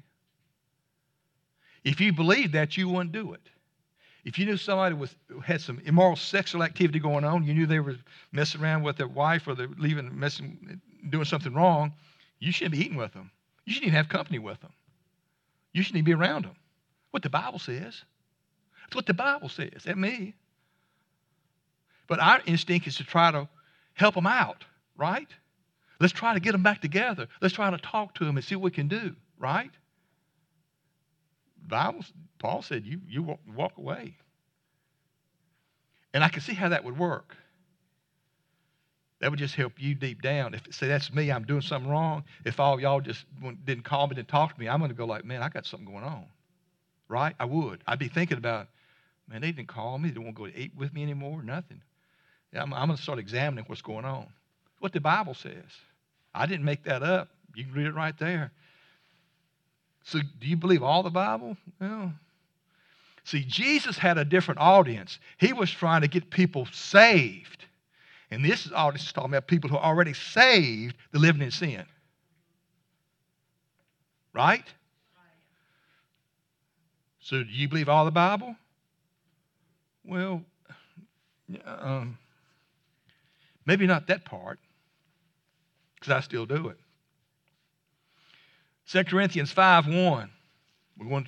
If 1.83 1.99
you 1.99 2.13
believed 2.13 2.53
that, 2.53 2.77
you 2.77 2.87
wouldn't 2.87 3.11
do 3.11 3.33
it. 3.33 3.41
If 4.23 4.39
you 4.39 4.45
knew 4.45 4.57
somebody 4.57 4.95
was, 4.95 5.13
had 5.43 5.59
some 5.59 5.81
immoral 5.85 6.15
sexual 6.15 6.63
activity 6.63 6.99
going 6.99 7.25
on, 7.25 7.43
you 7.43 7.53
knew 7.53 7.65
they 7.65 7.81
were 7.81 7.97
messing 8.31 8.61
around 8.61 8.83
with 8.83 8.95
their 8.95 9.07
wife 9.07 9.47
or 9.47 9.53
they're 9.53 9.67
leaving, 9.77 10.17
messing, 10.17 10.81
doing 11.09 11.25
something 11.25 11.53
wrong, 11.53 11.93
you 12.39 12.51
shouldn't 12.51 12.71
be 12.73 12.79
eating 12.79 12.97
with 12.97 13.11
them. 13.13 13.29
You 13.65 13.73
shouldn't 13.73 13.89
even 13.89 13.97
have 13.97 14.07
company 14.07 14.39
with 14.39 14.61
them. 14.61 14.71
You 15.73 15.83
shouldn't 15.83 15.97
even 15.97 16.05
be 16.05 16.13
around 16.13 16.45
them. 16.45 16.55
What 17.11 17.23
the 17.23 17.29
Bible 17.29 17.59
says. 17.59 18.03
That's 18.81 18.95
what 18.95 19.05
the 19.05 19.13
Bible 19.13 19.49
says, 19.49 19.83
That 19.85 19.97
me. 19.97 20.35
But 22.07 22.19
our 22.19 22.41
instinct 22.45 22.87
is 22.87 22.97
to 22.97 23.03
try 23.03 23.31
to 23.31 23.47
help 23.93 24.15
them 24.15 24.27
out, 24.27 24.65
right? 24.97 25.27
Let's 25.99 26.13
try 26.13 26.33
to 26.33 26.39
get 26.39 26.51
them 26.51 26.63
back 26.63 26.81
together. 26.81 27.27
Let's 27.41 27.53
try 27.55 27.69
to 27.69 27.77
talk 27.77 28.15
to 28.15 28.25
them 28.25 28.35
and 28.35 28.45
see 28.45 28.55
what 28.55 28.63
we 28.63 28.71
can 28.71 28.87
do, 28.87 29.15
right? 29.39 29.71
Bible, 31.65 32.03
Paul 32.39 32.61
said, 32.61 32.85
you, 32.85 32.99
you 33.07 33.23
walk, 33.23 33.39
walk 33.55 33.77
away. 33.77 34.17
And 36.13 36.23
I 36.23 36.29
can 36.29 36.41
see 36.41 36.53
how 36.53 36.69
that 36.69 36.83
would 36.83 36.97
work. 36.97 37.35
That 39.23 39.31
would 39.31 39.39
just 39.39 39.55
help 39.55 39.71
you 39.77 39.95
deep 39.95 40.21
down. 40.21 40.53
If 40.53 40.63
say 40.71 40.89
that's 40.89 41.13
me, 41.13 41.31
I'm 41.31 41.45
doing 41.45 41.61
something 41.61 41.89
wrong. 41.89 42.25
If 42.43 42.59
all 42.59 42.77
y'all 42.77 42.99
just 42.99 43.23
didn't 43.63 43.85
call 43.85 44.05
me, 44.07 44.15
didn't 44.15 44.27
talk 44.27 44.53
to 44.53 44.59
me, 44.59 44.67
I'm 44.67 44.79
going 44.79 44.91
to 44.91 44.97
go 44.97 45.05
like, 45.05 45.23
man, 45.23 45.41
I 45.41 45.47
got 45.47 45.65
something 45.65 45.89
going 45.89 46.03
on, 46.03 46.25
right? 47.07 47.33
I 47.39 47.45
would. 47.45 47.81
I'd 47.87 47.99
be 47.99 48.09
thinking 48.09 48.37
about, 48.37 48.67
man, 49.29 49.39
they 49.39 49.53
didn't 49.53 49.69
call 49.69 49.97
me. 49.97 50.09
They 50.09 50.15
don't 50.15 50.25
want 50.25 50.35
to 50.35 50.41
go 50.41 50.49
to 50.49 50.59
eat 50.59 50.73
with 50.75 50.93
me 50.93 51.03
anymore. 51.03 51.41
Nothing. 51.41 51.81
I'm, 52.53 52.73
I'm 52.73 52.87
going 52.87 52.97
to 52.97 53.01
start 53.01 53.17
examining 53.17 53.63
what's 53.67 53.81
going 53.81 54.03
on. 54.03 54.27
What 54.79 54.91
the 54.91 54.99
Bible 54.99 55.35
says. 55.35 55.71
I 56.35 56.45
didn't 56.45 56.65
make 56.65 56.83
that 56.83 57.01
up. 57.01 57.29
You 57.55 57.63
can 57.63 57.73
read 57.73 57.85
it 57.85 57.95
right 57.95 58.19
there. 58.19 58.51
So, 60.03 60.19
do 60.19 60.47
you 60.47 60.57
believe 60.57 60.83
all 60.83 61.01
the 61.01 61.09
Bible? 61.09 61.55
Well, 61.79 62.11
see, 63.23 63.45
Jesus 63.45 63.97
had 63.97 64.17
a 64.17 64.25
different 64.25 64.59
audience. 64.59 65.17
He 65.37 65.53
was 65.53 65.71
trying 65.71 66.01
to 66.01 66.09
get 66.09 66.29
people 66.29 66.67
saved. 66.73 67.63
And 68.33 68.43
this 68.43 68.69
audience 68.73 69.05
is 69.05 69.13
talking 69.13 69.29
about 69.29 69.47
people 69.47 69.69
who 69.69 69.77
are 69.77 69.83
already 69.83 70.13
saved, 70.13 70.95
they're 71.11 71.21
living 71.21 71.41
in 71.41 71.51
sin. 71.51 71.85
Right? 74.33 74.65
So, 77.19 77.43
do 77.43 77.49
you 77.49 77.69
believe 77.69 77.87
all 77.87 78.05
the 78.05 78.11
Bible? 78.11 78.55
Well, 80.03 80.41
um, 81.65 82.17
Maybe 83.65 83.87
not 83.87 84.07
that 84.07 84.25
part, 84.25 84.59
because 85.95 86.11
I 86.11 86.19
still 86.19 86.45
do 86.45 86.67
it. 86.69 86.77
2 88.87 89.03
Corinthians 89.05 89.51
5 89.51 89.87
1. 89.87 90.29
We're 90.97 91.07
going 91.07 91.27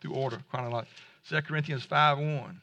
through 0.00 0.14
order, 0.14 0.38
chronological. 0.50 0.94
2 1.28 1.42
Corinthians 1.42 1.84
5 1.84 2.18
1. 2.18 2.60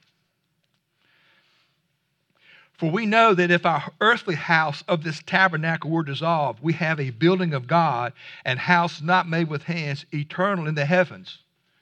For 2.78 2.90
we 2.90 3.06
know 3.06 3.34
that 3.34 3.52
if 3.52 3.66
our 3.66 3.92
earthly 4.02 4.36
house 4.36 4.84
of 4.88 5.04
this 5.04 5.22
tabernacle 5.26 5.92
were 5.92 6.04
dissolved, 6.04 6.60
we 6.62 6.74
have 6.74 7.00
a 7.00 7.12
building 7.12 7.54
of 7.54 7.68
God 7.68 8.14
and 8.46 8.58
house 8.58 9.02
not 9.02 9.30
made 9.30 9.48
with 9.48 9.64
hands, 9.64 10.06
eternal 10.12 10.68
in 10.68 10.76
the 10.76 10.86
heavens. 10.86 11.40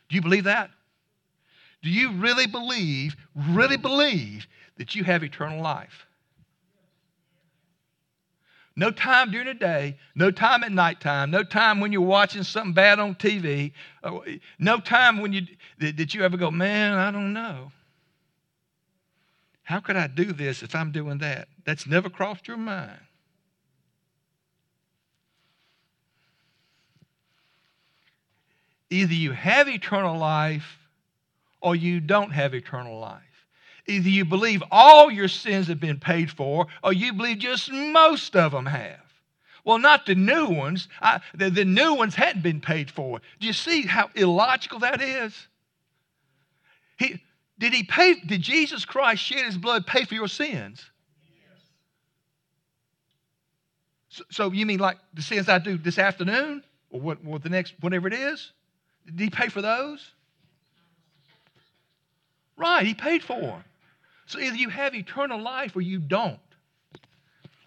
Do 0.10 0.16
you 0.16 0.22
believe 0.22 0.44
that? 0.44 0.70
Do 1.82 1.90
you 1.90 2.12
really 2.12 2.46
believe, 2.46 3.16
really 3.36 3.78
believe 3.78 4.48
that 4.78 4.94
you 4.94 5.04
have 5.04 5.24
eternal 5.24 5.62
life? 5.62 6.06
No 8.76 8.92
time 8.92 9.32
during 9.32 9.48
the 9.48 9.54
day, 9.54 9.98
no 10.16 10.32
time 10.32 10.64
at 10.64 10.72
nighttime, 10.72 11.30
no 11.32 11.44
time 11.44 11.82
when 11.82 11.92
you're 11.92 12.02
watching 12.02 12.44
something 12.44 12.74
bad 12.74 13.00
on 13.00 13.16
TV, 13.16 13.74
uh, 14.04 14.20
no 14.60 14.80
time 14.80 15.20
when 15.20 15.34
you 15.34 15.46
that 15.80 16.14
you 16.14 16.24
ever 16.24 16.38
go, 16.38 16.52
man, 16.52 16.94
I 16.94 17.12
don't 17.12 17.34
know. 17.34 17.72
How 19.72 19.80
could 19.80 19.96
I 19.96 20.08
do 20.08 20.34
this 20.34 20.64
if 20.64 20.76
I'm 20.76 20.92
doing 20.92 21.20
that? 21.20 21.48
That's 21.64 21.88
never 21.88 22.10
crossed 22.10 22.46
your 22.46 22.58
mind. 22.58 23.00
Either 28.90 29.14
you 29.14 29.32
have 29.32 29.70
eternal 29.70 30.18
life 30.18 30.78
or 31.62 31.74
you 31.74 32.02
don't 32.02 32.32
have 32.32 32.54
eternal 32.54 33.00
life. 33.00 33.22
Either 33.88 34.10
you 34.10 34.26
believe 34.26 34.62
all 34.72 35.10
your 35.10 35.30
sins 35.30 35.70
have 35.70 35.80
been 35.80 36.02
paid 36.02 36.30
for, 36.30 36.68
or 36.84 36.92
you 36.92 37.14
believe 37.14 37.38
just 37.40 37.72
most 37.72 38.36
of 38.36 38.52
them 38.52 38.66
have. 38.66 39.00
Well, 39.64 39.80
not 39.80 40.06
the 40.06 40.16
new 40.16 40.48
ones. 40.48 40.90
I, 41.02 41.22
the, 41.34 41.50
the 41.50 41.64
new 41.64 41.94
ones 41.94 42.14
hadn't 42.14 42.42
been 42.42 42.60
paid 42.60 42.92
for. 42.92 43.22
Do 43.40 43.48
you 43.48 43.54
see 43.54 43.84
how 43.84 44.10
illogical 44.16 44.80
that 44.80 45.02
is? 45.02 45.48
He, 46.98 47.22
did 47.62 47.74
he 47.74 47.84
pay? 47.84 48.16
Did 48.16 48.42
Jesus 48.42 48.86
Christ 48.86 49.22
shed 49.22 49.46
his 49.46 49.56
blood 49.56 49.86
pay 49.86 50.04
for 50.04 50.16
your 50.16 50.28
sins? 50.28 50.84
So, 54.10 54.24
so 54.32 54.52
you 54.52 54.66
mean 54.66 54.80
like 54.80 54.98
the 55.14 55.22
sins 55.22 55.48
I 55.48 55.60
do 55.60 55.78
this 55.78 56.00
afternoon 56.00 56.64
or 56.90 57.00
what, 57.00 57.24
what 57.24 57.44
the 57.44 57.50
next, 57.50 57.76
whatever 57.80 58.08
it 58.08 58.16
is? 58.16 58.52
Did 59.06 59.20
he 59.20 59.30
pay 59.30 59.48
for 59.48 59.62
those? 59.62 60.12
Right, 62.58 62.86
he 62.86 62.96
paid 62.96 63.22
for 63.22 63.40
them. 63.40 63.64
So 64.26 64.40
either 64.40 64.56
you 64.56 64.70
have 64.70 64.96
eternal 64.96 65.40
life 65.40 65.76
or 65.76 65.82
you 65.82 66.00
don't. 66.00 66.40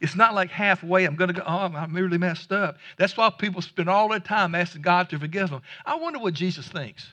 It's 0.00 0.16
not 0.16 0.34
like 0.34 0.50
halfway, 0.50 1.04
I'm 1.04 1.14
going 1.14 1.28
to 1.28 1.34
go, 1.34 1.44
oh, 1.46 1.70
I'm 1.72 1.94
really 1.94 2.18
messed 2.18 2.50
up. 2.50 2.78
That's 2.98 3.16
why 3.16 3.30
people 3.30 3.62
spend 3.62 3.88
all 3.88 4.08
their 4.08 4.18
time 4.18 4.56
asking 4.56 4.82
God 4.82 5.08
to 5.10 5.20
forgive 5.20 5.50
them. 5.50 5.62
I 5.86 5.94
wonder 5.94 6.18
what 6.18 6.34
Jesus 6.34 6.66
thinks. 6.66 7.06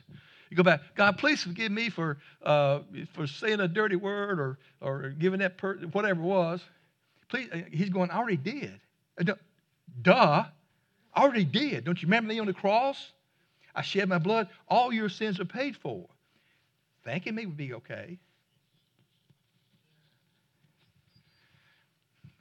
You 0.51 0.57
go 0.57 0.63
back, 0.63 0.81
God, 0.95 1.17
please 1.17 1.41
forgive 1.41 1.71
me 1.71 1.89
for, 1.89 2.17
uh, 2.43 2.79
for 3.13 3.25
saying 3.25 3.61
a 3.61 3.69
dirty 3.69 3.95
word 3.95 4.37
or, 4.37 4.59
or 4.81 5.09
giving 5.17 5.39
that 5.39 5.57
person, 5.57 5.85
whatever 5.93 6.19
it 6.19 6.25
was. 6.25 6.61
Please, 7.29 7.47
uh, 7.53 7.61
he's 7.71 7.89
going, 7.89 8.11
I 8.11 8.17
already 8.17 8.35
did. 8.35 8.77
Uh, 9.17 9.33
duh, 10.01 10.43
I 11.13 11.21
already 11.23 11.45
did. 11.45 11.85
Don't 11.85 12.01
you 12.01 12.07
remember 12.07 12.33
me 12.33 12.39
on 12.39 12.47
the 12.47 12.53
cross? 12.53 13.13
I 13.73 13.81
shed 13.81 14.09
my 14.09 14.17
blood. 14.17 14.49
All 14.67 14.91
your 14.91 15.07
sins 15.07 15.39
are 15.39 15.45
paid 15.45 15.77
for. 15.77 16.05
Thanking 17.05 17.33
me 17.33 17.45
would 17.45 17.55
be 17.55 17.73
okay. 17.75 18.19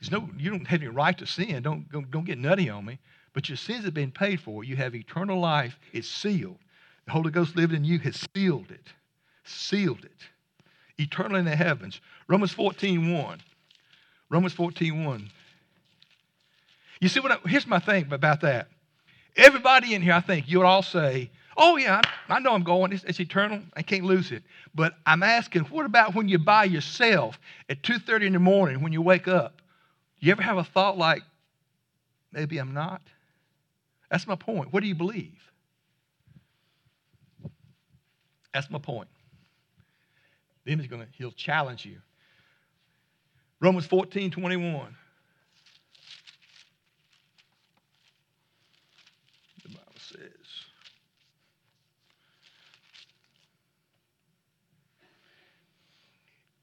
There's 0.00 0.11
no, 0.11 0.28
you 0.36 0.50
don't 0.50 0.66
have 0.66 0.80
any 0.80 0.88
right 0.88 1.16
to 1.16 1.26
sin. 1.26 1.62
Don't, 1.62 1.88
don't, 1.92 2.11
don't 2.11 2.24
get 2.24 2.38
nutty 2.38 2.68
on 2.70 2.84
me. 2.84 2.98
But 3.34 3.48
your 3.48 3.56
sins 3.56 3.84
have 3.84 3.94
been 3.94 4.11
paid 4.11 4.40
for. 4.40 4.64
You 4.64 4.74
have 4.74 4.96
eternal 4.96 5.38
life. 5.38 5.78
It's 5.92 6.08
sealed. 6.08 6.58
The 7.11 7.14
Holy 7.14 7.32
Ghost 7.32 7.56
living 7.56 7.78
in 7.78 7.84
you 7.84 7.98
has 7.98 8.24
sealed 8.32 8.70
it. 8.70 8.86
Sealed 9.42 10.04
it. 10.04 10.12
Eternal 10.96 11.38
in 11.38 11.44
the 11.44 11.56
heavens. 11.56 12.00
Romans 12.28 12.52
14 12.52 13.12
1. 13.12 13.40
Romans 14.28 14.52
14 14.52 15.04
1. 15.04 15.30
You 17.00 17.08
see 17.08 17.18
what 17.18 17.32
I, 17.32 17.38
here's 17.48 17.66
my 17.66 17.80
thing 17.80 18.12
about 18.12 18.42
that. 18.42 18.68
Everybody 19.34 19.94
in 19.94 20.02
here, 20.02 20.12
I 20.12 20.20
think, 20.20 20.48
you 20.48 20.58
would 20.58 20.66
all 20.66 20.84
say, 20.84 21.32
Oh, 21.56 21.78
yeah, 21.78 22.00
I 22.28 22.38
know 22.38 22.54
I'm 22.54 22.62
going. 22.62 22.92
It's, 22.92 23.02
it's, 23.02 23.18
eternal. 23.18 23.61
I 23.74 23.82
can't 23.82 24.04
lose 24.04 24.30
it. 24.30 24.44
But 24.72 24.94
I'm 25.04 25.24
asking, 25.24 25.62
what 25.62 25.86
about 25.86 26.14
when 26.14 26.28
you're 26.28 26.38
by 26.38 26.62
yourself 26.62 27.40
at 27.68 27.82
2.30 27.82 28.26
in 28.26 28.32
the 28.34 28.38
morning 28.38 28.82
when 28.82 28.92
you 28.92 29.02
wake 29.02 29.26
up? 29.26 29.61
You 30.20 30.30
ever 30.30 30.42
have 30.42 30.58
a 30.58 30.64
thought 30.64 30.96
like, 30.96 31.22
maybe 32.30 32.58
I'm 32.58 32.72
not? 32.72 33.02
That's 34.12 34.28
my 34.28 34.36
point. 34.36 34.72
What 34.72 34.84
do 34.84 34.86
you 34.86 34.94
believe? 34.94 35.49
That's 38.53 38.70
my 38.70 38.78
point. 38.78 39.09
Then 40.64 40.78
he's 40.78 40.88
gonna, 40.88 41.07
he'll 41.12 41.32
challenge 41.32 41.84
you. 41.84 41.98
Romans 43.61 43.86
14, 43.86 44.30
21. 44.30 44.96
The 49.62 49.68
Bible 49.68 49.82
says. 49.96 50.20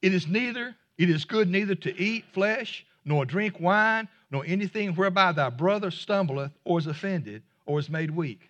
It 0.01 0.13
is 0.13 0.27
neither, 0.27 0.75
it 0.97 1.09
is 1.09 1.25
good 1.25 1.49
neither 1.49 1.75
to 1.75 1.95
eat 2.01 2.25
flesh, 2.33 2.85
nor 3.05 3.25
drink 3.25 3.59
wine, 3.59 4.07
nor 4.31 4.43
anything 4.45 4.95
whereby 4.95 5.31
thy 5.31 5.49
brother 5.49 5.91
stumbleth, 5.91 6.51
or 6.65 6.79
is 6.79 6.87
offended, 6.87 7.43
or 7.65 7.79
is 7.79 7.89
made 7.89 8.11
weak. 8.11 8.49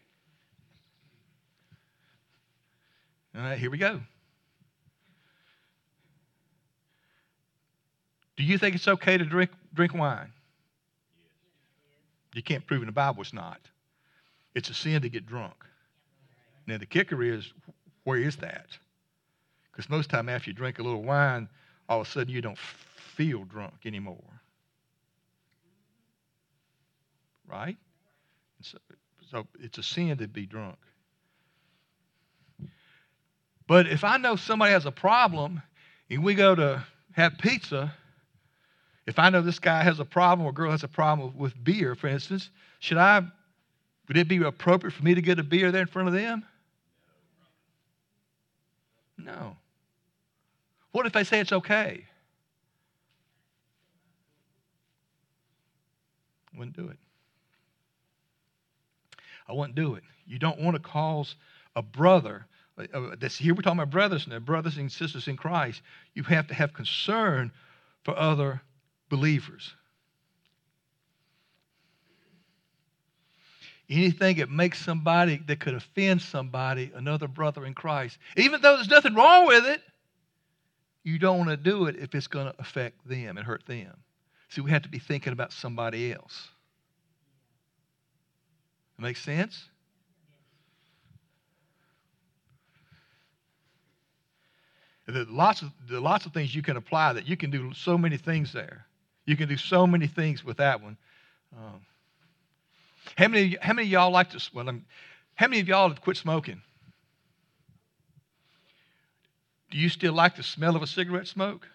All 3.38 3.44
right, 3.44 3.58
here 3.58 3.70
we 3.70 3.78
go. 3.78 4.02
Do 8.36 8.44
you 8.44 8.58
think 8.58 8.76
it's 8.76 8.88
okay 8.88 9.18
to 9.18 9.26
drink, 9.26 9.52
drink 9.74 9.94
wine? 9.94 10.32
You 12.34 12.42
can't 12.42 12.66
prove 12.66 12.82
in 12.82 12.88
the 12.88 12.92
Bible 12.92 13.22
it's 13.22 13.34
not. 13.34 13.60
It's 14.56 14.70
a 14.70 14.74
sin 14.74 15.04
to 15.04 15.10
get 15.10 15.28
drunk. 15.28 15.54
Now, 16.66 16.80
the 16.80 16.88
kicker 16.88 17.22
is, 17.22 17.52
where 18.06 18.18
is 18.18 18.38
that? 18.38 18.66
Because 19.72 19.88
most 19.88 20.10
time 20.10 20.30
after 20.30 20.50
you 20.50 20.56
drink 20.56 20.80
a 20.80 20.84
little 20.84 21.04
wine, 21.04 21.48
all 21.88 22.02
of 22.02 22.08
a 22.08 22.10
sudden 22.10 22.34
you 22.34 22.42
don't 22.42 22.58
feel 22.58 23.44
drunk 23.44 23.74
anymore. 23.86 24.42
Right? 27.48 27.78
So, 28.62 28.80
so 29.30 29.48
it's 29.60 29.78
a 29.78 29.84
sin 29.84 30.18
to 30.18 30.28
be 30.28 30.48
drunk. 30.48 30.78
But 33.68 33.88
if 33.88 34.04
I 34.04 34.18
know 34.18 34.36
somebody 34.36 34.72
has 34.72 34.86
a 34.86 34.92
problem 34.92 35.62
and 36.10 36.24
we 36.24 36.34
go 36.34 36.56
to 36.56 36.84
have 37.14 37.38
pizza, 37.38 37.94
if 39.06 39.20
I 39.20 39.30
know 39.30 39.42
this 39.42 39.60
guy 39.60 39.84
has 39.84 40.00
a 40.00 40.06
problem 40.06 40.48
or 40.48 40.52
girl 40.52 40.72
has 40.72 40.84
a 40.84 40.88
problem 40.88 41.38
with 41.38 41.62
beer, 41.64 41.96
for 41.96 42.08
instance, 42.08 42.50
should 42.80 42.98
I, 42.98 43.22
would 44.08 44.18
it 44.18 44.28
be 44.28 44.38
appropriate 44.38 44.94
for 44.94 45.04
me 45.04 45.16
to 45.16 45.22
get 45.22 45.40
a 45.40 45.44
beer 45.44 45.72
there 45.72 45.82
in 45.82 45.88
front 45.88 46.08
of 46.08 46.14
them? 46.14 46.46
No. 49.18 49.58
What 50.92 51.06
if 51.06 51.14
they 51.14 51.24
say 51.24 51.40
it's 51.40 51.52
okay? 51.52 52.06
Wouldn't 56.58 56.76
do 56.76 56.88
it. 56.88 56.98
I 59.48 59.54
wouldn't 59.54 59.76
do 59.76 59.96
it. 59.96 60.04
You 60.26 60.40
don't 60.40 60.60
want 60.60 60.76
to 60.76 60.82
cause 60.82 61.36
a 61.76 61.82
brother. 61.82 62.46
Uh, 62.78 62.86
uh, 62.94 63.16
this, 63.20 63.38
here 63.38 63.54
we're 63.54 63.62
talking 63.62 63.80
about 63.80 63.90
brothers 63.90 64.28
now, 64.28 64.40
brothers 64.40 64.78
and 64.78 64.92
sisters 64.92 65.28
in 65.28 65.38
Christ. 65.38 65.82
You 66.14 66.24
have 66.24 66.48
to 66.48 66.54
have 66.54 66.74
concern 66.74 67.52
for 68.04 68.18
other 68.18 68.62
believers. 69.10 69.74
Anything 73.90 74.38
that 74.38 74.50
makes 74.50 74.84
somebody 74.84 75.42
that 75.48 75.60
could 75.62 75.74
offend 75.74 76.22
somebody, 76.22 76.92
another 76.94 77.28
brother 77.28 77.66
in 77.66 77.74
Christ, 77.74 78.18
even 78.36 78.62
though 78.62 78.76
there's 78.76 78.90
nothing 78.90 79.16
wrong 79.16 79.48
with 79.48 79.66
it, 79.66 79.82
you 81.04 81.18
don't 81.18 81.38
want 81.38 81.50
to 81.50 81.58
do 81.58 81.86
it 81.86 81.96
if 81.96 82.14
it's 82.14 82.28
going 82.28 82.48
to 82.48 82.56
affect 82.60 83.08
them 83.08 83.38
and 83.38 83.46
hurt 83.48 83.66
them. 83.66 83.96
See, 84.50 84.60
we 84.60 84.72
have 84.72 84.82
to 84.82 84.90
be 84.90 85.00
thinking 85.00 85.32
about 85.32 85.54
somebody 85.54 86.12
else. 86.12 86.50
That 88.98 89.04
makes 89.04 89.24
sense? 89.24 89.70
Lots 95.08 95.62
of, 95.62 95.72
lots 95.90 96.26
of 96.26 96.34
things 96.34 96.54
you 96.54 96.62
can 96.62 96.78
apply 96.78 97.14
that 97.14 97.28
you 97.28 97.38
can 97.38 97.50
do 97.50 97.74
so 97.74 97.98
many 97.98 98.18
things 98.18 98.52
there. 98.54 98.86
You 99.26 99.38
can 99.38 99.48
do 99.48 99.58
so 99.58 99.88
many 99.88 100.08
things 100.08 100.44
with 100.44 100.58
that 100.58 100.82
one. 100.82 100.98
Um, 101.56 101.82
how 103.16 103.28
many, 103.28 103.58
how 103.62 103.74
many 103.74 103.88
of 103.88 103.92
y'all 103.92 104.12
like 104.12 104.32
to, 104.32 104.50
well, 104.54 104.68
I'm, 104.68 104.86
how 105.36 105.48
many 105.48 105.62
of 105.62 105.68
y'all 105.68 105.90
have 105.90 106.02
quit 106.02 106.18
smoking? 106.18 106.62
Do 109.70 109.78
you 109.78 109.90
still 109.90 110.14
like 110.14 110.36
the 110.36 110.44
smell 110.44 110.76
of 110.76 110.82
a 110.82 110.88
cigarette 110.88 111.28
smoke? 111.28 111.68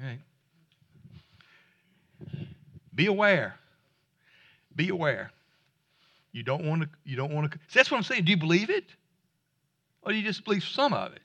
All 0.00 0.06
right. 0.06 0.20
Be 2.94 3.06
aware. 3.06 3.54
Be 4.74 4.88
aware. 4.88 5.32
You 6.32 6.42
don't 6.42 6.64
want 6.64 6.82
to. 6.82 6.88
You 7.04 7.16
don't 7.16 7.32
want 7.32 7.50
to. 7.50 7.58
That's 7.72 7.90
what 7.90 7.96
I'm 7.96 8.02
saying. 8.02 8.24
Do 8.24 8.30
you 8.30 8.36
believe 8.36 8.70
it, 8.70 8.84
or 10.04 10.12
do 10.12 10.18
you 10.18 10.24
just 10.24 10.44
believe 10.44 10.64
some 10.64 10.92
of 10.92 11.12
it? 11.12 11.22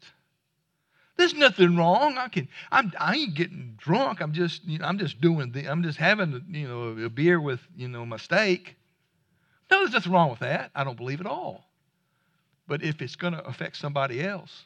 There's 1.18 1.34
nothing 1.34 1.76
wrong. 1.76 2.18
I 2.18 2.30
can. 2.30 2.48
I'm. 2.72 2.94
I 2.98 3.16
ain't 3.16 3.36
getting 3.36 3.76
drunk. 3.78 4.22
I'm 4.22 4.32
just. 4.32 4.64
You 4.66 4.80
know, 4.80 4.86
I'm 4.86 4.98
just 4.98 5.20
doing. 5.20 5.52
The, 5.52 5.68
I'm 5.68 5.84
just 5.84 5.98
having. 5.98 6.46
You 6.50 6.68
know, 6.68 7.06
a 7.06 7.10
beer 7.10 7.42
with. 7.42 7.60
You 7.76 7.90
know, 7.90 8.06
my 8.06 8.18
steak. 8.18 8.76
No, 9.70 9.80
there's 9.80 9.92
nothing 9.92 10.14
wrong 10.14 10.30
with 10.30 10.40
that. 10.40 10.72
I 10.74 10.84
don't 10.84 10.98
believe 10.98 11.20
at 11.20 11.28
all. 11.28 11.66
But 12.68 12.84
if 12.84 13.02
it's 13.02 13.16
going 13.16 13.34
to 13.34 13.44
affect 13.46 13.76
somebody 13.78 14.24
else, 14.24 14.66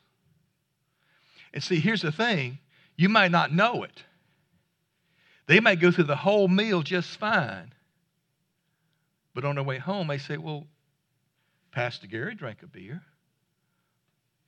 and 1.54 1.64
see, 1.64 1.80
here's 1.80 2.04
the 2.04 2.12
thing: 2.12 2.60
you 2.96 3.10
might 3.10 3.32
not 3.32 3.52
know 3.52 3.84
it. 3.84 4.04
They 5.48 5.60
may 5.60 5.76
go 5.76 5.92
through 5.92 6.06
the 6.06 6.16
whole 6.16 6.48
meal 6.48 6.84
just 6.84 7.18
fine. 7.18 7.74
But 9.34 9.46
on 9.46 9.56
their 9.56 9.64
way 9.64 9.80
home, 9.80 10.08
they 10.08 10.18
say, 10.18 10.38
Well, 10.38 10.68
Pastor 11.72 12.08
Gary 12.08 12.36
drank 12.36 12.62
a 12.62 12.68
beer. 12.68 13.02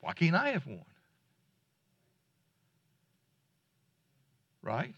Why 0.06 0.14
can't 0.14 0.36
I 0.36 0.50
have 0.50 0.68
one? 0.68 0.86
Right? 4.62 4.94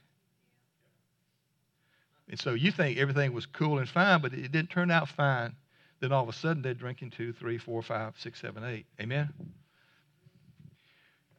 And 2.28 2.38
so 2.38 2.54
you 2.56 2.72
think 2.72 2.98
everything 2.98 3.32
was 3.32 3.46
cool 3.46 3.80
and 3.80 3.88
fine, 3.88 4.20
but 4.20 4.34
it 4.34 4.52
didn't 4.52 4.70
turn 4.70 4.92
out 4.92 5.08
fine. 5.08 5.56
Then 6.02 6.12
all 6.12 6.24
of 6.24 6.30
a 6.30 6.34
sudden 6.34 6.62
they're 6.62 6.74
drinking 6.74 7.12
two, 7.12 7.32
three, 7.32 7.58
four, 7.58 7.82
five, 7.82 8.16
six, 8.18 8.42
seven, 8.42 8.66
eight. 8.66 8.86
Amen? 9.00 9.30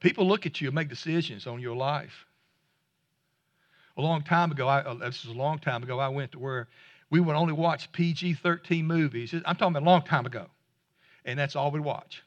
People 0.01 0.27
look 0.27 0.47
at 0.47 0.63
you 0.63 0.69
and 0.69 0.75
make 0.75 0.89
decisions 0.89 1.47
on 1.47 1.61
your 1.61 1.77
life. 1.77 2.25
A 3.99 4.01
long 4.01 4.23
time 4.23 4.51
ago, 4.51 4.67
I, 4.67 4.79
uh, 4.79 4.95
this 4.95 5.27
is 5.27 5.31
a 5.31 5.35
long 5.35 5.59
time 5.59 5.83
ago, 5.83 5.99
I 5.99 6.09
went 6.09 6.33
to 6.33 6.39
where 6.39 6.69
we 7.11 7.21
would 7.21 7.37
only 7.37 7.53
watch 7.53 7.93
PG 7.93 8.35
13 8.35 8.87
movies. 8.87 9.35
I'm 9.35 9.57
talking 9.57 9.77
about 9.77 9.83
a 9.83 9.91
long 9.91 10.03
time 10.05 10.25
ago. 10.25 10.47
And 11.27 11.39
that's 11.39 11.55
all 11.55 11.71
we 11.71 11.81
watch. 11.81 12.23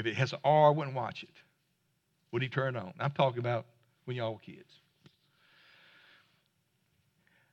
If 0.00 0.06
it 0.06 0.14
has 0.14 0.32
an 0.32 0.38
R, 0.44 0.68
I 0.68 0.70
wouldn't 0.70 0.96
watch 0.96 1.22
it. 1.22 1.34
Would 2.32 2.40
he 2.40 2.48
turn 2.48 2.74
on? 2.74 2.94
I'm 2.98 3.10
talking 3.10 3.38
about 3.38 3.66
when 4.06 4.16
y'all 4.16 4.32
were 4.32 4.38
kids. 4.38 4.80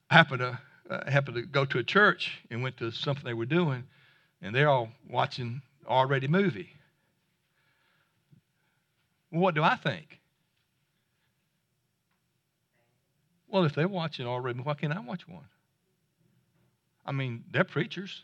happened 0.10 0.40
to 0.40 0.60
uh, 0.90 1.12
happened 1.12 1.36
to 1.36 1.42
go 1.42 1.66
to 1.66 1.80
a 1.80 1.84
church 1.84 2.40
and 2.50 2.64
went 2.64 2.78
to 2.78 2.92
something 2.92 3.26
they 3.26 3.34
were 3.34 3.46
doing, 3.46 3.84
and 4.42 4.56
they're 4.56 4.70
all 4.70 4.88
watching 5.10 5.62
R-rated 5.86 6.30
movie. 6.30 6.70
Well, 9.30 9.42
what 9.42 9.56
do 9.56 9.64
I 9.64 9.76
think? 9.76 10.22
Well, 13.50 13.66
if 13.66 13.76
they're 13.76 13.90
watching 13.90 14.26
R-rated, 14.26 14.64
why 14.64 14.76
can't 14.76 14.96
I 14.96 15.02
watch 15.02 15.28
one? 15.28 15.44
I 17.06 17.12
mean, 17.12 17.44
they're 17.52 17.66
preachers. 17.66 18.24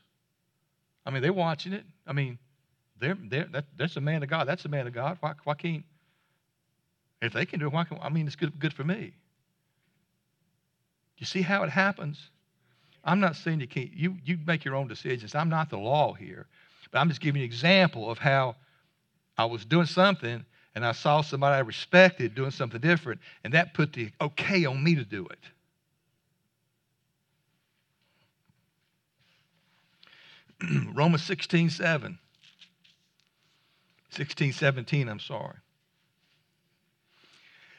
I 1.06 1.12
mean, 1.12 1.22
they're 1.22 1.34
watching 1.34 1.74
it. 1.74 1.84
I 2.08 2.14
mean, 2.14 2.40
they're, 3.04 3.18
they're, 3.30 3.48
that, 3.52 3.66
that's 3.78 3.96
a 3.98 4.02
man 4.02 4.24
of 4.24 4.30
God. 4.30 4.48
That's 4.48 4.66
a 4.66 4.70
man 4.70 4.88
of 4.88 4.94
God. 4.94 5.18
Why, 5.20 5.34
why 5.44 5.54
can't, 5.56 5.84
if 7.22 7.34
they 7.34 7.46
can 7.46 7.60
do 7.60 7.68
it, 7.68 7.74
why 7.74 7.84
can, 7.84 8.00
I 8.02 8.10
mean, 8.10 8.28
it's 8.28 8.36
good, 8.36 8.58
good 8.60 8.74
for 8.74 8.84
me. 8.84 9.14
You 11.18 11.26
see 11.26 11.42
how 11.42 11.64
it 11.64 11.70
happens? 11.70 12.30
I'm 13.04 13.20
not 13.20 13.36
saying 13.36 13.60
you 13.60 13.68
can't, 13.68 13.92
you, 13.94 14.16
you 14.24 14.38
make 14.46 14.66
your 14.66 14.76
own 14.76 14.88
decisions. 14.88 15.36
I'm 15.36 15.50
not 15.50 15.70
the 15.70 15.78
law 15.78 16.14
here. 16.14 16.48
But 16.92 17.00
I'm 17.00 17.10
just 17.10 17.22
giving 17.22 17.42
you 17.42 17.46
an 17.46 17.52
example 17.52 18.10
of 18.10 18.18
how 18.18 18.56
I 19.38 19.46
was 19.46 19.66
doing 19.66 19.86
something 19.86 20.46
and 20.76 20.86
I 20.86 20.92
saw 20.92 21.22
somebody 21.22 21.56
I 21.56 21.60
respected 21.60 22.36
doing 22.36 22.52
something 22.52 22.82
different, 22.82 23.22
and 23.44 23.54
that 23.54 23.74
put 23.74 23.94
the 23.94 24.10
okay 24.20 24.66
on 24.66 24.84
me 24.84 24.96
to 24.96 25.06
do 25.06 25.28
it. 25.28 25.40
Romans 30.96 31.24
16, 31.24 31.70
7. 31.70 32.18
16, 34.14 34.54
17, 34.54 35.10
I'm 35.10 35.20
sorry. 35.20 35.56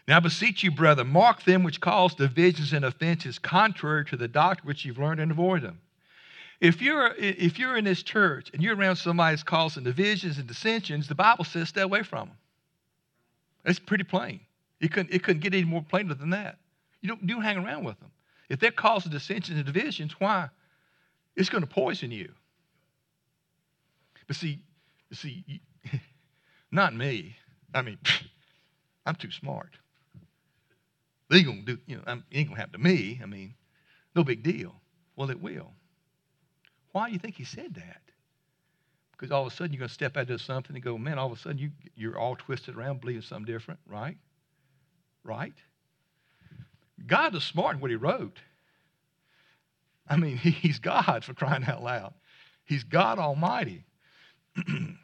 Now 0.07 0.18
I 0.18 0.20
beseech 0.20 0.62
you, 0.62 0.70
brother, 0.70 1.05
mark 1.05 1.45
them 1.45 1.62
which 1.62 1.80
cause 1.80 2.14
divisions 2.14 2.72
and 2.72 2.85
offenses 2.85 3.39
contrary 3.39 4.05
to 4.07 4.16
the 4.16 4.28
doctrine 4.28 4.68
which 4.68 4.85
you've 4.85 4.99
learned 4.99 5.20
and 5.20 5.30
avoid 5.30 5.62
them. 5.62 5.80
If 6.61 6.82
you're, 6.82 7.14
if 7.16 7.59
you're 7.59 7.76
in 7.76 7.85
this 7.85 8.03
church 8.03 8.51
and 8.53 8.62
you're 8.62 8.76
around 8.76 8.97
somebody 8.97 9.32
that's 9.32 9.43
causing 9.43 9.85
divisions 9.85 10.39
and 10.39 10.47
dissensions, 10.47 11.09
the 11.09 11.14
Bible 11.14 11.45
says 11.45 11.70
stay 11.70 11.80
away 11.80 12.03
from 12.03 12.28
them. 12.28 12.37
It's 13.64 13.78
pretty 13.78 14.05
plain. 14.05 14.41
It 14.80 14.93
couldn't, 14.93 15.14
it 15.14 15.22
couldn't 15.22 15.41
get 15.41 15.55
any 15.55 15.64
more 15.64 15.82
plainer 15.82 16.14
than 16.14 16.30
that. 16.30 16.59
You 17.01 17.09
don't, 17.09 17.22
you 17.22 17.28
don't 17.28 17.43
hang 17.43 17.59
around 17.59 17.85
with 17.85 17.99
them. 18.01 18.11
If 18.49 18.61
they're 18.61 18.70
causing 18.70 19.11
dissensions 19.11 19.57
and 19.57 19.66
divisions, 19.66 20.14
why? 20.18 20.49
It's 21.35 21.49
going 21.49 21.62
to 21.62 21.68
poison 21.68 22.11
you. 22.11 22.30
But 24.26 24.37
see, 24.37 24.61
see, 25.12 25.45
not 26.74 26.94
me. 26.94 27.36
I 27.74 27.82
mean, 27.82 27.98
I'm 29.06 29.14
too 29.14 29.30
smart. 29.30 29.70
They 31.30 31.42
gonna 31.42 31.62
do, 31.62 31.78
you 31.86 31.96
know, 31.96 32.02
it 32.06 32.22
ain't 32.32 32.48
gonna 32.48 32.60
happen 32.60 32.72
to 32.72 32.78
me. 32.78 33.20
I 33.22 33.26
mean, 33.26 33.54
no 34.14 34.24
big 34.24 34.42
deal. 34.42 34.74
Well, 35.16 35.30
it 35.30 35.40
will. 35.40 35.72
Why 36.92 37.06
do 37.08 37.12
you 37.12 37.18
think 37.18 37.36
he 37.36 37.44
said 37.44 37.74
that? 37.74 38.00
Because 39.12 39.30
all 39.30 39.46
of 39.46 39.52
a 39.52 39.56
sudden 39.56 39.72
you're 39.72 39.86
to 39.86 39.92
step 39.92 40.16
out 40.16 40.28
into 40.28 40.38
something 40.38 40.74
and 40.74 40.84
go, 40.84 40.98
man, 40.98 41.18
all 41.18 41.26
of 41.30 41.38
a 41.38 41.40
sudden 41.40 41.58
you, 41.58 41.70
you're 41.94 42.18
all 42.18 42.36
twisted 42.36 42.76
around, 42.76 43.00
believing 43.00 43.22
something 43.22 43.52
different, 43.52 43.80
right? 43.86 44.16
Right? 45.22 45.54
God 47.06 47.34
is 47.34 47.44
smart 47.44 47.76
in 47.76 47.80
what 47.80 47.90
he 47.90 47.96
wrote. 47.96 48.38
I 50.08 50.16
mean, 50.16 50.36
he's 50.36 50.78
God 50.78 51.24
for 51.24 51.34
crying 51.34 51.64
out 51.64 51.82
loud. 51.82 52.14
He's 52.64 52.84
God 52.84 53.18
Almighty. 53.18 53.84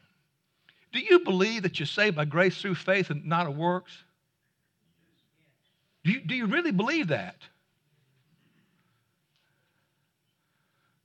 Do 0.93 0.99
you 0.99 1.21
believe 1.21 1.63
that 1.63 1.79
you're 1.79 1.87
saved 1.87 2.17
by 2.17 2.25
grace 2.25 2.61
through 2.61 2.75
faith 2.75 3.11
and 3.11 3.25
not 3.25 3.47
of 3.47 3.57
works? 3.57 3.93
Do 6.05 6.13
you, 6.13 6.21
do 6.21 6.35
you 6.35 6.47
really 6.47 6.73
believe 6.73 7.09
that? 7.09 7.37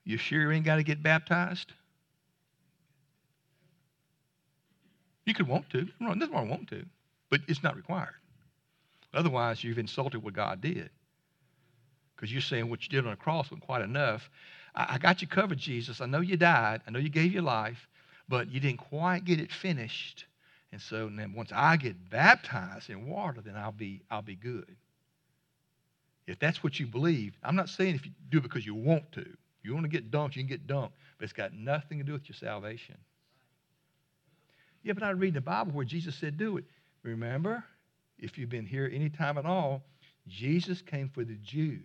You 0.03 0.17
sure 0.17 0.41
you 0.41 0.51
ain't 0.51 0.65
got 0.65 0.77
to 0.77 0.83
get 0.83 1.03
baptized? 1.03 1.73
You 5.25 5.33
could 5.33 5.47
want 5.47 5.69
to. 5.71 5.87
Nothing 5.99 6.31
wrong 6.31 6.49
want 6.49 6.69
to, 6.69 6.85
but 7.29 7.41
it's 7.47 7.63
not 7.63 7.75
required. 7.75 8.13
Otherwise, 9.13 9.63
you've 9.63 9.79
insulted 9.79 10.23
what 10.23 10.33
God 10.33 10.61
did. 10.61 10.89
Because 12.15 12.31
you're 12.31 12.41
saying 12.41 12.69
what 12.69 12.83
you 12.83 12.89
did 12.89 13.05
on 13.05 13.11
the 13.11 13.17
cross 13.17 13.47
wasn't 13.47 13.61
quite 13.61 13.81
enough. 13.81 14.29
I, 14.75 14.95
I 14.95 14.97
got 14.97 15.21
you 15.21 15.27
covered, 15.27 15.57
Jesus. 15.57 15.99
I 15.99 16.05
know 16.05 16.21
you 16.21 16.37
died. 16.37 16.81
I 16.87 16.91
know 16.91 16.99
you 16.99 17.09
gave 17.09 17.33
your 17.33 17.43
life 17.43 17.87
but 18.27 18.51
you 18.51 18.59
didn't 18.59 18.79
quite 18.79 19.25
get 19.25 19.39
it 19.39 19.51
finished. 19.51 20.25
And 20.71 20.81
so 20.81 21.09
then 21.09 21.33
once 21.33 21.51
I 21.53 21.77
get 21.77 22.09
baptized 22.09 22.89
in 22.89 23.07
water, 23.07 23.41
then 23.41 23.55
I'll 23.55 23.71
be, 23.71 24.01
I'll 24.09 24.21
be 24.21 24.35
good. 24.35 24.75
If 26.27 26.39
that's 26.39 26.63
what 26.63 26.79
you 26.79 26.87
believe, 26.87 27.37
I'm 27.43 27.55
not 27.55 27.69
saying 27.69 27.95
if 27.95 28.05
you 28.05 28.11
do 28.29 28.39
it 28.39 28.43
because 28.43 28.65
you 28.65 28.75
want 28.75 29.11
to. 29.13 29.25
You 29.63 29.73
want 29.73 29.85
to 29.85 29.89
get 29.89 30.11
dunked, 30.11 30.35
you 30.35 30.43
can 30.43 30.49
get 30.49 30.67
dunked, 30.67 30.91
but 31.17 31.23
it's 31.23 31.33
got 31.33 31.53
nothing 31.53 31.97
to 31.97 32.03
do 32.03 32.13
with 32.13 32.27
your 32.29 32.35
salvation. 32.35 32.97
Yeah, 34.83 34.93
but 34.93 35.03
I 35.03 35.09
read 35.11 35.33
the 35.33 35.41
Bible 35.41 35.71
where 35.71 35.85
Jesus 35.85 36.15
said, 36.15 36.37
do 36.37 36.57
it. 36.57 36.65
Remember, 37.01 37.63
if 38.19 38.37
you've 38.37 38.49
been 38.49 38.65
here 38.65 38.89
any 38.93 39.09
time 39.09 39.37
at 39.37 39.45
all, 39.45 39.83
Jesus 40.27 40.81
came 40.81 41.09
for 41.09 41.23
the 41.23 41.35
Jews. 41.35 41.81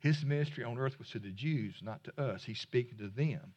His 0.00 0.22
ministry 0.24 0.64
on 0.64 0.78
earth 0.78 0.98
was 0.98 1.08
to 1.10 1.18
the 1.18 1.30
Jews, 1.30 1.76
not 1.82 2.04
to 2.04 2.22
us. 2.22 2.44
He's 2.44 2.60
speaking 2.60 2.98
to 2.98 3.08
them. 3.08 3.54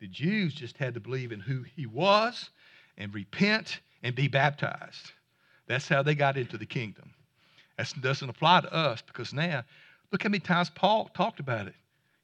The 0.00 0.06
Jews 0.06 0.54
just 0.54 0.76
had 0.76 0.94
to 0.94 1.00
believe 1.00 1.32
in 1.32 1.40
who 1.40 1.62
he 1.62 1.86
was 1.86 2.50
and 2.96 3.12
repent 3.12 3.80
and 4.02 4.14
be 4.14 4.28
baptized. 4.28 5.12
That's 5.66 5.88
how 5.88 6.02
they 6.02 6.14
got 6.14 6.36
into 6.36 6.56
the 6.56 6.66
kingdom. 6.66 7.12
That 7.76 7.92
doesn't 8.00 8.28
apply 8.28 8.62
to 8.62 8.72
us 8.72 9.02
because 9.02 9.32
now, 9.32 9.64
look 10.10 10.22
how 10.22 10.28
many 10.28 10.40
times 10.40 10.70
Paul 10.70 11.10
talked 11.14 11.40
about 11.40 11.66
it. 11.66 11.74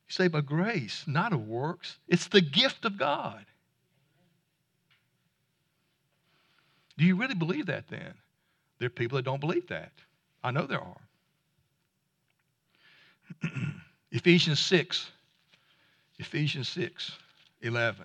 You 0.08 0.12
say, 0.12 0.28
by 0.28 0.40
grace, 0.40 1.04
not 1.06 1.32
of 1.32 1.46
works. 1.46 1.98
It's 2.08 2.28
the 2.28 2.40
gift 2.40 2.84
of 2.84 2.98
God. 2.98 3.44
Do 6.96 7.04
you 7.04 7.16
really 7.16 7.34
believe 7.34 7.66
that 7.66 7.88
then? 7.88 8.14
There 8.78 8.86
are 8.86 8.90
people 8.90 9.16
that 9.16 9.24
don't 9.24 9.40
believe 9.40 9.66
that. 9.68 9.92
I 10.42 10.50
know 10.50 10.66
there 10.66 10.80
are. 10.80 11.00
Ephesians 14.12 14.60
6. 14.60 15.10
Ephesians 16.18 16.68
6. 16.68 17.12
11. 17.64 18.04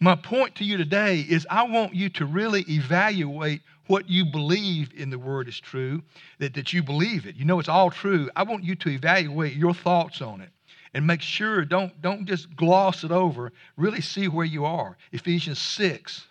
My 0.00 0.16
point 0.16 0.56
to 0.56 0.64
you 0.64 0.76
today 0.76 1.20
is 1.20 1.46
I 1.50 1.62
want 1.64 1.94
you 1.94 2.08
to 2.10 2.26
really 2.26 2.64
evaluate 2.68 3.62
what 3.86 4.08
you 4.08 4.24
believe 4.24 4.92
in 4.96 5.10
the 5.10 5.18
word 5.18 5.48
is 5.48 5.60
true, 5.60 6.02
that, 6.38 6.54
that 6.54 6.72
you 6.72 6.82
believe 6.82 7.26
it. 7.26 7.36
You 7.36 7.44
know 7.44 7.58
it's 7.58 7.68
all 7.68 7.90
true. 7.90 8.30
I 8.34 8.44
want 8.44 8.64
you 8.64 8.74
to 8.76 8.88
evaluate 8.88 9.54
your 9.54 9.74
thoughts 9.74 10.22
on 10.22 10.40
it 10.40 10.50
and 10.94 11.06
make 11.06 11.20
sure 11.20 11.64
don't, 11.64 12.00
don't 12.00 12.26
just 12.26 12.54
gloss 12.56 13.04
it 13.04 13.10
over. 13.10 13.52
Really 13.76 14.00
see 14.00 14.28
where 14.28 14.46
you 14.46 14.64
are. 14.64 14.96
Ephesians 15.12 15.58
6. 15.58 16.26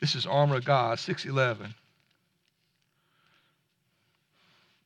This 0.00 0.14
is 0.14 0.26
armor 0.26 0.56
of 0.56 0.64
God, 0.64 0.98
611. 0.98 1.74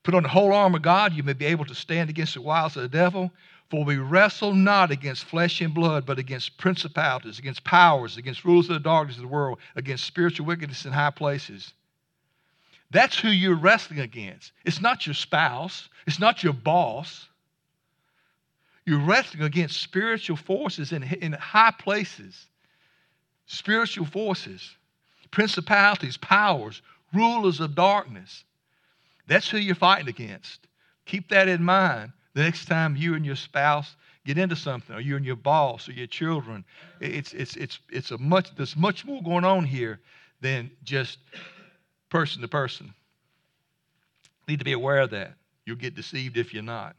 Put 0.05 0.15
on 0.15 0.23
the 0.23 0.29
whole 0.29 0.53
armor 0.53 0.77
of 0.77 0.83
God, 0.83 1.15
you 1.15 1.23
may 1.23 1.33
be 1.33 1.47
able 1.47 1.65
to 1.65 1.75
stand 1.75 2.11
against 2.11 2.35
the 2.35 2.43
wiles 2.43 2.77
of 2.77 2.83
the 2.83 2.89
devil. 2.89 3.33
For 3.71 3.85
we 3.85 3.97
wrestle 3.97 4.55
not 4.55 4.91
against 4.91 5.25
flesh 5.25 5.61
and 5.63 5.73
blood, 5.73 6.05
but 6.05 6.19
against 6.19 6.59
principalities, 6.59 7.39
against 7.39 7.65
powers, 7.65 8.19
against 8.19 8.45
rulers 8.45 8.69
of 8.69 8.75
the 8.75 8.81
darkness 8.81 9.17
of 9.17 9.23
the 9.23 9.29
world, 9.29 9.59
against 9.75 10.05
spiritual 10.05 10.47
wickedness 10.47 10.85
in 10.85 10.93
high 10.93 11.11
places. 11.11 11.73
That's 12.91 13.19
who 13.19 13.29
you're 13.29 13.57
wrestling 13.57 14.01
against. 14.01 14.53
It's 14.65 14.81
not 14.81 15.07
your 15.07 15.15
spouse, 15.15 15.89
it's 16.07 16.21
not 16.21 16.45
your 16.45 16.53
boss. 16.53 17.29
You're 18.85 19.01
wrestling 19.01 19.43
against 19.43 19.81
spiritual 19.81 20.37
forces 20.37 20.93
in, 20.93 21.03
in 21.03 21.33
high 21.33 21.73
places, 21.79 22.47
spiritual 23.47 24.05
forces, 24.05 24.77
principalities, 25.31 26.19
powers, 26.19 26.83
rulers 27.15 27.61
of 27.61 27.75
darkness. 27.75 28.45
That's 29.27 29.49
who 29.49 29.59
you're 29.59 29.75
fighting 29.75 30.09
against. 30.09 30.66
Keep 31.07 31.31
that 31.31 31.49
in 31.49 31.62
mind 31.62 32.12
the 32.35 32.43
next 32.43 32.66
time 32.66 32.97
you 32.97 33.14
and 33.14 33.25
your 33.25 33.37
spouse 33.37 33.97
get 34.25 34.39
into 34.39 34.57
something, 34.57 34.97
or 34.97 35.01
you 35.01 35.16
and 35.16 35.25
your 35.25 35.37
boss, 35.37 35.89
or 35.89 35.93
your 35.93 36.07
children. 36.07 36.64
It's, 37.01 37.35
it's, 37.35 37.57
it's, 37.57 37.79
it's 37.91 38.11
a 38.11 38.18
much, 38.18 38.55
there's 38.57 38.75
much 38.75 39.05
more 39.05 39.22
going 39.22 39.45
on 39.45 39.64
here 39.64 40.01
than 40.41 40.70
just 40.83 41.18
person 42.09 42.41
to 42.41 42.49
person. 42.49 42.95
Need 44.49 44.61
to 44.61 44.64
be 44.64 44.72
aware 44.72 45.01
of 45.01 45.11
that. 45.11 45.35
You'll 45.66 45.77
get 45.77 45.95
deceived 45.95 46.37
if 46.37 46.55
you're 46.55 46.62
not. 46.62 46.97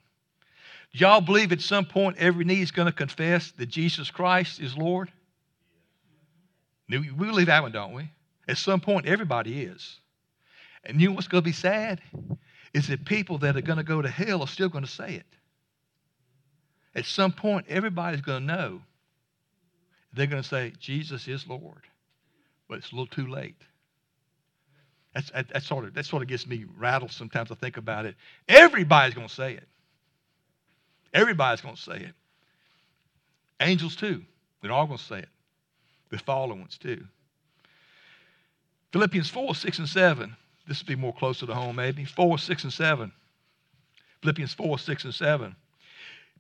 Do 0.94 1.00
y'all 1.00 1.22
believe 1.22 1.52
at 1.52 1.62
some 1.62 1.86
point 1.86 2.18
every 2.18 2.46
knee 2.46 2.62
is 2.62 2.72
going 2.72 2.88
to 2.88 2.92
confess 2.92 3.52
that 3.54 3.68
Jesus 3.68 4.12
Christ 4.12 4.60
is 4.60 4.78
Lord? 4.78 5.12
We 6.90 7.00
believe 7.00 7.48
that 7.48 7.64
one, 7.64 7.72
don't 7.72 7.94
we? 7.94 8.10
At 8.48 8.58
some 8.58 8.80
point, 8.80 9.08
everybody 9.08 9.64
is. 9.64 10.00
And 10.86 11.02
you 11.02 11.10
know 11.10 11.16
what's 11.16 11.28
going 11.28 11.44
to 11.44 11.46
be 11.46 11.54
sad? 11.54 12.02
Is 12.74 12.88
that 12.88 13.06
people 13.06 13.38
that 13.40 13.56
are 13.56 13.62
going 13.62 13.78
to 13.78 13.84
go 13.84 14.02
to 14.02 14.10
hell 14.10 14.42
are 14.42 14.48
still 14.48 14.70
going 14.70 14.84
to 14.84 14.90
say 14.90 15.16
it. 15.16 15.26
At 16.94 17.06
some 17.06 17.32
point, 17.32 17.66
everybody's 17.68 18.22
going 18.22 18.48
to 18.48 18.54
know. 18.54 18.82
They're 20.14 20.28
going 20.28 20.42
to 20.42 20.48
say, 20.48 20.74
Jesus 20.80 21.28
is 21.28 21.46
Lord. 21.48 21.84
but 22.70 22.78
it's 22.78 22.92
a 22.92 22.96
little 22.96 23.08
too 23.08 23.28
late. 23.28 23.62
That's, 25.14 25.30
that, 25.32 25.50
that, 25.50 25.64
sort 25.64 25.86
of, 25.86 25.94
that 25.94 26.06
sort 26.06 26.22
of 26.24 26.30
gets 26.30 26.46
me 26.48 26.66
rattled 26.78 27.12
sometimes 27.12 27.52
I 27.52 27.56
think 27.56 27.78
about 27.78 28.06
it. 28.06 28.16
Everybody's 28.48 29.14
going 29.14 29.28
to 29.28 29.34
say 29.34 29.54
it. 29.54 29.68
Everybody's 31.14 31.62
going 31.62 31.76
to 31.76 31.82
say 31.82 31.98
it. 31.98 32.14
Angels, 33.62 33.96
too. 33.96 34.24
They're 34.62 34.72
all 34.72 34.86
going 34.86 34.98
to 34.98 35.04
say 35.04 35.20
it. 35.20 35.30
The 36.10 36.18
fallen 36.18 36.60
ones, 36.60 36.78
too. 36.78 37.06
Philippians 38.92 39.30
4, 39.30 39.56
6, 39.56 39.80
and 39.80 39.90
7. 39.90 40.36
This 40.68 40.80
would 40.80 40.88
be 40.88 40.96
more 40.96 41.14
closer 41.14 41.46
to 41.46 41.54
home, 41.54 41.76
maybe. 41.76 42.06
4, 42.06 42.38
6, 42.38 42.64
and 42.64 42.74
7. 42.74 43.12
Philippians 44.22 44.54
4, 44.54 44.80
6, 44.80 45.04
and 45.06 45.14
7. 45.14 45.56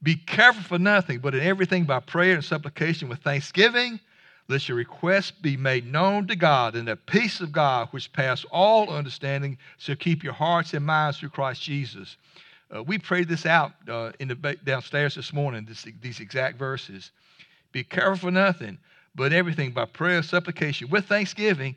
Be 0.03 0.15
careful 0.15 0.63
for 0.63 0.79
nothing, 0.79 1.19
but 1.19 1.35
in 1.35 1.41
everything 1.41 1.85
by 1.85 1.99
prayer 1.99 2.33
and 2.33 2.43
supplication 2.43 3.07
with 3.09 3.19
thanksgiving 3.19 3.99
let 4.47 4.67
your 4.67 4.77
requests 4.77 5.31
be 5.31 5.57
made 5.57 5.91
known 5.91 6.27
to 6.27 6.35
God, 6.35 6.75
and 6.75 6.87
the 6.87 6.95
peace 6.95 7.41
of 7.41 7.51
God, 7.51 7.87
which 7.89 8.13
passes 8.13 8.45
all 8.51 8.91
understanding, 8.91 9.57
shall 9.79 9.95
keep 9.95 10.23
your 10.23 10.33
hearts 10.33 10.73
and 10.73 10.85
minds 10.85 11.17
through 11.17 11.29
Christ 11.29 11.63
Jesus. 11.63 12.17
Uh, 12.73 12.83
we 12.83 12.99
prayed 12.99 13.27
this 13.27 13.45
out 13.45 13.71
uh, 13.89 14.11
in 14.19 14.27
the 14.27 14.35
downstairs 14.63 15.15
this 15.15 15.33
morning. 15.33 15.65
This, 15.65 15.85
these 16.01 16.19
exact 16.19 16.57
verses. 16.57 17.11
Be 17.71 17.83
careful 17.83 18.29
for 18.29 18.31
nothing, 18.31 18.77
but 19.15 19.33
everything 19.33 19.71
by 19.71 19.85
prayer, 19.85 20.21
supplication, 20.21 20.89
with 20.89 21.05
thanksgiving, 21.05 21.75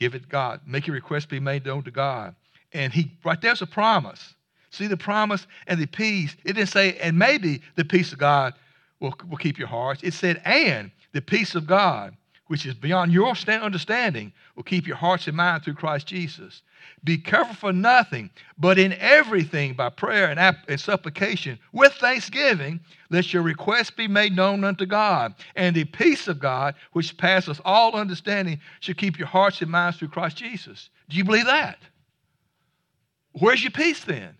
give 0.00 0.14
it 0.14 0.28
God. 0.28 0.60
Make 0.66 0.86
your 0.86 0.94
request 0.94 1.28
be 1.28 1.38
made 1.38 1.64
known 1.64 1.84
to 1.84 1.90
God. 1.90 2.34
And 2.72 2.92
he 2.92 3.12
right 3.22 3.40
there's 3.40 3.62
a 3.62 3.66
promise. 3.66 4.34
See 4.70 4.86
the 4.86 4.96
promise 4.96 5.46
and 5.66 5.80
the 5.80 5.86
peace. 5.86 6.34
It 6.44 6.54
didn't 6.54 6.70
say, 6.70 6.96
and 6.98 7.18
maybe 7.18 7.60
the 7.76 7.84
peace 7.84 8.12
of 8.12 8.18
God 8.18 8.54
will, 9.00 9.14
will 9.28 9.36
keep 9.36 9.58
your 9.58 9.68
hearts. 9.68 10.02
It 10.02 10.14
said, 10.14 10.40
and 10.44 10.90
the 11.12 11.20
peace 11.20 11.54
of 11.54 11.66
God, 11.66 12.16
which 12.50 12.66
is 12.66 12.74
beyond 12.74 13.12
your 13.12 13.28
understanding, 13.28 14.32
will 14.56 14.64
keep 14.64 14.84
your 14.84 14.96
hearts 14.96 15.28
and 15.28 15.36
minds 15.36 15.64
through 15.64 15.74
Christ 15.74 16.08
Jesus. 16.08 16.62
Be 17.04 17.16
careful 17.16 17.54
for 17.54 17.72
nothing, 17.72 18.28
but 18.58 18.76
in 18.76 18.92
everything 18.94 19.74
by 19.74 19.88
prayer 19.88 20.28
and, 20.28 20.56
and 20.66 20.80
supplication 20.80 21.60
with 21.72 21.92
thanksgiving, 21.92 22.80
let 23.08 23.32
your 23.32 23.44
requests 23.44 23.92
be 23.92 24.08
made 24.08 24.34
known 24.34 24.64
unto 24.64 24.84
God. 24.84 25.36
And 25.54 25.76
the 25.76 25.84
peace 25.84 26.26
of 26.26 26.40
God, 26.40 26.74
which 26.92 27.16
passes 27.16 27.60
all 27.64 27.94
understanding, 27.94 28.58
should 28.80 28.98
keep 28.98 29.16
your 29.16 29.28
hearts 29.28 29.62
and 29.62 29.70
minds 29.70 29.98
through 29.98 30.08
Christ 30.08 30.36
Jesus. 30.36 30.90
Do 31.08 31.16
you 31.16 31.24
believe 31.24 31.46
that? 31.46 31.78
Where's 33.30 33.62
your 33.62 33.70
peace 33.70 34.02
then? 34.02 34.36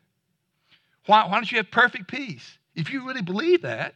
Why, 1.07 1.27
why 1.27 1.35
don't 1.35 1.53
you 1.53 1.59
have 1.59 1.71
perfect 1.71 2.09
peace? 2.09 2.59
If 2.75 2.93
you 2.93 3.07
really 3.07 3.23
believe 3.23 3.63
that, 3.63 3.95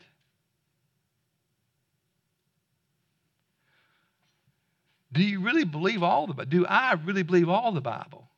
Do 5.14 5.22
you 5.22 5.40
really 5.40 5.64
believe 5.64 6.02
all 6.02 6.26
the 6.26 6.34
Bible? 6.34 6.50
Do 6.50 6.66
I 6.66 6.94
really 7.04 7.22
believe 7.22 7.48
all 7.48 7.70
the 7.70 7.80
Bible? 7.80 8.28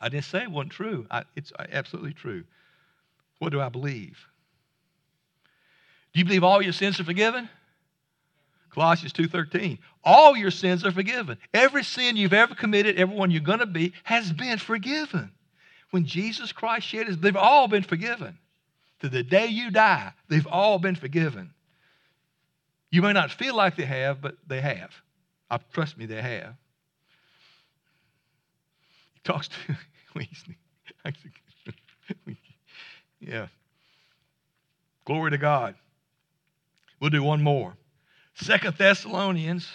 I 0.00 0.08
didn't 0.08 0.24
say 0.24 0.42
it 0.42 0.50
wasn't 0.50 0.72
true. 0.72 1.06
I, 1.10 1.24
it's 1.36 1.52
uh, 1.58 1.66
absolutely 1.70 2.14
true. 2.14 2.44
What 3.38 3.52
do 3.52 3.60
I 3.60 3.68
believe? 3.68 4.18
Do 6.14 6.18
you 6.18 6.24
believe 6.24 6.44
all 6.44 6.62
your 6.62 6.72
sins 6.72 6.98
are 6.98 7.04
forgiven? 7.04 7.48
Colossians 8.70 9.12
2:13. 9.12 9.78
All 10.02 10.34
your 10.34 10.50
sins 10.50 10.86
are 10.86 10.92
forgiven. 10.92 11.36
Every 11.52 11.84
sin 11.84 12.16
you've 12.16 12.32
ever 12.32 12.54
committed, 12.54 12.96
every 12.96 13.14
one 13.14 13.30
you're 13.30 13.42
going 13.42 13.58
to 13.58 13.66
be, 13.66 13.92
has 14.04 14.32
been 14.32 14.58
forgiven. 14.58 15.30
When 15.90 16.06
Jesus 16.06 16.52
Christ 16.52 16.86
shed 16.86 17.08
his, 17.08 17.18
they've 17.18 17.36
all 17.36 17.68
been 17.68 17.82
forgiven. 17.82 18.38
To 19.00 19.10
the 19.10 19.22
day 19.22 19.48
you 19.48 19.70
die, 19.70 20.12
they've 20.28 20.46
all 20.46 20.78
been 20.78 20.94
forgiven. 20.94 21.52
You 22.90 23.02
may 23.02 23.12
not 23.12 23.30
feel 23.30 23.54
like 23.54 23.76
they 23.76 23.84
have, 23.84 24.22
but 24.22 24.36
they 24.46 24.60
have. 24.60 24.90
I, 25.50 25.58
trust 25.72 25.98
me, 25.98 26.06
they 26.06 26.22
have. 26.22 26.54
He 29.14 29.20
talks 29.24 29.48
to, 29.48 29.56
yeah. 33.20 33.48
Glory 35.04 35.32
to 35.32 35.38
God. 35.38 35.74
We'll 37.00 37.10
do 37.10 37.22
one 37.22 37.42
more. 37.42 37.76
Second 38.34 38.76
Thessalonians, 38.76 39.68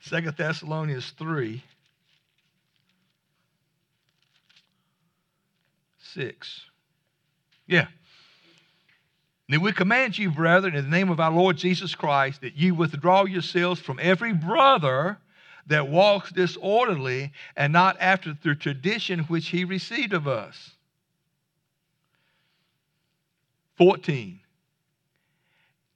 Second 0.00 0.36
Thessalonians 0.36 1.12
3, 1.18 1.62
6. 6.14 6.60
Yeah. 7.66 7.88
Then 9.48 9.62
we 9.62 9.72
command 9.72 10.18
you, 10.18 10.30
brethren, 10.30 10.74
in 10.74 10.84
the 10.84 10.90
name 10.90 11.08
of 11.08 11.20
our 11.20 11.30
Lord 11.30 11.56
Jesus 11.56 11.94
Christ, 11.94 12.42
that 12.42 12.56
you 12.56 12.74
withdraw 12.74 13.24
yourselves 13.24 13.80
from 13.80 13.98
every 14.00 14.34
brother 14.34 15.18
that 15.68 15.88
walks 15.88 16.30
disorderly 16.30 17.32
and 17.56 17.72
not 17.72 17.96
after 17.98 18.36
the 18.42 18.54
tradition 18.54 19.20
which 19.20 19.48
he 19.48 19.64
received 19.64 20.12
of 20.12 20.28
us. 20.28 20.72
14. 23.76 24.40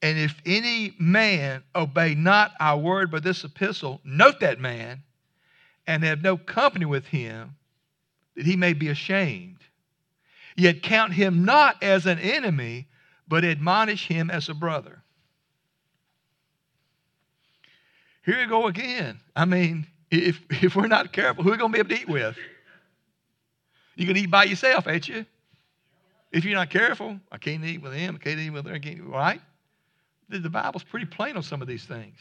And 0.00 0.18
if 0.18 0.40
any 0.46 0.94
man 0.98 1.62
obey 1.74 2.14
not 2.14 2.52
our 2.58 2.78
word 2.78 3.10
by 3.10 3.20
this 3.20 3.44
epistle, 3.44 4.00
note 4.04 4.40
that 4.40 4.60
man, 4.60 5.02
and 5.86 6.04
have 6.04 6.22
no 6.22 6.36
company 6.36 6.86
with 6.86 7.06
him, 7.06 7.56
that 8.34 8.46
he 8.46 8.56
may 8.56 8.72
be 8.72 8.88
ashamed. 8.88 9.58
Yet 10.56 10.82
count 10.82 11.12
him 11.12 11.44
not 11.44 11.82
as 11.82 12.06
an 12.06 12.18
enemy 12.18 12.88
but 13.28 13.44
admonish 13.44 14.08
him 14.08 14.30
as 14.30 14.48
a 14.48 14.54
brother. 14.54 15.02
Here 18.24 18.40
you 18.40 18.46
go 18.46 18.66
again. 18.68 19.20
I 19.34 19.44
mean, 19.44 19.86
if, 20.10 20.40
if 20.50 20.76
we're 20.76 20.86
not 20.86 21.12
careful, 21.12 21.42
who 21.42 21.50
are 21.50 21.52
we 21.52 21.58
going 21.58 21.72
to 21.72 21.76
be 21.76 21.80
able 21.80 21.96
to 21.96 22.02
eat 22.02 22.08
with? 22.08 22.36
Going 23.96 24.14
to 24.14 24.20
eat 24.20 24.30
by 24.30 24.44
yourself, 24.44 24.88
ain't 24.88 25.08
you? 25.08 25.24
If 26.32 26.44
you're 26.44 26.54
not 26.54 26.70
careful, 26.70 27.20
I 27.30 27.38
can't 27.38 27.64
eat 27.64 27.82
with 27.82 27.92
him, 27.92 28.18
I 28.20 28.24
can't 28.24 28.40
eat 28.40 28.50
with 28.50 28.66
her, 28.66 28.74
I 28.74 28.78
can't, 28.78 29.02
right? 29.04 29.40
The, 30.28 30.38
the 30.38 30.50
Bible's 30.50 30.82
pretty 30.82 31.06
plain 31.06 31.36
on 31.36 31.42
some 31.42 31.60
of 31.60 31.68
these 31.68 31.84
things. 31.84 32.16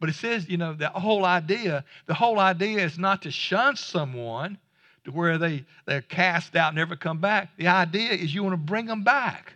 But 0.00 0.08
it 0.08 0.14
says, 0.14 0.48
you 0.48 0.56
know, 0.56 0.72
the 0.72 0.88
whole 0.88 1.24
idea, 1.24 1.84
the 2.06 2.14
whole 2.14 2.38
idea 2.38 2.84
is 2.84 2.98
not 2.98 3.22
to 3.22 3.30
shun 3.30 3.76
someone 3.76 4.58
to 5.04 5.12
where 5.12 5.38
they, 5.38 5.64
they're 5.86 6.02
cast 6.02 6.56
out 6.56 6.74
never 6.74 6.96
come 6.96 7.18
back. 7.18 7.50
The 7.58 7.68
idea 7.68 8.10
is 8.10 8.34
you 8.34 8.42
want 8.42 8.54
to 8.54 8.58
bring 8.58 8.86
them 8.86 9.04
back. 9.04 9.52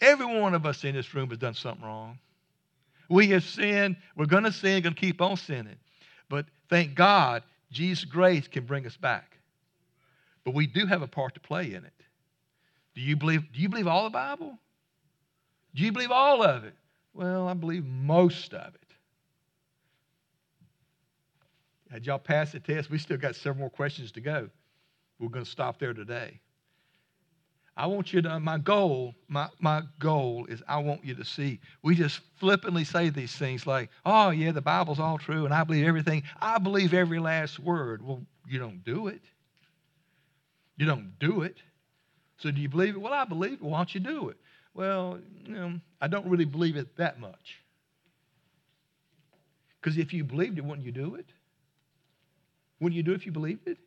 Every 0.00 0.26
one 0.26 0.54
of 0.54 0.64
us 0.66 0.84
in 0.84 0.94
this 0.94 1.14
room 1.14 1.28
has 1.28 1.38
done 1.38 1.54
something 1.54 1.84
wrong. 1.84 2.18
We 3.08 3.28
have 3.28 3.44
sinned. 3.44 3.96
We're 4.16 4.26
going 4.26 4.44
to 4.44 4.52
sin, 4.52 4.82
going 4.82 4.94
to 4.94 5.00
keep 5.00 5.20
on 5.20 5.36
sinning. 5.36 5.76
But 6.28 6.46
thank 6.68 6.94
God, 6.94 7.42
Jesus' 7.70 8.04
grace 8.04 8.48
can 8.48 8.64
bring 8.64 8.86
us 8.86 8.96
back. 8.96 9.36
But 10.44 10.54
we 10.54 10.66
do 10.66 10.86
have 10.86 11.02
a 11.02 11.08
part 11.08 11.34
to 11.34 11.40
play 11.40 11.74
in 11.74 11.84
it. 11.84 11.92
Do 12.94 13.00
you 13.00 13.16
believe, 13.16 13.52
do 13.52 13.60
you 13.60 13.68
believe 13.68 13.86
all 13.86 14.04
the 14.04 14.10
Bible? 14.10 14.58
Do 15.74 15.84
you 15.84 15.92
believe 15.92 16.10
all 16.10 16.42
of 16.42 16.64
it? 16.64 16.74
Well, 17.12 17.48
I 17.48 17.54
believe 17.54 17.84
most 17.84 18.54
of 18.54 18.74
it. 18.74 18.80
Had 21.90 22.06
y'all 22.06 22.18
passed 22.18 22.52
the 22.52 22.60
test? 22.60 22.88
We 22.88 22.98
still 22.98 23.16
got 23.16 23.34
several 23.34 23.60
more 23.60 23.70
questions 23.70 24.12
to 24.12 24.20
go. 24.20 24.48
We're 25.18 25.28
going 25.28 25.44
to 25.44 25.50
stop 25.50 25.78
there 25.78 25.92
today. 25.92 26.40
I 27.80 27.86
want 27.86 28.12
you 28.12 28.20
to, 28.20 28.38
my 28.38 28.58
goal, 28.58 29.14
my, 29.26 29.48
my 29.58 29.80
goal 29.98 30.44
is 30.50 30.62
I 30.68 30.76
want 30.80 31.02
you 31.02 31.14
to 31.14 31.24
see. 31.24 31.60
We 31.82 31.94
just 31.94 32.20
flippantly 32.36 32.84
say 32.84 33.08
these 33.08 33.34
things 33.34 33.66
like, 33.66 33.88
oh, 34.04 34.28
yeah, 34.28 34.52
the 34.52 34.60
Bible's 34.60 35.00
all 35.00 35.16
true 35.16 35.46
and 35.46 35.54
I 35.54 35.64
believe 35.64 35.86
everything. 35.86 36.22
I 36.42 36.58
believe 36.58 36.92
every 36.92 37.18
last 37.18 37.58
word. 37.58 38.06
Well, 38.06 38.20
you 38.46 38.58
don't 38.58 38.84
do 38.84 39.06
it. 39.06 39.22
You 40.76 40.84
don't 40.84 41.18
do 41.18 41.40
it. 41.40 41.56
So 42.36 42.50
do 42.50 42.60
you 42.60 42.68
believe 42.68 42.96
it? 42.96 43.00
Well, 43.00 43.14
I 43.14 43.24
believe 43.24 43.54
it. 43.54 43.62
Why 43.62 43.78
don't 43.78 43.94
you 43.94 44.00
do 44.00 44.28
it? 44.28 44.36
Well, 44.74 45.18
you 45.46 45.54
know, 45.54 45.80
I 46.02 46.08
don't 46.08 46.26
really 46.26 46.44
believe 46.44 46.76
it 46.76 46.94
that 46.98 47.18
much. 47.18 47.60
Because 49.80 49.96
if 49.96 50.12
you 50.12 50.22
believed 50.22 50.58
it, 50.58 50.64
wouldn't 50.66 50.84
you 50.84 50.92
do 50.92 51.14
it? 51.14 51.30
Wouldn't 52.78 52.94
you 52.98 53.02
do 53.02 53.12
it 53.12 53.14
if 53.14 53.24
you 53.24 53.32
believed 53.32 53.66
it? 53.66 53.78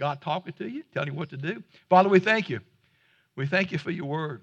God 0.00 0.22
talking 0.22 0.54
to 0.54 0.66
you, 0.66 0.82
telling 0.94 1.12
you 1.12 1.14
what 1.14 1.28
to 1.28 1.36
do. 1.36 1.62
Father, 1.90 2.08
we 2.08 2.20
thank 2.20 2.48
you. 2.48 2.60
We 3.36 3.46
thank 3.46 3.70
you 3.70 3.76
for 3.76 3.90
your 3.90 4.06
word. 4.06 4.42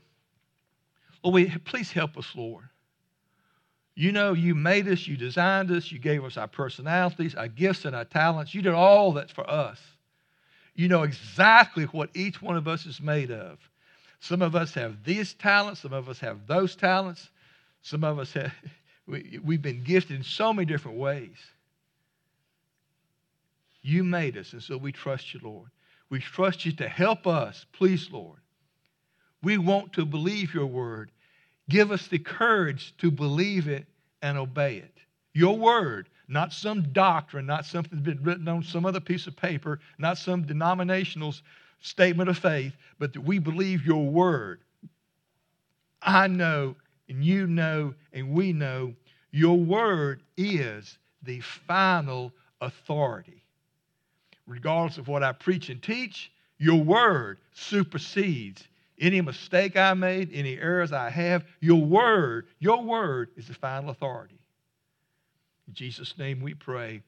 Lord, 1.24 1.34
we, 1.34 1.50
please 1.66 1.92
help 1.92 2.16
us, 2.16 2.28
Lord. 2.36 2.66
You 3.96 4.12
know, 4.12 4.34
you 4.34 4.54
made 4.54 4.88
us, 4.88 5.08
you 5.08 5.18
designed 5.18 5.72
us, 5.72 5.92
you 5.92 5.98
gave 5.98 6.24
us 6.24 6.38
our 6.38 6.48
personalities, 6.48 7.34
our 7.34 7.48
gifts, 7.48 7.86
and 7.86 7.96
our 7.96 8.06
talents. 8.06 8.54
You 8.54 8.62
did 8.62 8.74
all 8.74 9.14
that 9.14 9.32
for 9.32 9.50
us. 9.50 9.82
You 10.76 10.88
know 10.88 11.02
exactly 11.02 11.86
what 11.86 12.12
each 12.14 12.40
one 12.40 12.56
of 12.56 12.68
us 12.68 12.86
is 12.86 13.02
made 13.02 13.32
of. 13.32 13.58
Some 14.20 14.44
of 14.44 14.56
us 14.56 14.76
have 14.76 15.04
these 15.04 15.34
talents, 15.34 15.82
some 15.82 15.94
of 15.94 16.08
us 16.08 16.20
have 16.20 16.46
those 16.46 16.76
talents, 16.76 17.32
some 17.82 18.04
of 18.04 18.20
us 18.20 18.32
have, 18.34 18.54
we, 19.08 19.40
we've 19.44 19.62
been 19.64 19.84
gifted 19.84 20.18
in 20.18 20.24
so 20.24 20.54
many 20.54 20.68
different 20.68 21.00
ways. 21.00 21.38
You 23.88 24.04
made 24.04 24.36
us, 24.36 24.52
and 24.52 24.62
so 24.62 24.76
we 24.76 24.92
trust 24.92 25.34
you, 25.34 25.40
Lord. 25.42 25.70
We 26.10 26.20
trust 26.20 26.66
you 26.66 26.74
to 26.74 26.90
help 26.90 27.26
us, 27.26 27.66
please, 27.72 28.12
Lord. 28.12 28.42
We 29.42 29.58
want 29.58 29.94
to 29.94 30.06
believe 30.06 30.54
your 30.54 30.66
word. 30.66 31.10
Give 31.70 31.90
us 31.94 32.06
the 32.10 32.20
courage 32.20 32.94
to 32.98 33.10
believe 33.10 33.70
it 33.70 33.86
and 34.22 34.38
obey 34.38 34.76
it. 34.76 34.94
Your 35.34 35.58
word, 35.58 36.10
not 36.28 36.52
some 36.52 36.92
doctrine, 36.92 37.46
not 37.46 37.66
something 37.66 38.00
that's 38.00 38.18
been 38.18 38.26
written 38.26 38.50
on 38.50 38.62
some 38.62 38.86
other 38.86 39.00
piece 39.00 39.26
of 39.26 39.38
paper, 39.38 39.80
not 39.98 40.18
some 40.18 40.42
denominational 40.42 41.34
statement 41.80 42.30
of 42.30 42.38
faith, 42.38 42.76
but 43.00 43.14
that 43.14 43.22
we 43.22 43.40
believe 43.40 43.86
your 43.86 44.06
word. 44.06 44.60
I 46.02 46.28
know, 46.28 46.76
and 47.08 47.24
you 47.24 47.48
know, 47.48 47.94
and 48.12 48.34
we 48.34 48.52
know 48.52 48.96
your 49.32 49.58
word 49.58 50.24
is 50.36 50.98
the 51.24 51.40
final 51.40 52.34
authority. 52.60 53.46
Regardless 54.48 54.98
of 54.98 55.08
what 55.08 55.24
I 55.24 55.34
preach 55.34 55.70
and 55.70 55.84
teach, 55.84 56.32
your 56.58 56.82
word 56.82 57.38
supersedes 57.54 58.64
any 59.00 59.22
mistake 59.22 59.78
I 59.78 59.94
made, 59.94 60.32
any 60.34 60.58
errors 60.58 60.92
I 60.92 61.10
have. 61.10 61.46
Your 61.60 61.82
word, 61.82 62.48
your 62.60 62.82
word 62.82 63.30
is 63.36 63.48
the 63.48 63.54
final 63.54 63.90
authority. 63.90 64.40
In 65.68 65.74
Jesus' 65.74 66.18
name 66.18 66.40
we 66.40 66.54
pray. 66.54 67.04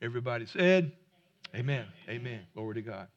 Everybody 0.00 0.46
said, 0.46 0.92
Amen. 1.54 1.86
Amen. 2.08 2.40
Glory 2.54 2.74
to 2.74 2.82
God. 2.82 3.08